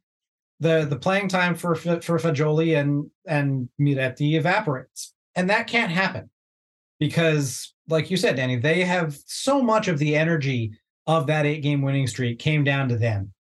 the 0.61 0.85
the 0.87 0.95
playing 0.95 1.27
time 1.27 1.55
for 1.55 1.75
for 1.75 2.19
Fagioli 2.19 2.79
and 2.79 3.09
and 3.27 3.67
Miretti 3.79 4.35
evaporates, 4.35 5.13
and 5.35 5.49
that 5.49 5.67
can't 5.67 5.91
happen 5.91 6.29
because, 6.99 7.73
like 7.89 8.11
you 8.11 8.15
said, 8.15 8.35
Danny, 8.35 8.55
they 8.57 8.83
have 8.83 9.17
so 9.25 9.61
much 9.61 9.87
of 9.87 9.97
the 9.97 10.15
energy 10.15 10.71
of 11.07 11.25
that 11.27 11.47
eight 11.47 11.63
game 11.63 11.81
winning 11.81 12.05
streak 12.05 12.37
came 12.37 12.63
down 12.63 12.87
to 12.89 12.97
them, 12.97 13.33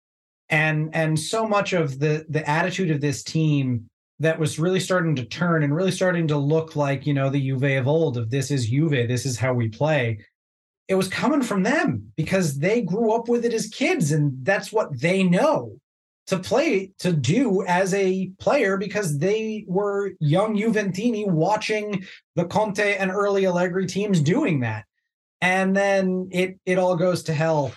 and 0.47 0.89
and 0.95 1.19
so 1.19 1.45
much 1.45 1.73
of 1.73 1.99
the 1.99 2.25
the 2.29 2.49
attitude 2.49 2.89
of 2.89 3.01
this 3.01 3.21
team 3.21 3.89
that 4.21 4.39
was 4.39 4.57
really 4.57 4.79
starting 4.79 5.15
to 5.15 5.25
turn 5.25 5.63
and 5.63 5.75
really 5.75 5.91
starting 5.91 6.27
to 6.27 6.37
look 6.37 6.77
like 6.77 7.05
you 7.05 7.13
know 7.13 7.29
the 7.29 7.41
Juve 7.41 7.63
of 7.63 7.87
old 7.87 8.17
of 8.17 8.29
this 8.29 8.49
is 8.49 8.69
Juve, 8.69 9.09
this 9.09 9.25
is 9.25 9.37
how 9.37 9.53
we 9.53 9.67
play. 9.67 10.19
It 10.87 10.95
was 10.95 11.09
coming 11.09 11.43
from 11.43 11.63
them 11.63 12.13
because 12.15 12.59
they 12.59 12.81
grew 12.81 13.11
up 13.11 13.27
with 13.27 13.43
it 13.43 13.53
as 13.53 13.67
kids, 13.67 14.13
and 14.13 14.33
that's 14.45 14.71
what 14.71 15.01
they 15.01 15.21
know 15.21 15.79
to 16.29 16.37
play 16.37 16.91
to 16.99 17.11
do 17.11 17.65
as 17.65 17.91
a 17.95 18.27
player 18.39 18.77
because 18.77 19.17
they 19.17 19.65
were 19.67 20.11
young 20.19 20.55
Juventini 20.55 21.27
watching 21.27 22.05
the 22.35 22.45
Conte 22.45 22.97
and 22.97 23.09
early 23.09 23.47
Allegri 23.47 23.87
teams 23.87 24.21
doing 24.21 24.59
that. 24.59 24.85
And 25.41 25.75
then 25.75 26.29
it 26.31 26.59
it 26.65 26.77
all 26.77 26.95
goes 26.95 27.23
to 27.23 27.33
hell 27.33 27.73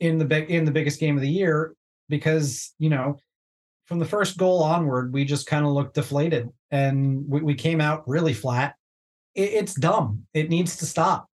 in 0.00 0.18
the 0.18 0.24
big 0.24 0.50
in 0.50 0.64
the 0.64 0.72
biggest 0.72 0.98
game 0.98 1.16
of 1.16 1.22
the 1.22 1.30
year 1.30 1.74
because, 2.08 2.74
you 2.78 2.90
know, 2.90 3.18
from 3.84 4.00
the 4.00 4.04
first 4.04 4.36
goal 4.36 4.64
onward, 4.64 5.12
we 5.12 5.24
just 5.24 5.46
kind 5.46 5.64
of 5.64 5.70
looked 5.70 5.94
deflated 5.94 6.48
and 6.72 7.24
we, 7.28 7.40
we 7.40 7.54
came 7.54 7.80
out 7.80 8.08
really 8.08 8.34
flat. 8.34 8.74
It, 9.36 9.52
it's 9.52 9.74
dumb. 9.74 10.26
It 10.34 10.50
needs 10.50 10.76
to 10.78 10.86
stop. 10.86 11.28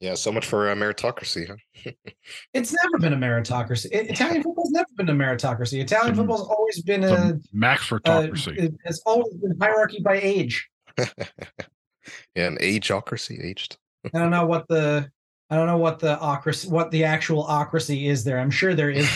Yeah, 0.00 0.14
so 0.14 0.30
much 0.30 0.46
for 0.46 0.70
uh, 0.70 0.74
meritocracy, 0.76 1.48
huh? 1.48 1.90
it's 2.54 2.72
never 2.72 2.98
been 2.98 3.12
a 3.12 3.16
meritocracy. 3.16 3.88
Italian 3.90 4.42
football's 4.44 4.70
never 4.70 4.86
been 4.96 5.08
a 5.08 5.12
meritocracy. 5.12 5.80
Italian 5.80 6.14
mm. 6.14 6.18
football's 6.18 6.48
always 6.48 6.82
been 6.82 7.02
a 7.02 7.38
max 7.52 7.88
meritocracy. 7.88 8.76
it's 8.84 9.00
always 9.04 9.34
been 9.34 9.56
hierarchy 9.60 10.00
by 10.00 10.20
age. 10.20 10.68
yeah, 10.98 12.46
an 12.46 12.58
ageocracy, 12.58 13.44
aged. 13.44 13.76
I 14.14 14.18
don't 14.18 14.30
know 14.30 14.46
what 14.46 14.68
the 14.68 15.10
I 15.50 15.56
don't 15.56 15.66
know 15.66 15.78
what 15.78 15.98
the 15.98 16.16
ocracy, 16.16 16.70
what 16.70 16.90
the 16.90 17.04
actual 17.04 17.44
ocracy 17.44 18.06
is 18.06 18.22
there. 18.22 18.38
I'm 18.38 18.50
sure 18.50 18.74
there 18.74 18.90
is. 18.90 19.08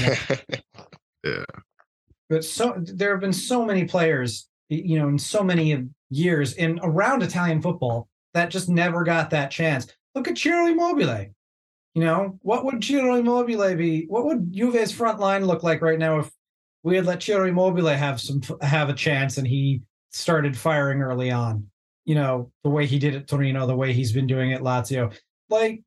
yeah. 1.24 1.44
But 2.28 2.44
so 2.44 2.74
there 2.78 3.12
have 3.12 3.20
been 3.20 3.32
so 3.32 3.64
many 3.64 3.84
players, 3.84 4.48
you 4.68 4.98
know, 4.98 5.08
in 5.08 5.18
so 5.18 5.44
many 5.44 5.86
years 6.10 6.54
in 6.54 6.80
around 6.82 7.22
Italian 7.22 7.60
football 7.60 8.08
that 8.34 8.50
just 8.50 8.68
never 8.68 9.04
got 9.04 9.30
that 9.30 9.50
chance. 9.50 9.86
Look 10.14 10.28
at 10.28 10.38
Ciro 10.38 10.66
Immobile. 10.66 11.26
You 11.94 12.02
know, 12.02 12.38
what 12.42 12.64
would 12.64 12.82
Ciro 12.82 13.16
Immobile 13.16 13.74
be? 13.76 14.06
What 14.06 14.24
would 14.24 14.52
Juve's 14.52 14.92
front 14.92 15.20
line 15.20 15.44
look 15.44 15.62
like 15.62 15.82
right 15.82 15.98
now 15.98 16.20
if 16.20 16.30
we 16.82 16.96
had 16.96 17.06
let 17.06 17.22
Ciro 17.22 17.46
Immobile 17.46 17.88
have 17.88 18.20
some 18.20 18.40
have 18.62 18.88
a 18.88 18.94
chance 18.94 19.36
and 19.36 19.46
he 19.46 19.82
started 20.10 20.56
firing 20.56 21.02
early 21.02 21.30
on? 21.30 21.68
You 22.04 22.14
know, 22.14 22.50
the 22.64 22.70
way 22.70 22.86
he 22.86 22.98
did 22.98 23.14
at 23.14 23.28
Torino, 23.28 23.66
the 23.66 23.76
way 23.76 23.92
he's 23.92 24.12
been 24.12 24.26
doing 24.26 24.52
at 24.52 24.62
Lazio. 24.62 25.14
Like, 25.50 25.82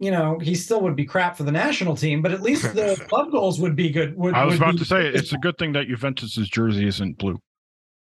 you 0.00 0.10
know, 0.10 0.38
he 0.40 0.54
still 0.54 0.80
would 0.82 0.96
be 0.96 1.04
crap 1.04 1.36
for 1.36 1.44
the 1.44 1.52
national 1.52 1.96
team, 1.96 2.20
but 2.20 2.32
at 2.32 2.42
least 2.42 2.62
the 2.74 3.02
club 3.08 3.30
goals 3.30 3.60
would 3.60 3.76
be 3.76 3.90
good. 3.90 4.16
Would, 4.16 4.34
I 4.34 4.44
was 4.44 4.56
about 4.56 4.76
to 4.78 4.84
say 4.84 5.06
it's 5.06 5.32
a 5.32 5.38
good 5.38 5.56
thing 5.56 5.72
that 5.72 5.86
Juventus's 5.86 6.48
jersey 6.48 6.86
isn't 6.86 7.18
blue. 7.18 7.38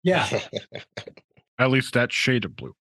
Yeah. 0.04 0.28
at 1.60 1.72
least 1.72 1.94
that 1.96 2.14
shade 2.14 2.46
of 2.46 2.56
blue. 2.56 2.76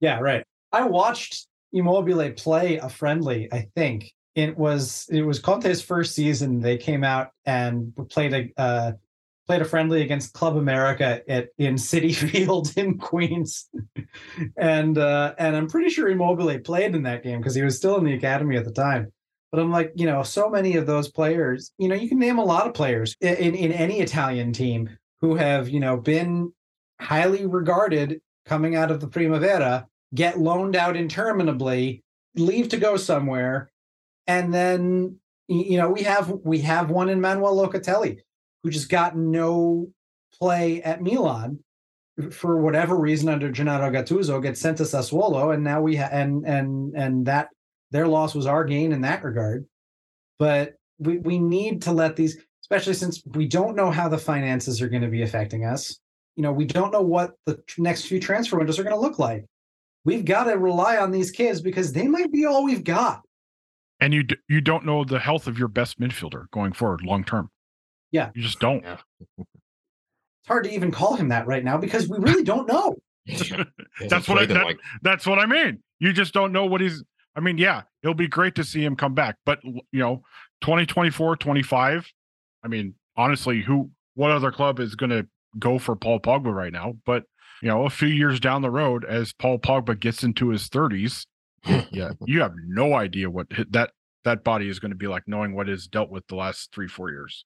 Yeah, 0.00 0.18
right. 0.20 0.44
I 0.72 0.84
watched 0.86 1.46
Immobile 1.72 2.32
play 2.32 2.76
a 2.76 2.88
friendly, 2.88 3.48
I 3.52 3.68
think. 3.74 4.12
It 4.34 4.56
was 4.56 5.06
it 5.10 5.22
was 5.22 5.38
Conte's 5.38 5.80
first 5.80 6.14
season. 6.14 6.60
They 6.60 6.76
came 6.76 7.02
out 7.02 7.30
and 7.46 7.94
played 8.10 8.34
a 8.34 8.60
uh, 8.60 8.92
played 9.46 9.62
a 9.62 9.64
friendly 9.64 10.02
against 10.02 10.34
Club 10.34 10.56
America 10.56 11.22
at 11.28 11.48
in 11.58 11.76
Citi 11.76 12.14
Field 12.30 12.76
in 12.76 12.98
Queens, 12.98 13.68
and 14.56 14.98
uh, 14.98 15.34
and 15.38 15.56
I'm 15.56 15.68
pretty 15.68 15.88
sure 15.88 16.08
Immobile 16.08 16.58
played 16.60 16.94
in 16.94 17.02
that 17.04 17.22
game 17.22 17.38
because 17.38 17.54
he 17.54 17.62
was 17.62 17.76
still 17.76 17.96
in 17.96 18.04
the 18.04 18.14
academy 18.14 18.56
at 18.56 18.64
the 18.64 18.72
time. 18.72 19.12
But 19.52 19.60
I'm 19.60 19.70
like, 19.70 19.92
you 19.94 20.06
know, 20.06 20.22
so 20.22 20.50
many 20.50 20.76
of 20.76 20.86
those 20.86 21.08
players, 21.08 21.72
you 21.78 21.88
know, 21.88 21.94
you 21.94 22.08
can 22.08 22.18
name 22.18 22.38
a 22.38 22.44
lot 22.44 22.66
of 22.66 22.74
players 22.74 23.16
in 23.20 23.54
in 23.54 23.72
any 23.72 24.00
Italian 24.00 24.52
team 24.52 24.90
who 25.20 25.34
have 25.36 25.68
you 25.68 25.80
know 25.80 25.96
been 25.96 26.52
highly 27.00 27.46
regarded 27.46 28.20
coming 28.44 28.76
out 28.76 28.90
of 28.90 29.00
the 29.00 29.08
Primavera 29.08 29.86
get 30.14 30.38
loaned 30.38 30.76
out 30.76 30.96
interminably, 30.96 32.02
leave 32.34 32.68
to 32.70 32.76
go 32.76 32.96
somewhere, 32.96 33.70
and 34.26 34.52
then 34.52 35.18
you 35.48 35.76
know, 35.76 35.90
we 35.90 36.02
have 36.02 36.30
we 36.44 36.58
have 36.60 36.90
one 36.90 37.08
in 37.08 37.20
Manuel 37.20 37.56
Locatelli, 37.56 38.18
who 38.62 38.70
just 38.70 38.88
got 38.88 39.16
no 39.16 39.88
play 40.38 40.82
at 40.82 41.00
Milan 41.00 41.60
for 42.30 42.60
whatever 42.60 42.96
reason 42.96 43.28
under 43.28 43.50
Gennaro 43.50 43.90
Gattuso, 43.90 44.42
gets 44.42 44.60
sent 44.60 44.78
to 44.78 44.84
Sassuolo, 44.84 45.54
and 45.54 45.62
now 45.62 45.80
we 45.80 45.96
ha- 45.96 46.08
and 46.10 46.44
and 46.46 46.94
and 46.96 47.26
that 47.26 47.48
their 47.90 48.08
loss 48.08 48.34
was 48.34 48.46
our 48.46 48.64
gain 48.64 48.92
in 48.92 49.02
that 49.02 49.22
regard. 49.22 49.66
But 50.38 50.74
we 50.98 51.18
we 51.18 51.38
need 51.38 51.82
to 51.82 51.92
let 51.92 52.16
these, 52.16 52.36
especially 52.62 52.94
since 52.94 53.22
we 53.34 53.46
don't 53.46 53.76
know 53.76 53.90
how 53.90 54.08
the 54.08 54.18
finances 54.18 54.82
are 54.82 54.88
going 54.88 55.02
to 55.02 55.08
be 55.08 55.22
affecting 55.22 55.64
us. 55.64 56.00
You 56.34 56.42
know, 56.42 56.52
we 56.52 56.64
don't 56.64 56.92
know 56.92 57.02
what 57.02 57.34
the 57.46 57.62
next 57.78 58.06
few 58.06 58.18
transfer 58.18 58.58
windows 58.58 58.78
are 58.78 58.84
going 58.84 58.96
to 58.96 59.00
look 59.00 59.18
like. 59.18 59.44
We've 60.06 60.24
got 60.24 60.44
to 60.44 60.56
rely 60.56 60.96
on 60.96 61.10
these 61.10 61.30
kids 61.30 61.60
because 61.60 61.92
they 61.92 62.06
might 62.06 62.32
be 62.32 62.46
all 62.46 62.64
we've 62.64 62.84
got. 62.84 63.22
And 64.00 64.14
you 64.14 64.22
d- 64.22 64.36
you 64.48 64.60
don't 64.60 64.86
know 64.86 65.04
the 65.04 65.18
health 65.18 65.46
of 65.46 65.58
your 65.58 65.68
best 65.68 66.00
midfielder 66.00 66.50
going 66.52 66.72
forward 66.72 67.02
long 67.02 67.24
term. 67.24 67.50
Yeah, 68.12 68.30
you 68.34 68.42
just 68.42 68.60
don't. 68.60 68.84
It's 69.38 70.48
hard 70.48 70.62
to 70.62 70.70
even 70.72 70.92
call 70.92 71.16
him 71.16 71.30
that 71.30 71.48
right 71.48 71.64
now 71.64 71.76
because 71.76 72.08
we 72.08 72.18
really 72.18 72.44
don't 72.44 72.68
know. 72.68 72.94
that's 73.26 74.28
what 74.28 74.38
I 74.38 74.46
that, 74.46 74.76
that's 75.02 75.26
what 75.26 75.40
I 75.40 75.46
mean. 75.46 75.82
You 75.98 76.12
just 76.12 76.32
don't 76.32 76.52
know 76.52 76.66
what 76.66 76.80
he's 76.80 77.02
I 77.34 77.40
mean, 77.40 77.58
yeah, 77.58 77.82
it'll 78.02 78.14
be 78.14 78.28
great 78.28 78.54
to 78.54 78.62
see 78.64 78.84
him 78.84 78.94
come 78.94 79.12
back, 79.12 79.36
but 79.44 79.58
you 79.64 79.82
know, 79.92 80.22
2024, 80.60 81.36
25, 81.36 82.12
I 82.62 82.68
mean, 82.68 82.94
honestly, 83.16 83.60
who 83.60 83.90
what 84.14 84.30
other 84.30 84.50
club 84.52 84.80
is 84.80 84.94
going 84.94 85.10
to 85.10 85.26
go 85.58 85.78
for 85.78 85.94
Paul 85.96 86.20
Pogba 86.20 86.54
right 86.54 86.72
now? 86.72 86.94
But, 87.04 87.24
you 87.62 87.68
know, 87.68 87.84
a 87.84 87.90
few 87.90 88.08
years 88.08 88.40
down 88.40 88.62
the 88.62 88.70
road 88.70 89.04
as 89.04 89.32
Paul 89.32 89.58
Pogba 89.58 89.98
gets 89.98 90.22
into 90.22 90.48
his 90.48 90.68
30s, 90.68 91.26
yeah, 91.90 92.12
you 92.26 92.40
have 92.40 92.54
no 92.66 92.94
idea 92.94 93.30
what 93.30 93.46
that 93.70 93.90
that 94.24 94.42
body 94.42 94.68
is 94.68 94.78
going 94.78 94.90
to 94.90 94.96
be 94.96 95.06
like 95.06 95.22
knowing 95.26 95.54
what 95.54 95.68
is 95.68 95.86
dealt 95.86 96.10
with 96.10 96.26
the 96.26 96.34
last 96.34 96.72
3-4 96.72 97.10
years. 97.10 97.44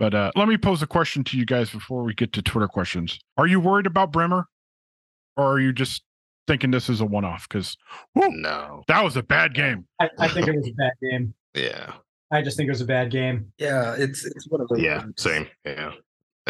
But 0.00 0.14
uh, 0.14 0.32
let 0.34 0.48
me 0.48 0.56
pose 0.56 0.82
a 0.82 0.86
question 0.86 1.22
to 1.24 1.36
you 1.36 1.44
guys 1.44 1.70
before 1.70 2.02
we 2.02 2.14
get 2.14 2.32
to 2.32 2.42
Twitter 2.42 2.66
questions. 2.66 3.20
Are 3.36 3.46
you 3.46 3.60
worried 3.60 3.86
about 3.86 4.10
Bremer, 4.12 4.46
or 5.36 5.52
are 5.52 5.60
you 5.60 5.72
just 5.72 6.02
thinking 6.46 6.70
this 6.70 6.88
is 6.88 7.00
a 7.00 7.04
one-off? 7.04 7.46
Because 7.48 7.76
no, 8.16 8.82
that 8.88 9.04
was 9.04 9.16
a 9.16 9.22
bad 9.22 9.54
game. 9.54 9.86
I, 10.00 10.08
I 10.18 10.28
think 10.28 10.48
it 10.48 10.56
was 10.56 10.66
a 10.68 10.72
bad 10.72 10.92
game. 11.02 11.34
Yeah, 11.52 11.94
I 12.30 12.42
just 12.42 12.56
think 12.56 12.68
it 12.68 12.70
was 12.70 12.80
a 12.80 12.84
bad 12.86 13.10
game. 13.10 13.52
Yeah, 13.58 13.96
it's 13.98 14.24
it's 14.24 14.46
one 14.46 14.60
of 14.60 14.68
those. 14.68 14.78
Yeah, 14.78 15.02
same. 15.16 15.48
Yeah, 15.66 15.90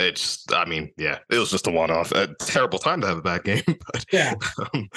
it's. 0.00 0.44
I 0.52 0.64
mean, 0.64 0.90
yeah, 0.96 1.18
it 1.30 1.38
was 1.38 1.50
just 1.50 1.66
a 1.66 1.70
one-off. 1.70 2.12
A 2.12 2.34
terrible 2.40 2.78
time 2.78 3.00
to 3.00 3.06
have 3.06 3.18
a 3.18 3.22
bad 3.22 3.44
game, 3.44 3.62
but 3.66 4.04
yeah, 4.12 4.34
um, 4.74 4.88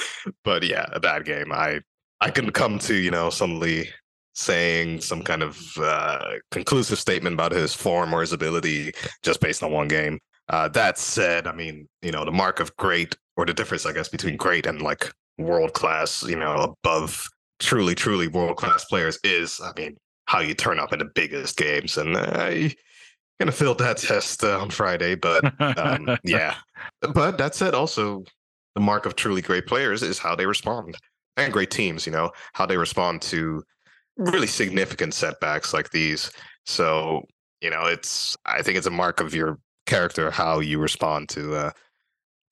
but 0.44 0.64
yeah, 0.64 0.86
a 0.92 1.00
bad 1.00 1.26
game. 1.26 1.52
I 1.52 1.82
I 2.22 2.30
can 2.30 2.52
come 2.52 2.80
to 2.80 2.96
you 2.96 3.12
know 3.12 3.30
suddenly 3.30 3.90
saying 4.36 5.02
some 5.02 5.22
kind 5.22 5.44
of 5.44 5.60
uh, 5.78 6.34
conclusive 6.52 7.00
statement 7.00 7.36
about 7.36 7.52
his 7.52 7.74
form 7.74 8.14
or 8.14 8.22
his 8.22 8.34
ability 8.34 8.92
just 9.22 9.40
based 9.40 9.64
on 9.64 9.72
one 9.72 9.88
game. 9.88 10.20
Uh, 10.50 10.68
that 10.70 10.98
said, 10.98 11.48
I 11.48 11.54
mean, 11.54 11.88
you 12.02 12.12
know, 12.12 12.26
the 12.26 12.32
mark 12.32 12.60
of 12.60 12.76
great 12.78 13.16
or 13.38 13.46
the 13.46 13.54
difference, 13.54 13.86
I 13.86 13.94
guess, 13.94 14.10
between 14.10 14.36
great 14.36 14.66
and 14.66 14.82
like 14.82 15.12
world 15.38 15.74
class, 15.74 16.24
you 16.24 16.36
know, 16.36 16.76
above 16.84 17.28
truly, 17.60 17.96
truly 17.96 18.28
world 18.28 18.58
class 18.58 18.86
players 18.86 19.18
is, 19.24 19.62
I 19.64 19.72
mean, 19.80 19.96
how 20.26 20.40
you 20.40 20.54
turn 20.54 20.80
up 20.80 20.94
in 20.94 21.00
the 21.00 21.10
biggest 21.14 21.58
games. 21.58 21.98
And 21.98 22.18
I 22.18 22.66
uh, 22.66 22.70
gonna 23.40 23.52
fill 23.52 23.76
that 23.76 23.98
test 23.98 24.44
uh, 24.44 24.60
on 24.60 24.70
Friday, 24.70 25.16
but 25.16 25.44
um, 25.78 26.18
yeah. 26.24 26.56
But 27.02 27.38
that 27.38 27.56
said, 27.56 27.74
also 27.74 28.24
the 28.76 28.82
mark 28.82 29.06
of 29.06 29.16
truly 29.16 29.42
great 29.42 29.68
players 29.68 30.04
is 30.04 30.20
how 30.20 30.36
they 30.36 30.46
respond, 30.46 30.96
and 31.38 31.54
great 31.54 31.72
teams. 31.72 32.06
You 32.06 32.12
know 32.12 32.32
how 32.54 32.66
they 32.66 32.78
respond 32.78 33.22
to 33.24 33.64
really 34.18 34.48
significant 34.48 35.14
setbacks 35.14 35.74
like 35.74 35.92
these. 35.92 36.32
So, 36.66 37.24
you 37.62 37.70
know, 37.70 37.86
it's 37.86 38.38
I 38.46 38.62
think 38.62 38.78
it's 38.78 38.88
a 38.88 38.92
mark 38.92 39.20
of 39.20 39.34
your 39.34 39.60
character 39.86 40.32
how 40.32 40.60
you 40.60 40.80
respond 40.80 41.28
to 41.30 41.56
uh 41.56 41.72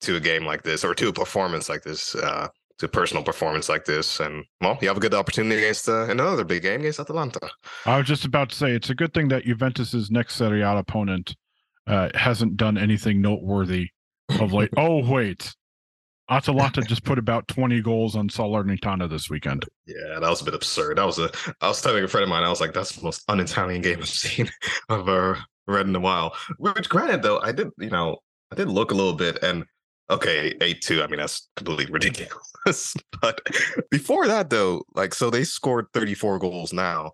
to 0.02 0.16
a 0.16 0.20
game 0.20 0.44
like 0.44 0.62
this 0.62 0.84
or 0.84 0.94
to 0.94 1.08
a 1.08 1.12
performance 1.12 1.68
like 1.68 1.82
this, 1.82 2.14
uh 2.14 2.48
to 2.82 2.88
personal 2.88 3.22
performance 3.22 3.68
like 3.68 3.84
this. 3.84 4.18
And 4.20 4.44
well, 4.60 4.76
you 4.82 4.88
have 4.88 4.96
a 4.96 5.00
good 5.00 5.14
opportunity 5.14 5.62
against 5.62 5.88
uh, 5.88 6.08
another 6.08 6.44
big 6.44 6.62
game 6.62 6.80
against 6.80 6.98
Atalanta. 6.98 7.40
I 7.86 7.96
was 7.96 8.06
just 8.06 8.24
about 8.24 8.50
to 8.50 8.56
say 8.56 8.72
it's 8.72 8.90
a 8.90 8.94
good 8.94 9.14
thing 9.14 9.28
that 9.28 9.44
Juventus's 9.44 10.10
next 10.10 10.34
Serie 10.34 10.62
A 10.62 10.76
opponent 10.76 11.34
uh 11.86 12.10
hasn't 12.14 12.56
done 12.56 12.76
anything 12.78 13.20
noteworthy 13.20 13.88
of 14.40 14.52
late. 14.52 14.70
oh 14.76 15.08
wait. 15.08 15.54
Atalanta 16.30 16.80
just 16.82 17.04
put 17.04 17.18
about 17.18 17.46
20 17.48 17.82
goals 17.82 18.16
on 18.16 18.28
Salernitana 18.28 19.10
this 19.10 19.28
weekend. 19.28 19.64
Yeah, 19.86 20.18
that 20.20 20.28
was 20.30 20.40
a 20.40 20.44
bit 20.44 20.54
absurd. 20.54 20.96
That 20.96 21.04
was 21.04 21.18
a. 21.18 21.30
I 21.60 21.68
was 21.68 21.82
telling 21.82 22.02
a 22.02 22.08
friend 22.08 22.22
of 22.22 22.30
mine, 22.30 22.42
I 22.42 22.48
was 22.48 22.60
like, 22.60 22.72
"That's 22.72 22.96
the 22.96 23.02
most 23.02 23.22
un-Italian 23.28 23.82
game 23.82 23.98
I've 23.98 24.08
seen, 24.08 24.48
I've 24.88 25.08
uh, 25.08 25.34
read 25.66 25.88
in 25.88 25.96
a 25.96 26.00
while." 26.00 26.34
Which, 26.58 26.88
granted, 26.88 27.22
though, 27.22 27.40
I 27.40 27.52
did, 27.52 27.68
you 27.76 27.90
know, 27.90 28.18
I 28.50 28.54
did 28.54 28.68
look 28.68 28.92
a 28.92 28.94
little 28.94 29.12
bit, 29.12 29.42
and 29.42 29.66
okay, 30.12 30.54
eight 30.60 30.82
two. 30.82 31.02
I 31.02 31.06
mean, 31.06 31.18
that's 31.18 31.48
completely 31.56 31.86
ridiculous. 31.86 32.94
but 33.20 33.40
before 33.90 34.26
that, 34.26 34.50
though, 34.50 34.82
like, 34.94 35.14
so 35.14 35.30
they 35.30 35.44
scored 35.44 35.86
34 35.94 36.38
goals 36.38 36.72
now. 36.72 37.10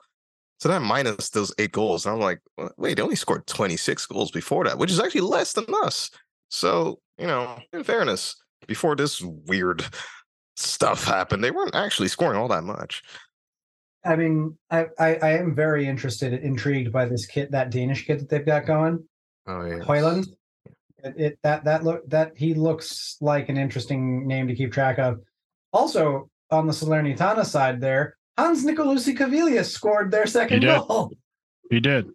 So 0.60 0.68
that 0.68 0.82
minus 0.82 1.30
those 1.30 1.54
eight 1.58 1.72
goals, 1.72 2.04
I'm 2.04 2.18
like, 2.18 2.40
wait, 2.76 2.94
they 2.94 3.02
only 3.02 3.14
scored 3.14 3.46
26 3.46 4.06
goals 4.06 4.32
before 4.32 4.64
that, 4.64 4.76
which 4.76 4.90
is 4.90 4.98
actually 4.98 5.20
less 5.20 5.52
than 5.52 5.66
us. 5.84 6.10
So, 6.48 6.98
you 7.16 7.28
know, 7.28 7.58
in 7.72 7.84
fairness, 7.84 8.34
before 8.66 8.96
this 8.96 9.20
weird 9.20 9.84
stuff 10.56 11.04
happened, 11.04 11.44
they 11.44 11.52
weren't 11.52 11.76
actually 11.76 12.08
scoring 12.08 12.38
all 12.38 12.48
that 12.48 12.64
much. 12.64 13.02
I 14.04 14.16
mean, 14.16 14.56
I, 14.70 14.86
I, 14.98 15.14
I 15.16 15.30
am 15.38 15.54
very 15.54 15.86
interested, 15.86 16.32
intrigued 16.32 16.92
by 16.92 17.04
this 17.04 17.26
kid, 17.26 17.52
that 17.52 17.70
Danish 17.70 18.04
kid 18.04 18.20
that 18.20 18.28
they've 18.28 18.44
got 18.44 18.66
going. 18.66 19.04
Oh 19.46 19.64
yeah, 19.64 19.78
Højlund. 19.78 20.26
It, 21.08 21.20
it 21.20 21.38
that 21.42 21.64
that 21.64 21.84
look 21.84 22.08
that 22.10 22.32
he 22.36 22.54
looks 22.54 23.16
like 23.20 23.48
an 23.48 23.56
interesting 23.56 24.26
name 24.26 24.48
to 24.48 24.54
keep 24.54 24.72
track 24.72 24.98
of. 24.98 25.20
Also 25.72 26.30
on 26.50 26.66
the 26.66 26.72
Salernitana 26.72 27.44
side, 27.44 27.80
there 27.80 28.16
Hans 28.36 28.64
Nicolussi 28.64 29.16
Caviglia 29.16 29.64
scored 29.64 30.10
their 30.10 30.26
second 30.26 30.62
He 30.62 30.68
goal. 30.68 31.12
He 31.70 31.80
did. 31.80 32.08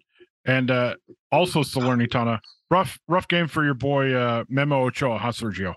And 0.46 0.72
uh 0.72 0.96
also 1.32 1.62
Salernitana. 1.62 2.40
Rough 2.72 2.98
rough 3.08 3.28
game 3.28 3.48
for 3.48 3.64
your 3.64 3.76
boy 3.76 4.14
uh 4.14 4.46
Memo 4.50 4.86
Ochoa, 4.86 5.18
huh, 5.18 5.32
Sergio? 5.32 5.76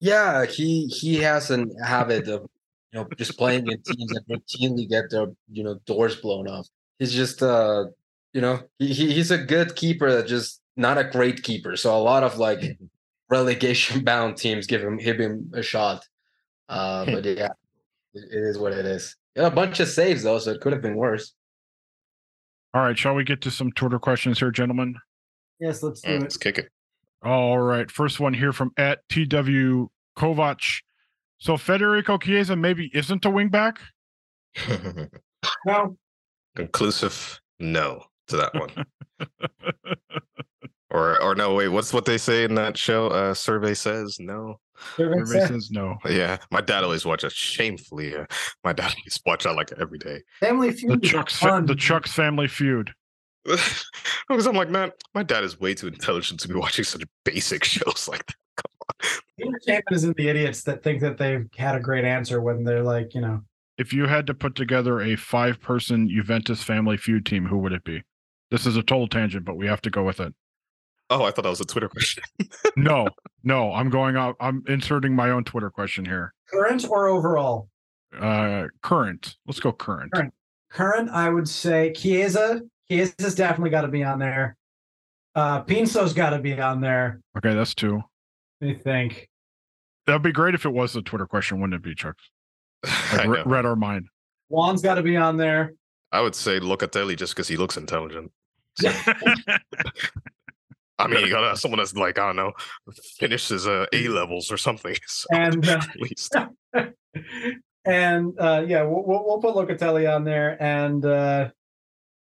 Yeah, 0.00 0.44
he 0.44 0.86
he 0.88 1.16
has 1.16 1.50
an 1.50 1.74
habit 1.82 2.28
of 2.28 2.42
you 2.92 3.00
know 3.00 3.08
just 3.16 3.38
playing 3.38 3.66
in 3.70 3.82
teams 3.82 4.12
that 4.12 4.24
routinely 4.28 4.88
get 4.88 5.10
their 5.10 5.28
you 5.50 5.64
know 5.64 5.78
doors 5.86 6.16
blown 6.16 6.46
off. 6.46 6.68
He's 6.98 7.12
just 7.12 7.42
uh 7.42 7.86
you 8.34 8.42
know 8.42 8.60
he, 8.78 8.92
he 8.92 9.14
he's 9.14 9.30
a 9.30 9.38
good 9.38 9.74
keeper, 9.74 10.12
that 10.12 10.26
just 10.26 10.60
not 10.76 10.98
a 10.98 11.04
great 11.04 11.42
keeper. 11.42 11.76
So 11.76 11.96
a 11.96 12.00
lot 12.00 12.22
of 12.22 12.38
like 12.38 12.78
relegation 13.30 14.04
bound 14.04 14.36
teams 14.36 14.66
give 14.66 14.82
him 14.82 14.96
give 14.98 15.18
him 15.18 15.50
a 15.54 15.62
shot. 15.62 16.04
Uh, 16.68 17.04
but 17.06 17.24
yeah, 17.24 17.48
it, 18.14 18.24
it 18.30 18.42
is 18.44 18.58
what 18.58 18.72
it 18.72 18.84
is. 18.86 19.16
Yeah, 19.36 19.46
a 19.46 19.50
bunch 19.50 19.80
of 19.80 19.88
saves 19.88 20.22
though, 20.22 20.38
so 20.38 20.50
it 20.52 20.60
could 20.60 20.72
have 20.72 20.82
been 20.82 20.96
worse. 20.96 21.34
All 22.72 22.82
right, 22.82 22.98
shall 22.98 23.14
we 23.14 23.22
get 23.24 23.40
to 23.42 23.50
some 23.50 23.70
Twitter 23.72 23.98
questions 24.00 24.38
here, 24.40 24.50
gentlemen? 24.50 24.96
Yes, 25.60 25.82
let's 25.82 26.00
do 26.00 26.10
Mm, 26.10 26.16
it. 26.16 26.22
let's 26.22 26.36
kick 26.36 26.58
it. 26.58 26.68
All 27.22 27.58
right. 27.58 27.90
First 27.90 28.18
one 28.20 28.34
here 28.34 28.52
from 28.52 28.72
at 28.76 28.98
TW 29.08 29.88
Kovac. 30.18 30.82
So 31.38 31.56
Federico 31.56 32.18
Chiesa 32.18 32.54
maybe 32.56 32.90
isn't 32.92 33.24
a 33.24 33.28
wingback? 33.30 33.76
No, 35.66 35.98
Conclusive 36.56 37.38
no 37.60 38.02
to 38.28 38.36
that 38.38 38.54
one. 38.54 38.70
Or 40.94 41.20
or 41.20 41.34
no, 41.34 41.54
wait, 41.54 41.68
what's 41.68 41.92
what 41.92 42.04
they 42.06 42.16
say 42.18 42.44
in 42.44 42.54
that 42.54 42.78
show? 42.78 43.08
Uh 43.08 43.34
survey 43.34 43.74
says 43.74 44.16
no. 44.20 44.58
Everybody 44.98 45.40
says 45.40 45.70
no. 45.70 45.96
Yeah, 46.08 46.38
my 46.50 46.60
dad 46.60 46.84
always 46.84 47.04
watches 47.04 47.32
shamefully. 47.32 48.16
Uh, 48.16 48.26
my 48.64 48.72
dad 48.72 48.94
used 49.04 49.16
to 49.18 49.22
watch 49.26 49.44
that 49.44 49.54
like 49.54 49.72
every 49.80 49.98
day. 49.98 50.22
Family 50.40 50.72
Feud. 50.72 51.04
is 51.04 51.10
Chuck's 51.10 51.36
fa- 51.38 51.62
the 51.66 51.74
Chuck's 51.76 52.12
family 52.12 52.48
feud. 52.48 52.92
Because 54.26 54.46
I'm 54.46 54.56
like, 54.56 54.70
man, 54.70 54.90
my 55.14 55.22
dad 55.22 55.44
is 55.44 55.60
way 55.60 55.74
too 55.74 55.88
intelligent 55.88 56.40
to 56.40 56.48
be 56.48 56.54
watching 56.54 56.82
such 56.84 57.02
basic 57.26 57.62
shows 57.62 58.08
like 58.08 58.24
that. 58.26 59.20
Entertainment 59.38 59.84
is 59.92 60.04
in 60.04 60.14
the 60.16 60.28
idiots 60.28 60.62
that 60.62 60.82
think 60.82 61.00
that 61.02 61.18
they've 61.18 61.46
had 61.56 61.74
a 61.74 61.80
great 61.80 62.04
answer 62.06 62.40
when 62.40 62.64
they're 62.64 62.82
like, 62.82 63.14
you 63.14 63.20
know, 63.20 63.42
If 63.76 63.92
you 63.92 64.06
had 64.06 64.26
to 64.28 64.34
put 64.34 64.54
together 64.54 65.00
a 65.02 65.14
five 65.16 65.60
person 65.60 66.08
Juventus 66.08 66.62
family 66.62 66.96
feud 66.96 67.26
team, 67.26 67.44
who 67.44 67.58
would 67.58 67.72
it 67.72 67.84
be? 67.84 68.02
This 68.50 68.64
is 68.64 68.76
a 68.78 68.82
total 68.82 69.08
tangent, 69.08 69.44
but 69.44 69.56
we 69.56 69.66
have 69.66 69.82
to 69.82 69.90
go 69.90 70.02
with 70.04 70.20
it. 70.20 70.32
Oh, 71.10 71.22
I 71.24 71.30
thought 71.30 71.42
that 71.42 71.50
was 71.50 71.60
a 71.60 71.64
Twitter 71.66 71.88
question. 71.88 72.22
No, 72.76 73.06
no, 73.44 73.72
I'm 73.72 73.88
going 73.88 74.16
out. 74.16 74.34
I'm 74.40 74.64
inserting 74.66 75.14
my 75.14 75.30
own 75.30 75.44
Twitter 75.44 75.70
question 75.70 76.04
here. 76.04 76.34
current 76.50 76.84
or 76.88 77.06
overall. 77.06 77.68
Uh 78.18 78.64
current. 78.82 79.36
Let's 79.46 79.60
go 79.60 79.70
current. 79.72 80.12
Current. 80.12 80.34
Current, 80.70 81.10
I 81.10 81.28
would 81.28 81.48
say 81.48 81.92
Chiesa. 81.92 82.62
Chiesa's 82.90 83.34
definitely 83.36 83.70
got 83.70 83.82
to 83.82 83.88
be 83.88 84.02
on 84.02 84.18
there. 84.18 84.56
Uh 85.36 85.60
Pinso's 85.60 86.12
got 86.12 86.30
to 86.30 86.38
be 86.40 86.58
on 86.60 86.80
there. 86.80 87.20
Okay, 87.36 87.54
that's 87.54 87.74
two. 87.74 88.02
I 88.62 88.74
think. 88.74 89.28
That'd 90.06 90.22
be 90.22 90.32
great 90.32 90.54
if 90.54 90.64
it 90.66 90.70
was 90.72 90.96
a 90.96 91.02
Twitter 91.02 91.26
question, 91.26 91.60
wouldn't 91.60 91.74
it 91.76 91.82
be, 91.82 91.94
Chuck? 91.94 92.16
Like, 93.12 93.20
I 93.20 93.26
re- 93.26 93.42
read 93.46 93.66
our 93.66 93.76
mind. 93.76 94.08
Juan's 94.48 94.82
got 94.82 94.96
to 94.96 95.02
be 95.02 95.16
on 95.16 95.36
there. 95.36 95.74
I 96.12 96.20
would 96.20 96.34
say 96.34 96.58
Locatelli 96.60 97.16
just 97.16 97.34
because 97.34 97.48
he 97.48 97.56
looks 97.56 97.76
intelligent. 97.76 98.30
I 100.98 101.06
mean, 101.08 101.24
you 101.24 101.30
gotta 101.30 101.56
someone 101.56 101.78
that's 101.78 101.94
like 101.94 102.18
I 102.18 102.26
don't 102.26 102.36
know, 102.36 102.52
finishes 103.18 103.66
uh, 103.66 103.86
A 103.92 104.08
levels 104.08 104.50
or 104.52 104.56
something. 104.56 104.94
So, 105.06 105.26
And 105.32 105.68
uh, 105.68 105.80
at 105.82 106.00
least 106.00 106.34
and 107.84 108.32
uh, 108.38 108.64
yeah, 108.66 108.82
we'll, 108.82 109.04
we'll 109.04 109.24
we'll 109.26 109.40
put 109.40 109.54
Locatelli 109.54 110.12
on 110.12 110.24
there 110.24 110.60
and 110.62 111.04
uh, 111.04 111.50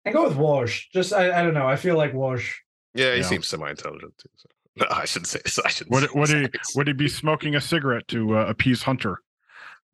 and 0.04 0.12
go 0.14 0.24
with 0.24 0.36
Walsh. 0.36 0.86
Just 0.92 1.12
I, 1.12 1.38
I 1.40 1.42
don't 1.42 1.54
know. 1.54 1.66
I 1.66 1.76
feel 1.76 1.96
like 1.96 2.12
Walsh. 2.12 2.56
yeah, 2.94 3.12
he 3.12 3.18
Yeah. 3.18 3.22
seems 3.24 3.48
semi-intelligent 3.48 4.14
too. 4.18 4.28
So. 4.36 4.48
No, 4.78 4.86
I 4.90 5.04
should 5.06 5.26
say. 5.26 5.40
I 5.64 5.68
should. 5.68 5.88
Would 5.90 6.10
would 6.14 6.28
he 6.28 6.48
would 6.74 6.86
he 6.86 6.92
be 6.92 7.08
smoking 7.08 7.54
a 7.54 7.60
cigarette 7.60 8.06
to 8.08 8.36
uh, 8.36 8.44
appease 8.46 8.82
Hunter? 8.82 9.20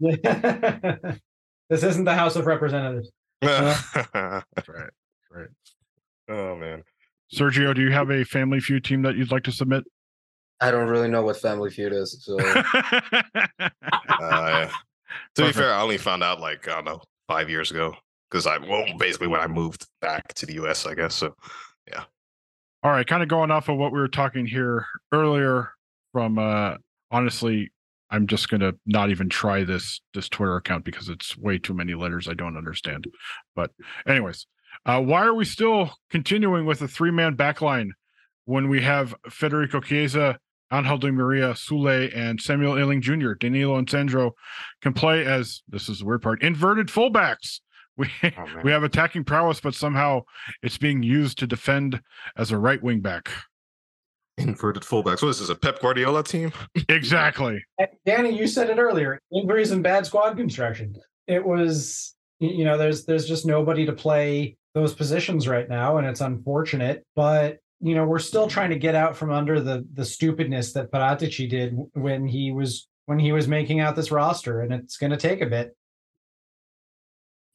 this 0.01 1.83
isn't 1.83 2.05
the 2.05 2.15
House 2.15 2.37
of 2.37 2.47
Representatives. 2.47 3.11
That's 3.41 4.09
right. 4.15 4.43
Right. 5.31 5.49
Oh 6.29 6.57
man. 6.57 6.83
Sergio, 7.33 7.75
do 7.75 7.83
you 7.83 7.91
have 7.91 8.11
a 8.11 8.25
Family 8.25 8.61
Feud 8.61 8.85
team 8.85 9.03
that 9.03 9.17
you'd 9.17 9.33
like 9.33 9.45
to 9.45 9.53
submit? 9.53 9.85
I 10.61 10.71
don't 10.71 10.89
really 10.89 11.09
know 11.09 11.23
what 11.23 11.39
Family 11.39 11.71
Feud 11.71 11.93
is, 11.93 12.23
so 12.23 12.39
Uh, 14.23 14.69
yeah. 14.69 14.71
To 15.37 15.47
be 15.47 15.53
fair, 15.53 15.73
I 15.75 15.81
only 15.81 15.99
found 15.99 16.23
out 16.23 16.41
like 16.41 16.69
I 16.69 16.75
don't 16.77 16.85
know 16.85 17.03
five 17.27 17.51
years 17.51 17.71
ago 17.71 17.95
because 18.31 18.47
I 18.47 18.59
well 18.59 18.85
basically 18.99 19.27
when 19.27 19.41
I 19.41 19.47
moved 19.47 19.87
back 20.01 20.33
to 20.35 20.47
the 20.47 20.55
U.S. 20.55 20.87
I 20.87 20.95
guess 20.95 21.15
so. 21.15 21.35
Yeah. 21.89 22.05
All 22.83 22.91
right, 22.91 23.07
kind 23.07 23.23
of 23.23 23.29
going 23.29 23.51
off 23.51 23.69
of 23.69 23.79
what 23.79 23.93
we 23.93 23.99
were 23.99 24.09
talking 24.09 24.47
here 24.47 24.87
earlier 25.13 25.71
from 26.13 26.39
uh 26.39 26.75
honestly, 27.11 27.73
I'm 28.11 28.27
just 28.27 28.49
gonna 28.49 28.73
not 28.87 29.11
even 29.11 29.29
try 29.29 29.65
this 29.65 30.01
this 30.15 30.29
Twitter 30.29 30.57
account 30.57 30.85
because 30.85 31.09
it's 31.09 31.37
way 31.37 31.59
too 31.59 31.75
many 31.75 31.95
letters 31.95 32.29
I 32.29 32.35
don't 32.35 32.57
understand. 32.57 33.07
But 33.57 33.71
anyways, 34.07 34.47
uh 34.87 35.01
why 35.01 35.25
are 35.25 35.35
we 35.35 35.45
still 35.45 35.91
continuing 36.11 36.67
with 36.67 36.83
a 36.83 36.89
three-man 36.89 37.37
backline 37.37 37.91
when 38.45 38.69
we 38.69 38.83
have 38.83 39.15
Federico 39.31 39.81
Chiesa, 39.81 40.39
Angel 40.73 40.99
Di 40.99 41.11
Maria, 41.11 41.53
Soulé, 41.53 42.15
and 42.17 42.41
Samuel 42.41 42.79
Iling 42.79 43.01
Jr., 43.01 43.35
Danilo 43.35 43.77
and 43.77 43.89
Sandro 43.89 44.35
can 44.81 44.93
play 44.93 45.25
as 45.25 45.63
this 45.69 45.89
is 45.89 46.01
the 46.01 46.07
weird 46.07 46.23
part, 46.23 46.43
inverted 46.43 46.89
fullbacks. 46.89 47.61
We 47.99 48.09
we 48.65 48.73
have 48.73 48.85
attacking 48.85 49.25
prowess, 49.25 49.61
but 49.61 49.75
somehow 49.75 50.23
it's 50.63 50.79
being 50.79 51.03
used 51.03 51.39
to 51.41 51.47
defend 51.47 52.01
as 52.39 52.51
a 52.51 52.57
right 52.57 52.83
wing 52.83 53.01
back. 53.01 53.29
Inverted 54.39 54.83
fullbacks. 54.83 55.21
What 55.21 55.29
is 55.29 55.37
this? 55.37 55.41
Is 55.43 55.51
a 55.51 55.55
Pep 55.55 55.79
Guardiola 55.79 56.25
team? 56.25 56.53
Exactly. 56.89 57.63
Danny, 58.07 58.31
you 58.31 58.47
said 58.47 58.71
it 58.71 58.79
earlier. 58.79 59.21
Injuries 59.31 59.73
and 59.73 59.83
bad 59.83 60.07
squad 60.07 60.39
construction. 60.39 60.95
It 61.27 61.45
was 61.45 62.15
you 62.39 62.65
know 62.65 62.79
there's 62.79 63.05
there's 63.05 63.29
just 63.29 63.45
nobody 63.45 63.85
to 63.85 63.93
play 63.93 64.57
those 64.75 64.95
positions 64.95 65.47
right 65.49 65.69
now, 65.69 65.99
and 65.99 66.07
it's 66.07 66.21
unfortunate. 66.21 67.05
But 67.15 67.59
you 67.81 67.95
know 67.95 68.05
we're 68.07 68.19
still 68.19 68.47
trying 68.49 68.71
to 68.71 68.79
get 68.79 68.95
out 68.95 69.17
from 69.17 69.31
under 69.33 69.61
the 69.61 69.87
the 69.95 70.05
stupidness 70.05 70.73
that 70.75 70.91
Paratici 70.91 71.49
did 71.49 71.77
when 71.95 72.27
he 72.27 72.53
was 72.53 72.89
when 73.07 73.19
he 73.19 73.33
was 73.33 73.49
making 73.49 73.81
out 73.81 73.97
this 73.97 74.11
roster, 74.11 74.61
and 74.61 74.73
it's 74.73 74.97
going 74.97 75.11
to 75.11 75.17
take 75.17 75.41
a 75.41 75.47
bit. 75.47 75.77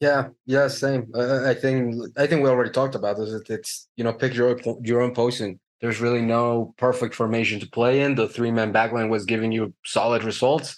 yeah, 0.00 0.28
yeah, 0.46 0.68
same. 0.68 1.10
I, 1.14 1.50
I 1.50 1.54
think 1.54 1.96
I 2.16 2.26
think 2.26 2.42
we 2.42 2.50
already 2.50 2.70
talked 2.70 2.94
about 2.94 3.16
this. 3.16 3.30
It- 3.32 3.50
It's 3.50 3.88
you 3.96 4.04
know 4.04 4.12
pick 4.12 4.34
your 4.34 4.58
your 4.82 5.00
own 5.02 5.14
posting. 5.14 5.58
There's 5.80 6.00
really 6.00 6.22
no 6.22 6.74
perfect 6.76 7.14
formation 7.14 7.60
to 7.60 7.68
play 7.70 8.00
in. 8.00 8.14
The 8.16 8.28
three 8.28 8.50
man 8.50 8.72
backline 8.72 9.08
was 9.10 9.24
giving 9.24 9.52
you 9.52 9.72
solid 9.84 10.24
results. 10.24 10.76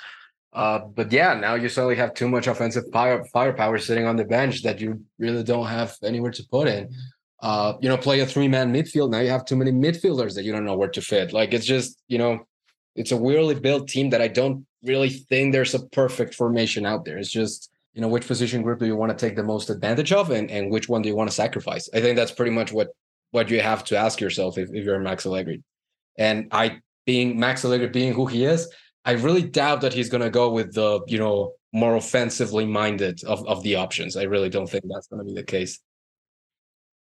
Uh, 0.52 0.80
but 0.80 1.12
yeah, 1.12 1.34
now 1.34 1.54
you 1.54 1.68
suddenly 1.68 1.94
have 1.94 2.14
too 2.14 2.28
much 2.28 2.46
offensive 2.46 2.84
fire, 2.92 3.24
firepower 3.26 3.78
sitting 3.78 4.06
on 4.06 4.16
the 4.16 4.24
bench 4.24 4.62
that 4.62 4.80
you 4.80 5.04
really 5.18 5.44
don't 5.44 5.66
have 5.66 5.94
anywhere 6.02 6.32
to 6.32 6.42
put 6.50 6.66
in. 6.66 6.92
Uh, 7.40 7.74
you 7.80 7.88
know, 7.88 7.96
play 7.96 8.20
a 8.20 8.26
three 8.26 8.48
man 8.48 8.72
midfield. 8.72 9.10
Now 9.10 9.20
you 9.20 9.30
have 9.30 9.44
too 9.44 9.56
many 9.56 9.72
midfielders 9.72 10.34
that 10.34 10.44
you 10.44 10.52
don't 10.52 10.64
know 10.64 10.76
where 10.76 10.88
to 10.90 11.00
fit. 11.00 11.32
Like 11.32 11.54
it's 11.54 11.64
just, 11.64 12.02
you 12.08 12.18
know, 12.18 12.40
it's 12.96 13.12
a 13.12 13.16
weirdly 13.16 13.54
built 13.54 13.88
team 13.88 14.10
that 14.10 14.20
I 14.20 14.28
don't 14.28 14.66
really 14.82 15.08
think 15.08 15.52
there's 15.52 15.74
a 15.74 15.86
perfect 15.86 16.34
formation 16.34 16.84
out 16.84 17.04
there. 17.04 17.16
It's 17.16 17.30
just, 17.30 17.70
you 17.94 18.00
know, 18.00 18.08
which 18.08 18.26
position 18.26 18.62
group 18.62 18.80
do 18.80 18.86
you 18.86 18.96
want 18.96 19.16
to 19.16 19.26
take 19.26 19.36
the 19.36 19.42
most 19.42 19.70
advantage 19.70 20.12
of 20.12 20.30
and, 20.30 20.50
and 20.50 20.70
which 20.70 20.88
one 20.88 21.02
do 21.02 21.08
you 21.08 21.16
want 21.16 21.30
to 21.30 21.34
sacrifice? 21.34 21.88
I 21.94 22.00
think 22.00 22.16
that's 22.16 22.32
pretty 22.32 22.52
much 22.52 22.72
what 22.72 22.88
what 23.30 23.48
you 23.48 23.60
have 23.60 23.84
to 23.84 23.96
ask 23.96 24.20
yourself 24.20 24.58
if, 24.58 24.68
if 24.74 24.84
you're 24.84 24.98
Max 24.98 25.24
Allegri. 25.24 25.62
And 26.18 26.48
I 26.50 26.80
being 27.06 27.38
Max 27.38 27.64
Allegri 27.64 27.88
being 27.88 28.12
who 28.12 28.26
he 28.26 28.44
is, 28.44 28.68
I 29.04 29.12
really 29.12 29.42
doubt 29.42 29.80
that 29.80 29.92
he's 29.92 30.08
gonna 30.08 30.30
go 30.30 30.50
with 30.50 30.74
the, 30.74 31.00
you 31.06 31.18
know, 31.18 31.54
more 31.72 31.96
offensively 31.96 32.66
minded 32.66 33.22
of, 33.24 33.46
of 33.46 33.62
the 33.62 33.76
options. 33.76 34.16
I 34.16 34.24
really 34.24 34.48
don't 34.48 34.68
think 34.68 34.84
that's 34.88 35.06
gonna 35.06 35.24
be 35.24 35.34
the 35.34 35.42
case. 35.42 35.78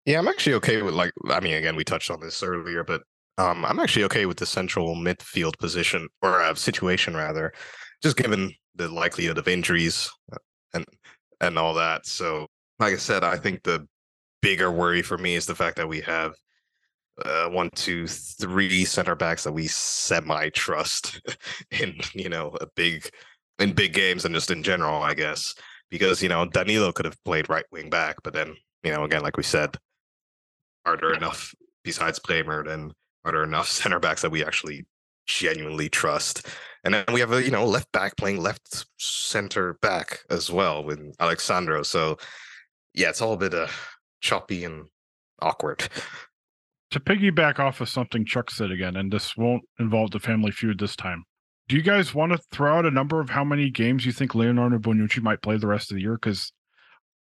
Yeah, 0.06 0.18
I'm 0.18 0.28
actually 0.28 0.54
okay 0.54 0.82
with 0.82 0.94
like 0.94 1.12
I 1.28 1.40
mean 1.40 1.54
again 1.54 1.76
we 1.76 1.84
touched 1.84 2.10
on 2.10 2.20
this 2.20 2.42
earlier, 2.42 2.84
but 2.84 3.02
um 3.38 3.64
I'm 3.64 3.78
actually 3.78 4.04
okay 4.04 4.26
with 4.26 4.38
the 4.38 4.46
central 4.46 4.94
midfield 4.94 5.58
position 5.58 6.08
or 6.22 6.40
uh, 6.40 6.54
situation 6.54 7.14
rather, 7.14 7.52
just 8.02 8.16
given 8.16 8.52
the 8.76 8.88
likelihood 8.88 9.38
of 9.38 9.48
injuries 9.48 10.10
uh, 10.32 10.38
and 10.74 10.86
and 11.40 11.58
all 11.58 11.74
that. 11.74 12.06
So 12.06 12.46
like 12.78 12.94
I 12.94 12.98
said, 12.98 13.24
I 13.24 13.36
think 13.36 13.62
the 13.62 13.86
bigger 14.40 14.70
worry 14.70 15.02
for 15.02 15.18
me 15.18 15.34
is 15.34 15.46
the 15.46 15.54
fact 15.54 15.76
that 15.76 15.88
we 15.88 16.00
have 16.00 16.32
uh, 17.24 17.48
one, 17.48 17.70
two, 17.74 18.06
three 18.06 18.84
center 18.84 19.14
backs 19.14 19.44
that 19.44 19.52
we 19.52 19.66
semi 19.66 20.48
trust 20.50 21.20
in 21.70 21.98
you 22.14 22.28
know 22.28 22.56
a 22.60 22.66
big 22.76 23.10
in 23.58 23.72
big 23.72 23.92
games 23.92 24.24
and 24.24 24.34
just 24.34 24.50
in 24.50 24.62
general, 24.62 25.02
I 25.02 25.14
guess. 25.14 25.54
Because 25.90 26.22
you 26.22 26.28
know 26.28 26.46
Danilo 26.46 26.92
could 26.92 27.04
have 27.04 27.22
played 27.24 27.48
right 27.48 27.64
wing 27.72 27.90
back, 27.90 28.16
but 28.22 28.32
then 28.32 28.54
you 28.82 28.92
know 28.92 29.04
again, 29.04 29.22
like 29.22 29.36
we 29.36 29.42
said, 29.42 29.76
are 30.86 30.96
there 30.96 31.14
enough 31.14 31.54
besides 31.84 32.18
Bremer? 32.18 32.64
Then 32.64 32.92
are 33.24 33.32
there 33.32 33.44
enough 33.44 33.68
center 33.80 33.98
backs 33.98 34.22
that 34.22 34.30
we 34.30 34.44
actually 34.44 34.86
genuinely 35.26 35.88
trust? 35.88 36.46
And 36.84 36.94
then 36.94 37.04
we 37.12 37.20
have 37.20 37.32
a 37.32 37.42
you 37.42 37.50
know 37.50 37.66
left 37.66 37.90
back 37.92 38.16
playing 38.16 38.40
left 38.40 38.86
center 38.98 39.74
back 39.82 40.20
as 40.30 40.50
well 40.50 40.84
with 40.84 41.14
Alex 41.18 41.44
Sandro. 41.44 41.82
So 41.82 42.16
yeah, 42.94 43.08
it's 43.08 43.20
all 43.20 43.34
a 43.34 43.36
bit 43.36 43.54
uh, 43.54 43.68
choppy 44.20 44.64
and 44.64 44.86
awkward. 45.40 45.88
To 46.92 47.00
piggyback 47.00 47.58
off 47.58 47.80
of 47.80 47.88
something 47.88 48.24
Chuck 48.24 48.50
said 48.50 48.72
again, 48.72 48.96
and 48.96 49.12
this 49.12 49.36
won't 49.36 49.62
involve 49.78 50.10
the 50.10 50.18
family 50.18 50.50
feud 50.50 50.80
this 50.80 50.96
time. 50.96 51.24
Do 51.68 51.76
you 51.76 51.82
guys 51.82 52.14
want 52.14 52.32
to 52.32 52.38
throw 52.50 52.78
out 52.78 52.86
a 52.86 52.90
number 52.90 53.20
of 53.20 53.30
how 53.30 53.44
many 53.44 53.70
games 53.70 54.04
you 54.04 54.10
think 54.10 54.34
Leonardo 54.34 54.78
Bonucci 54.78 55.22
might 55.22 55.40
play 55.40 55.56
the 55.56 55.68
rest 55.68 55.92
of 55.92 55.94
the 55.94 56.00
year? 56.00 56.14
Because 56.14 56.52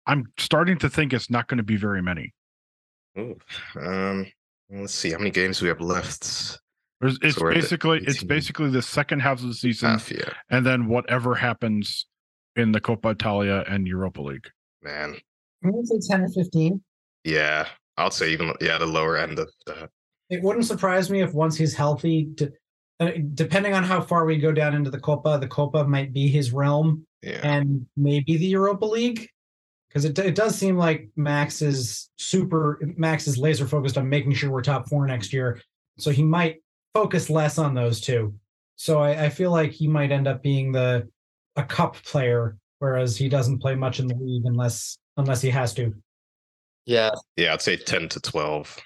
I'm 0.05 0.25
starting 0.37 0.77
to 0.79 0.89
think 0.89 1.13
it's 1.13 1.29
not 1.29 1.47
going 1.47 1.59
to 1.59 1.63
be 1.63 1.77
very 1.77 2.01
many. 2.01 2.33
Ooh, 3.17 3.37
um, 3.79 4.27
let's 4.69 4.93
see 4.93 5.11
how 5.11 5.17
many 5.17 5.29
games 5.29 5.61
we 5.61 5.69
have 5.69 5.79
left. 5.79 6.59
There's, 6.99 7.17
it's 7.21 7.37
So 7.37 7.49
basically 7.49 7.99
it's 8.05 8.23
basically 8.23 8.69
the 8.69 8.81
second 8.81 9.21
half 9.21 9.41
of 9.41 9.47
the 9.47 9.53
season, 9.53 9.91
half, 9.91 10.11
yeah. 10.11 10.29
and 10.49 10.65
then 10.65 10.87
whatever 10.87 11.35
happens 11.35 12.05
in 12.55 12.71
the 12.71 12.81
Coppa 12.81 13.11
Italia 13.11 13.63
and 13.67 13.87
Europa 13.87 14.21
League. 14.21 14.49
Man, 14.81 15.15
I'm 15.63 15.71
going 15.71 15.83
to 15.85 16.01
say 16.01 16.07
ten 16.07 16.21
or 16.21 16.29
fifteen. 16.29 16.81
yeah, 17.23 17.67
I'll 17.97 18.11
say 18.11 18.31
even 18.31 18.53
yeah 18.61 18.77
the 18.77 18.85
lower 18.85 19.17
end 19.17 19.39
of 19.39 19.49
that. 19.67 19.89
It 20.29 20.41
wouldn't 20.41 20.65
surprise 20.65 21.09
me 21.09 21.21
if 21.21 21.33
once 21.33 21.55
he's 21.57 21.75
healthy, 21.75 22.29
to, 22.37 22.51
uh, 22.99 23.11
depending 23.33 23.73
on 23.73 23.83
how 23.83 24.01
far 24.01 24.25
we 24.25 24.37
go 24.37 24.51
down 24.51 24.73
into 24.73 24.89
the 24.89 24.99
Coppa, 24.99 25.39
the 25.39 25.47
Coppa 25.47 25.87
might 25.87 26.11
be 26.13 26.27
his 26.27 26.51
realm, 26.53 27.05
Yeah. 27.21 27.39
and 27.43 27.85
maybe 27.95 28.37
the 28.37 28.45
Europa 28.47 28.85
League, 28.85 29.29
because 29.89 30.05
it 30.05 30.17
it 30.17 30.33
does 30.35 30.55
seem 30.55 30.77
like 30.77 31.09
Max 31.15 31.61
is 31.61 32.09
super. 32.17 32.79
Max 32.97 33.27
is 33.27 33.37
laser 33.37 33.67
focused 33.67 33.97
on 33.97 34.09
making 34.09 34.33
sure 34.33 34.49
we're 34.49 34.61
top 34.61 34.87
four 34.89 35.05
next 35.05 35.33
year, 35.33 35.61
so 35.97 36.09
he 36.09 36.23
might 36.23 36.63
focus 36.93 37.29
less 37.29 37.57
on 37.57 37.73
those 37.75 38.01
two. 38.01 38.33
So 38.75 38.99
I, 39.01 39.25
I 39.25 39.29
feel 39.29 39.51
like 39.51 39.71
he 39.71 39.87
might 39.87 40.11
end 40.11 40.27
up 40.27 40.41
being 40.41 40.71
the 40.71 41.07
a 41.55 41.63
cup 41.63 41.95
player, 42.03 42.57
whereas 42.79 43.15
he 43.17 43.29
doesn't 43.29 43.59
play 43.59 43.75
much 43.75 43.99
in 43.99 44.07
the 44.07 44.15
league 44.15 44.45
unless 44.45 44.97
unless 45.17 45.41
he 45.41 45.49
has 45.51 45.73
to. 45.75 45.93
Yeah, 46.85 47.11
Yeah, 47.37 47.53
I'd 47.53 47.61
say 47.61 47.77
ten 47.77 48.09
to 48.09 48.19
twelve. 48.19 48.77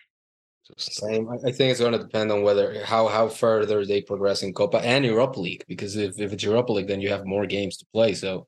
Same. 0.78 1.30
I 1.30 1.36
I 1.36 1.52
think 1.52 1.72
it's 1.72 1.80
going 1.80 1.93
to 1.93 2.00
depend 2.00 2.32
on 2.32 2.41
whether 2.41 2.84
how 2.84 3.08
how 3.08 3.30
further 3.30 3.86
they 3.86 4.02
progress 4.02 4.43
in 4.43 4.54
Coppa 4.54 4.82
and 4.84 5.06
Europa 5.06 5.39
League. 5.39 5.64
Because 5.68 5.95
if, 5.95 6.20
if 6.20 6.34
it's 6.34 6.43
Europa 6.43 6.74
League, 6.74 6.88
then 6.88 7.02
you 7.02 7.10
have 7.10 7.26
more 7.26 7.45
games 7.45 7.78
to 7.78 7.86
play. 7.93 8.14
So 8.14 8.48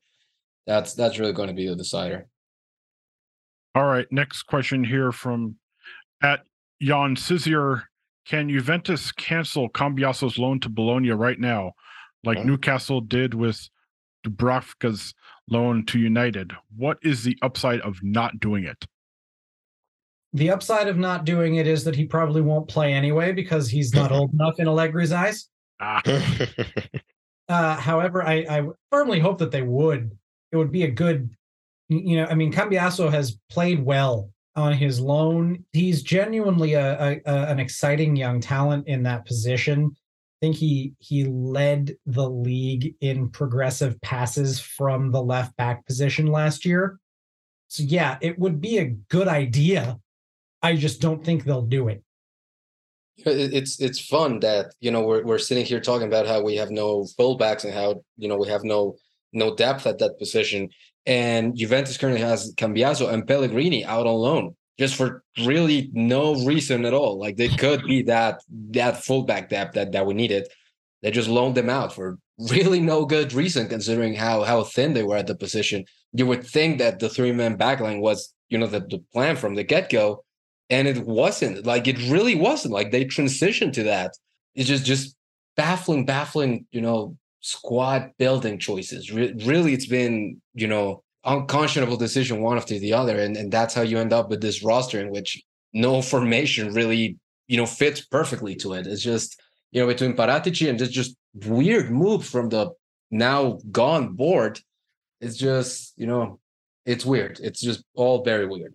that's 0.66 0.94
that's 0.94 1.18
really 1.18 1.32
going 1.32 1.48
to 1.48 1.54
be 1.54 1.66
the 1.66 1.76
decider. 1.76 2.28
All 3.74 3.86
right, 3.86 4.06
next 4.10 4.42
question 4.42 4.84
here 4.84 5.12
from 5.12 5.56
at 6.22 6.40
Jan 6.82 7.16
Cizier. 7.16 7.84
Can 8.26 8.48
Juventus 8.48 9.10
cancel 9.12 9.68
Cambiaso's 9.70 10.38
loan 10.38 10.60
to 10.60 10.68
Bologna 10.68 11.10
right 11.10 11.40
now, 11.40 11.72
like 12.22 12.44
Newcastle 12.44 13.00
did 13.00 13.34
with 13.34 13.68
Dubravka's 14.24 15.14
loan 15.48 15.86
to 15.86 15.98
United? 15.98 16.52
What 16.76 16.98
is 17.02 17.24
the 17.24 17.36
upside 17.42 17.80
of 17.80 17.96
not 18.02 18.38
doing 18.38 18.64
it? 18.64 18.84
The 20.32 20.50
upside 20.50 20.88
of 20.88 20.96
not 20.96 21.24
doing 21.24 21.56
it 21.56 21.66
is 21.66 21.84
that 21.84 21.96
he 21.96 22.04
probably 22.04 22.40
won't 22.40 22.68
play 22.68 22.92
anyway 22.92 23.32
because 23.32 23.68
he's 23.68 23.94
not 23.94 24.12
old 24.12 24.32
enough 24.32 24.58
in 24.58 24.66
Allegri's 24.66 25.12
eyes. 25.12 25.48
Ah, 25.80 26.02
Uh, 27.50 27.74
however, 27.74 28.22
I, 28.22 28.46
I 28.48 28.68
firmly 28.92 29.18
hope 29.18 29.38
that 29.38 29.50
they 29.50 29.62
would. 29.62 30.16
It 30.52 30.56
would 30.56 30.70
be 30.70 30.84
a 30.84 30.90
good, 30.90 31.30
you 31.88 32.16
know, 32.16 32.26
I 32.26 32.34
mean, 32.36 32.52
Cambiaso 32.52 33.10
has 33.10 33.38
played 33.50 33.84
well 33.84 34.30
on 34.54 34.72
his 34.72 35.00
loan. 35.00 35.64
He's 35.72 36.04
genuinely 36.04 36.74
a, 36.74 37.02
a, 37.02 37.20
a, 37.26 37.34
an 37.48 37.58
exciting 37.58 38.14
young 38.14 38.40
talent 38.40 38.86
in 38.86 39.02
that 39.02 39.26
position. 39.26 39.90
I 39.96 40.46
think 40.46 40.56
he 40.56 40.94
he 41.00 41.24
led 41.24 41.96
the 42.06 42.30
league 42.30 42.94
in 43.00 43.28
progressive 43.30 44.00
passes 44.00 44.60
from 44.60 45.10
the 45.10 45.22
left 45.22 45.56
back 45.56 45.84
position 45.86 46.26
last 46.28 46.64
year. 46.64 47.00
So 47.66 47.82
yeah, 47.82 48.16
it 48.20 48.38
would 48.38 48.60
be 48.60 48.78
a 48.78 48.94
good 49.08 49.26
idea. 49.26 49.98
I 50.62 50.76
just 50.76 51.00
don't 51.00 51.24
think 51.24 51.44
they'll 51.44 51.62
do 51.62 51.88
it. 51.88 52.02
It's 53.18 53.80
it's 53.80 54.00
fun 54.00 54.40
that 54.40 54.74
you 54.80 54.90
know 54.90 55.02
we're 55.02 55.22
we're 55.24 55.38
sitting 55.38 55.66
here 55.66 55.80
talking 55.80 56.06
about 56.06 56.26
how 56.26 56.42
we 56.42 56.56
have 56.56 56.70
no 56.70 57.06
fullbacks 57.18 57.64
and 57.64 57.74
how 57.74 58.02
you 58.16 58.28
know 58.28 58.36
we 58.36 58.48
have 58.48 58.64
no 58.64 58.96
no 59.32 59.54
depth 59.54 59.86
at 59.86 59.98
that 59.98 60.18
position. 60.18 60.70
And 61.06 61.56
Juventus 61.56 61.98
currently 61.98 62.22
has 62.22 62.54
Cambiaso 62.54 63.12
and 63.12 63.26
Pellegrini 63.26 63.84
out 63.84 64.06
on 64.06 64.14
loan 64.14 64.56
just 64.78 64.94
for 64.94 65.22
really 65.44 65.90
no 65.92 66.42
reason 66.46 66.86
at 66.86 66.94
all. 66.94 67.18
Like 67.18 67.36
they 67.36 67.48
could 67.48 67.84
be 67.84 68.02
that 68.04 68.40
that 68.70 69.04
fullback 69.04 69.50
depth 69.50 69.74
that 69.74 69.92
that 69.92 70.06
we 70.06 70.14
needed. 70.14 70.48
They 71.02 71.10
just 71.10 71.28
loaned 71.28 71.56
them 71.56 71.68
out 71.68 71.94
for 71.94 72.18
really 72.50 72.80
no 72.80 73.04
good 73.04 73.34
reason, 73.34 73.68
considering 73.68 74.14
how 74.14 74.42
how 74.42 74.64
thin 74.64 74.94
they 74.94 75.02
were 75.02 75.16
at 75.16 75.26
the 75.26 75.34
position. 75.34 75.84
You 76.14 76.26
would 76.26 76.46
think 76.46 76.78
that 76.78 76.98
the 76.98 77.10
three 77.10 77.32
man 77.32 77.58
backline 77.58 78.00
was 78.00 78.32
you 78.48 78.56
know 78.56 78.66
the, 78.66 78.80
the 78.80 79.04
plan 79.12 79.36
from 79.36 79.54
the 79.54 79.64
get 79.64 79.90
go, 79.90 80.24
and 80.70 80.86
it 80.86 81.04
wasn't. 81.04 81.66
Like 81.66 81.86
it 81.88 81.98
really 82.10 82.34
wasn't. 82.34 82.72
Like 82.72 82.90
they 82.90 83.04
transitioned 83.04 83.72
to 83.74 83.82
that. 83.84 84.12
It's 84.54 84.68
just 84.68 84.86
just 84.86 85.16
baffling, 85.56 86.06
baffling. 86.06 86.66
You 86.70 86.80
know 86.80 87.16
squad 87.40 88.12
building 88.18 88.58
choices. 88.58 89.12
Re- 89.12 89.34
really, 89.44 89.74
it's 89.74 89.86
been 89.86 90.40
you 90.54 90.68
know 90.68 91.02
unconscionable 91.24 91.96
decision 91.96 92.40
one 92.40 92.56
after 92.56 92.78
the 92.78 92.92
other, 92.92 93.18
and 93.18 93.36
and 93.36 93.52
that's 93.52 93.74
how 93.74 93.82
you 93.82 93.98
end 93.98 94.12
up 94.12 94.30
with 94.30 94.40
this 94.40 94.62
roster 94.62 95.00
in 95.00 95.10
which 95.10 95.42
no 95.72 96.02
formation 96.02 96.72
really 96.74 97.16
you 97.48 97.56
know 97.56 97.66
fits 97.66 98.00
perfectly 98.00 98.54
to 98.56 98.74
it. 98.74 98.86
It's 98.86 99.02
just 99.02 99.40
you 99.72 99.80
know 99.80 99.86
between 99.88 100.16
Paratici 100.16 100.68
and 100.68 100.78
this 100.78 100.90
just 100.90 101.16
weird 101.34 101.90
move 101.90 102.24
from 102.24 102.48
the 102.48 102.70
now 103.10 103.58
gone 103.70 104.14
board. 104.14 104.60
It's 105.20 105.36
just 105.36 105.94
you 105.96 106.06
know 106.06 106.38
it's 106.86 107.04
weird. 107.04 107.40
It's 107.42 107.60
just 107.60 107.84
all 107.94 108.24
very 108.24 108.46
weird. 108.46 108.74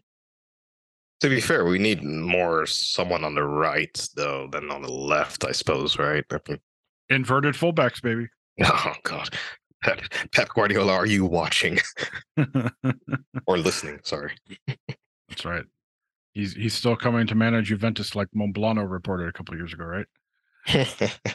To 1.26 1.30
be 1.30 1.42
fair, 1.42 1.66
we 1.66 1.80
need 1.80 2.04
more 2.04 2.68
someone 2.68 3.24
on 3.24 3.34
the 3.34 3.42
right 3.42 4.08
though 4.16 4.48
than 4.52 4.70
on 4.70 4.84
the 4.84 4.92
left, 4.92 5.44
I 5.44 5.54
suppose, 5.54 5.98
right? 5.98 6.24
Inverted 7.10 7.56
fullbacks, 7.56 8.00
baby. 8.00 8.28
Oh 8.64 8.94
God, 9.02 9.36
Pep, 9.82 10.02
Pep 10.32 10.50
Guardiola, 10.50 10.94
are 10.94 11.08
you 11.08 11.26
watching 11.26 11.80
or 13.48 13.58
listening? 13.58 14.02
Sorry. 14.04 14.34
That's 15.28 15.46
right. 15.46 15.64
He's 16.34 16.54
he's 16.54 16.76
still 16.76 16.96
coming 16.96 17.26
to 17.26 17.34
manage 17.34 17.70
Juventus, 17.70 18.16
like 18.16 18.28
Monblano 18.36 18.88
reported 18.88 19.28
a 19.28 19.34
couple 19.34 19.56
years 19.56 19.74
ago, 19.74 19.84
right? 19.84 20.06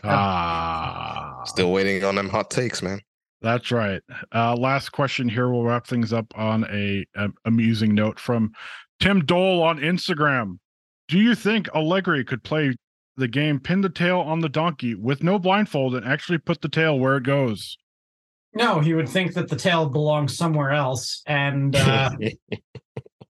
ah, 0.05 1.43
still 1.47 1.72
waiting 1.72 2.05
on 2.05 2.14
them 2.14 2.28
hot 2.28 2.49
takes, 2.49 2.80
man. 2.80 3.01
That's 3.43 3.72
right. 3.72 4.03
Uh, 4.32 4.55
last 4.55 4.91
question 4.91 5.28
here. 5.28 5.51
We'll 5.51 5.64
wrap 5.64 5.84
things 5.84 6.12
up 6.12 6.26
on 6.36 6.64
a, 6.70 7.05
a 7.16 7.28
amusing 7.45 7.93
note 7.93 8.20
from 8.20 8.53
Tim 9.01 9.24
Dole 9.24 9.62
on 9.62 9.78
Instagram. 9.78 10.59
Do 11.09 11.18
you 11.18 11.34
think 11.34 11.68
Allegri 11.74 12.24
could 12.24 12.44
play 12.44 12.74
the 13.20 13.28
game 13.28 13.61
pin 13.61 13.82
the 13.82 13.88
tail 13.88 14.18
on 14.18 14.40
the 14.40 14.48
donkey 14.48 14.94
with 14.94 15.22
no 15.22 15.38
blindfold 15.38 15.94
and 15.94 16.05
actually 16.05 16.38
put 16.38 16.61
the 16.61 16.68
tail 16.68 16.98
where 16.98 17.16
it 17.16 17.22
goes. 17.22 17.78
No, 18.55 18.80
he 18.80 18.94
would 18.94 19.09
think 19.09 19.34
that 19.34 19.48
the 19.48 19.57
tail 19.57 19.88
belongs 19.88 20.36
somewhere 20.36 20.72
else 20.72 21.22
and 21.26 21.76
uh, 21.76 22.11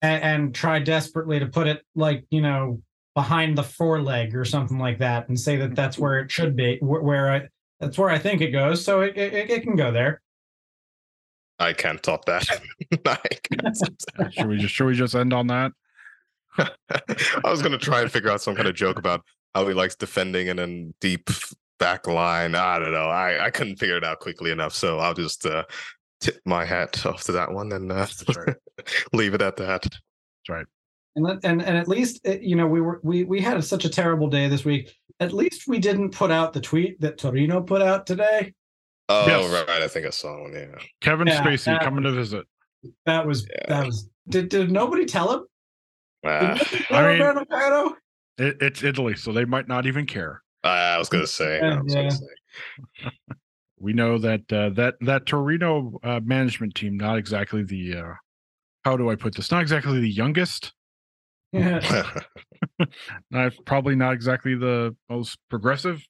and, 0.00 0.22
and 0.22 0.54
try 0.54 0.78
desperately 0.78 1.38
to 1.38 1.46
put 1.46 1.66
it 1.66 1.82
like 1.94 2.24
you 2.30 2.40
know 2.40 2.80
behind 3.14 3.58
the 3.58 3.62
foreleg 3.62 4.34
or 4.34 4.46
something 4.46 4.78
like 4.78 4.98
that, 5.00 5.28
and 5.28 5.38
say 5.38 5.56
that 5.56 5.74
that's 5.74 5.98
where 5.98 6.20
it 6.20 6.30
should 6.30 6.56
be, 6.56 6.78
where, 6.80 7.02
where 7.02 7.30
I, 7.30 7.42
that's 7.80 7.98
where 7.98 8.08
I 8.08 8.18
think 8.18 8.40
it 8.40 8.50
goes. 8.50 8.82
So 8.82 9.00
it, 9.02 9.18
it, 9.18 9.50
it 9.50 9.62
can 9.62 9.76
go 9.76 9.92
there. 9.92 10.22
I 11.60 11.74
can't 11.74 12.02
top 12.02 12.24
that. 12.24 12.46
can't. 13.04 14.34
should 14.34 14.46
we 14.46 14.56
just 14.56 14.74
should 14.74 14.86
we 14.86 14.94
just 14.94 15.14
end 15.14 15.32
on 15.32 15.46
that? 15.48 15.72
I 16.58 16.70
was 17.44 17.62
gonna 17.62 17.78
try 17.78 18.00
and 18.00 18.10
figure 18.10 18.30
out 18.30 18.40
some 18.40 18.56
kind 18.56 18.66
of 18.66 18.74
joke 18.74 18.98
about 18.98 19.22
how 19.54 19.68
he 19.68 19.74
likes 19.74 19.94
defending 19.94 20.48
and 20.48 20.58
then 20.58 20.94
deep 21.00 21.28
back 21.78 22.06
line. 22.06 22.54
I 22.54 22.78
don't 22.78 22.92
know. 22.92 23.08
I, 23.08 23.46
I 23.46 23.50
couldn't 23.50 23.76
figure 23.76 23.96
it 23.96 24.04
out 24.04 24.20
quickly 24.20 24.50
enough. 24.50 24.74
So 24.74 24.98
I'll 24.98 25.14
just 25.14 25.44
uh, 25.44 25.64
tip 26.20 26.40
my 26.44 26.64
hat 26.64 27.04
off 27.04 27.24
to 27.24 27.32
that 27.32 27.52
one 27.52 27.72
and 27.72 27.92
uh, 27.92 28.06
right. 28.36 28.56
leave 29.12 29.34
it 29.34 29.42
at 29.42 29.56
that. 29.56 29.82
That's 29.82 30.48
right. 30.48 30.66
And, 31.16 31.26
and 31.44 31.62
and 31.62 31.76
at 31.76 31.88
least 31.88 32.20
eh, 32.24 32.38
you 32.40 32.56
know 32.56 32.66
we 32.66 32.80
were 32.80 33.00
we 33.02 33.24
we 33.24 33.40
had 33.40 33.62
such 33.64 33.84
a 33.84 33.90
terrible 33.90 34.28
day 34.28 34.48
this 34.48 34.64
week. 34.64 34.94
At 35.18 35.32
least 35.32 35.66
we 35.66 35.78
didn't 35.78 36.10
put 36.10 36.30
out 36.30 36.52
the 36.52 36.60
tweet 36.60 37.00
that 37.00 37.18
Torino 37.18 37.60
put 37.60 37.82
out 37.82 38.06
today. 38.06 38.54
Oh 39.12 39.26
yes. 39.26 39.66
right, 39.68 39.82
I 39.82 39.88
think 39.88 40.06
I 40.06 40.10
saw 40.10 40.40
one. 40.42 40.52
Yeah, 40.52 40.66
Kevin 41.00 41.26
yeah, 41.26 41.42
Spacey 41.42 41.64
that, 41.64 41.82
coming 41.82 42.04
to 42.04 42.12
visit. 42.12 42.46
That 43.06 43.26
was 43.26 43.48
yeah. 43.50 43.66
that 43.68 43.86
was. 43.86 44.08
Did 44.28 44.48
did 44.50 44.70
nobody 44.70 45.04
tell 45.04 45.32
him? 45.32 45.46
Uh, 46.24 46.56
I 46.90 47.18
mean, 47.18 47.96
it, 48.38 48.56
it's 48.60 48.84
Italy, 48.84 49.16
so 49.16 49.32
they 49.32 49.44
might 49.44 49.66
not 49.66 49.86
even 49.86 50.06
care. 50.06 50.42
I 50.62 50.96
was 50.98 51.08
going 51.08 51.24
to 51.24 51.28
say. 51.28 51.58
Yeah, 51.60 51.80
yeah. 51.86 52.08
say. 52.10 52.26
we 53.80 53.92
know 53.92 54.18
that 54.18 54.52
uh, 54.52 54.70
that 54.70 54.94
that 55.00 55.26
Torino 55.26 55.98
uh, 56.04 56.20
management 56.22 56.76
team, 56.76 56.96
not 56.96 57.18
exactly 57.18 57.64
the 57.64 57.96
uh, 57.96 58.12
how 58.84 58.96
do 58.96 59.10
I 59.10 59.16
put 59.16 59.34
this? 59.34 59.50
Not 59.50 59.62
exactly 59.62 60.00
the 60.00 60.10
youngest. 60.10 60.72
Yeah. 61.52 62.12
not, 63.30 63.52
probably 63.64 63.96
not 63.96 64.12
exactly 64.12 64.54
the 64.54 64.94
most 65.08 65.38
progressive. 65.48 66.06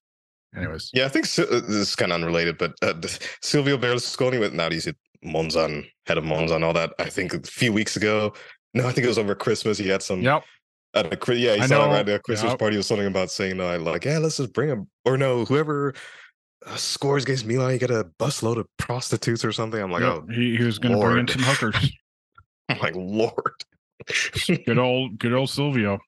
Anyways. 0.56 0.90
Yeah, 0.92 1.04
I 1.04 1.08
think 1.08 1.26
uh, 1.38 1.60
this 1.60 1.68
is 1.68 1.96
kind 1.96 2.12
of 2.12 2.20
unrelated, 2.20 2.58
but 2.58 2.74
uh, 2.82 2.94
Silvio 3.42 3.76
Berlusconi 3.76 4.40
went 4.40 4.54
now 4.54 4.70
he's 4.70 4.86
at 4.86 4.96
Monza, 5.22 5.82
head 6.06 6.18
of 6.18 6.24
Monza 6.24 6.56
and 6.56 6.64
all 6.64 6.72
that. 6.72 6.92
I 6.98 7.08
think 7.08 7.34
a 7.34 7.42
few 7.42 7.72
weeks 7.72 7.96
ago. 7.96 8.32
No, 8.72 8.86
I 8.86 8.92
think 8.92 9.04
it 9.04 9.08
was 9.08 9.18
over 9.18 9.34
Christmas. 9.34 9.78
He 9.78 9.88
had 9.88 10.02
some 10.02 10.22
yep 10.22 10.44
at 10.94 11.06
a 11.06 11.36
yeah, 11.36 11.54
he 11.54 11.66
said 11.66 11.80
at 11.80 12.08
a 12.08 12.18
Christmas 12.18 12.50
yep. 12.52 12.58
party 12.58 12.76
was 12.76 12.86
something 12.86 13.06
about 13.06 13.30
saying 13.30 13.56
no, 13.56 13.66
I 13.66 13.76
like 13.76 14.04
yeah, 14.04 14.18
let's 14.18 14.38
just 14.38 14.52
bring 14.52 14.68
him 14.68 14.88
or 15.04 15.16
no, 15.16 15.44
whoever 15.44 15.94
uh, 16.66 16.76
scores 16.76 17.24
against 17.24 17.46
Milan, 17.46 17.72
you 17.72 17.78
get 17.78 17.90
a 17.90 18.04
busload 18.18 18.58
of 18.58 18.66
prostitutes 18.76 19.44
or 19.44 19.52
something. 19.52 19.80
I'm 19.80 19.90
like, 19.90 20.02
yep. 20.02 20.12
oh, 20.12 20.26
he, 20.32 20.56
he 20.56 20.64
was 20.64 20.78
going 20.78 20.94
to 20.94 21.00
bring 21.00 21.18
in 21.18 21.28
some 21.28 21.42
hookers. 21.42 21.92
I'm 22.68 22.78
like, 22.78 22.94
Lord, 22.94 23.54
good 24.66 24.78
old 24.78 25.18
good 25.18 25.32
old 25.32 25.50
Silvio. 25.50 25.98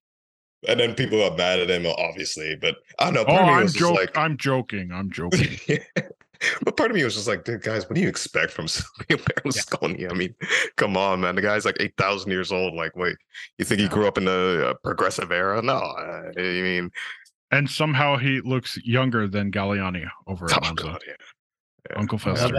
And 0.69 0.79
then 0.79 0.95
people 0.95 1.19
got 1.19 1.37
mad 1.37 1.61
at 1.61 1.71
him, 1.71 1.87
obviously. 1.87 2.57
But 2.57 2.77
I 2.99 3.11
don't 3.11 3.15
know. 3.15 3.25
oh, 3.27 3.37
I'm, 3.37 3.69
joking. 3.69 3.97
like, 3.97 4.17
I'm 4.17 4.37
joking. 4.37 4.93
I'm 4.93 5.11
joking. 5.11 5.59
but 6.63 6.77
part 6.77 6.91
of 6.91 6.97
me 6.97 7.05
was 7.05 7.15
just 7.15 7.29
like, 7.29 7.45
dude, 7.45 7.63
guys, 7.63 7.89
what 7.89 7.95
do 7.97 8.01
you 8.01 8.09
expect 8.09 8.53
from 8.53 8.69
Silvio 8.69 9.17
Berlusconi? 9.17 10.01
Yeah. 10.01 10.11
I 10.11 10.15
mean, 10.15 10.35
come 10.77 10.97
on, 10.97 11.21
man. 11.21 11.35
The 11.35 11.43
guy's 11.43 11.65
like 11.65 11.77
8,000 11.81 12.31
years 12.31 12.53
old. 12.53 12.75
Like, 12.75 12.97
wait, 12.97 13.17
you 13.59 13.65
think 13.65 13.81
he 13.81 13.89
grew 13.89 14.07
up 14.07 14.19
in 14.19 14.25
the 14.25 14.71
uh, 14.71 14.75
progressive 14.85 15.33
era? 15.33 15.61
No. 15.63 15.75
Uh, 15.75 16.31
I 16.37 16.41
mean, 16.41 16.91
and 17.51 17.69
somehow 17.69 18.17
he 18.17 18.41
looks 18.41 18.79
younger 18.85 19.29
than 19.29 19.53
Galliani 19.53 20.07
over 20.27 20.47
at 20.47 20.59
oh, 20.71 20.75
God, 20.75 21.03
yeah. 21.07 21.15
yeah. 21.91 21.99
Uncle 21.99 22.19
Fester. 22.19 22.55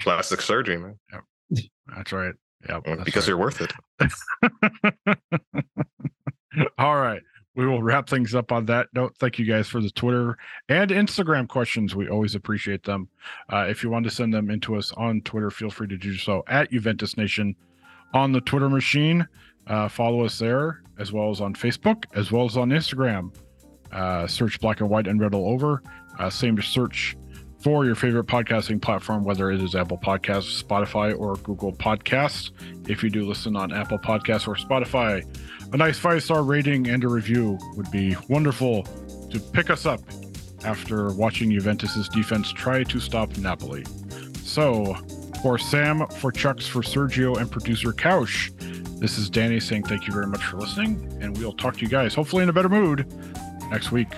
Plastic 0.00 0.42
surgery, 0.42 0.78
man. 0.78 0.98
Yep. 1.12 1.64
That's 1.96 2.12
right. 2.12 2.34
Yeah. 2.68 2.80
Because 3.04 3.22
right. 3.22 3.28
you're 3.28 3.38
worth 3.38 3.60
it. 3.60 3.72
All 6.78 6.96
right 6.96 7.22
we 7.58 7.66
will 7.66 7.82
wrap 7.82 8.08
things 8.08 8.36
up 8.36 8.52
on 8.52 8.66
that 8.66 8.86
note. 8.94 9.16
Thank 9.18 9.36
you 9.36 9.44
guys 9.44 9.66
for 9.66 9.80
the 9.80 9.90
Twitter 9.90 10.38
and 10.68 10.92
Instagram 10.92 11.48
questions. 11.48 11.92
We 11.96 12.08
always 12.08 12.36
appreciate 12.36 12.84
them. 12.84 13.08
Uh, 13.52 13.66
if 13.68 13.82
you 13.82 13.90
want 13.90 14.04
to 14.04 14.12
send 14.12 14.32
them 14.32 14.48
into 14.48 14.76
us 14.76 14.92
on 14.92 15.22
Twitter, 15.22 15.50
feel 15.50 15.68
free 15.68 15.88
to 15.88 15.96
do 15.96 16.14
so 16.14 16.44
at 16.46 16.70
Juventus 16.70 17.16
Nation 17.16 17.56
on 18.14 18.30
the 18.30 18.40
Twitter 18.42 18.70
machine. 18.70 19.26
Uh, 19.66 19.88
follow 19.88 20.24
us 20.24 20.38
there 20.38 20.84
as 21.00 21.12
well 21.12 21.30
as 21.30 21.40
on 21.40 21.52
Facebook, 21.52 22.04
as 22.14 22.30
well 22.30 22.44
as 22.44 22.56
on 22.56 22.70
Instagram. 22.70 23.34
Uh, 23.90 24.28
search 24.28 24.60
Black 24.60 24.80
and 24.80 24.88
White 24.88 25.08
and 25.08 25.20
Red 25.20 25.34
All 25.34 25.52
Over. 25.52 25.82
Uh, 26.20 26.30
same 26.30 26.54
to 26.54 26.62
search 26.62 27.16
for 27.58 27.84
your 27.84 27.96
favorite 27.96 28.26
podcasting 28.26 28.80
platform, 28.80 29.24
whether 29.24 29.50
it 29.50 29.60
is 29.60 29.74
Apple 29.74 29.98
Podcasts, 29.98 30.62
Spotify, 30.62 31.18
or 31.18 31.34
Google 31.36 31.72
Podcasts. 31.72 32.52
If 32.88 33.02
you 33.02 33.10
do 33.10 33.26
listen 33.26 33.56
on 33.56 33.72
Apple 33.72 33.98
Podcasts 33.98 34.46
or 34.46 34.54
Spotify, 34.54 35.24
a 35.72 35.76
nice 35.76 35.98
five 35.98 36.22
star 36.22 36.42
rating 36.42 36.88
and 36.88 37.04
a 37.04 37.08
review 37.08 37.58
would 37.76 37.90
be 37.90 38.16
wonderful 38.28 38.84
to 39.30 39.40
pick 39.52 39.70
us 39.70 39.86
up 39.86 40.00
after 40.64 41.12
watching 41.12 41.50
Juventus's 41.50 42.08
defense 42.08 42.52
try 42.52 42.82
to 42.84 43.00
stop 43.00 43.36
Napoli. 43.38 43.84
So, 44.42 44.94
for 45.42 45.58
Sam, 45.58 46.06
for 46.06 46.32
Chucks, 46.32 46.66
for 46.66 46.80
Sergio, 46.80 47.38
and 47.38 47.50
producer 47.50 47.92
Couch, 47.92 48.50
this 48.98 49.18
is 49.18 49.30
Danny 49.30 49.60
saying 49.60 49.84
thank 49.84 50.06
you 50.06 50.12
very 50.12 50.26
much 50.26 50.42
for 50.42 50.56
listening, 50.56 51.16
and 51.20 51.36
we'll 51.38 51.52
talk 51.52 51.76
to 51.76 51.80
you 51.82 51.88
guys, 51.88 52.14
hopefully 52.14 52.42
in 52.42 52.48
a 52.48 52.52
better 52.52 52.68
mood, 52.68 53.06
next 53.70 53.92
week. 53.92 54.08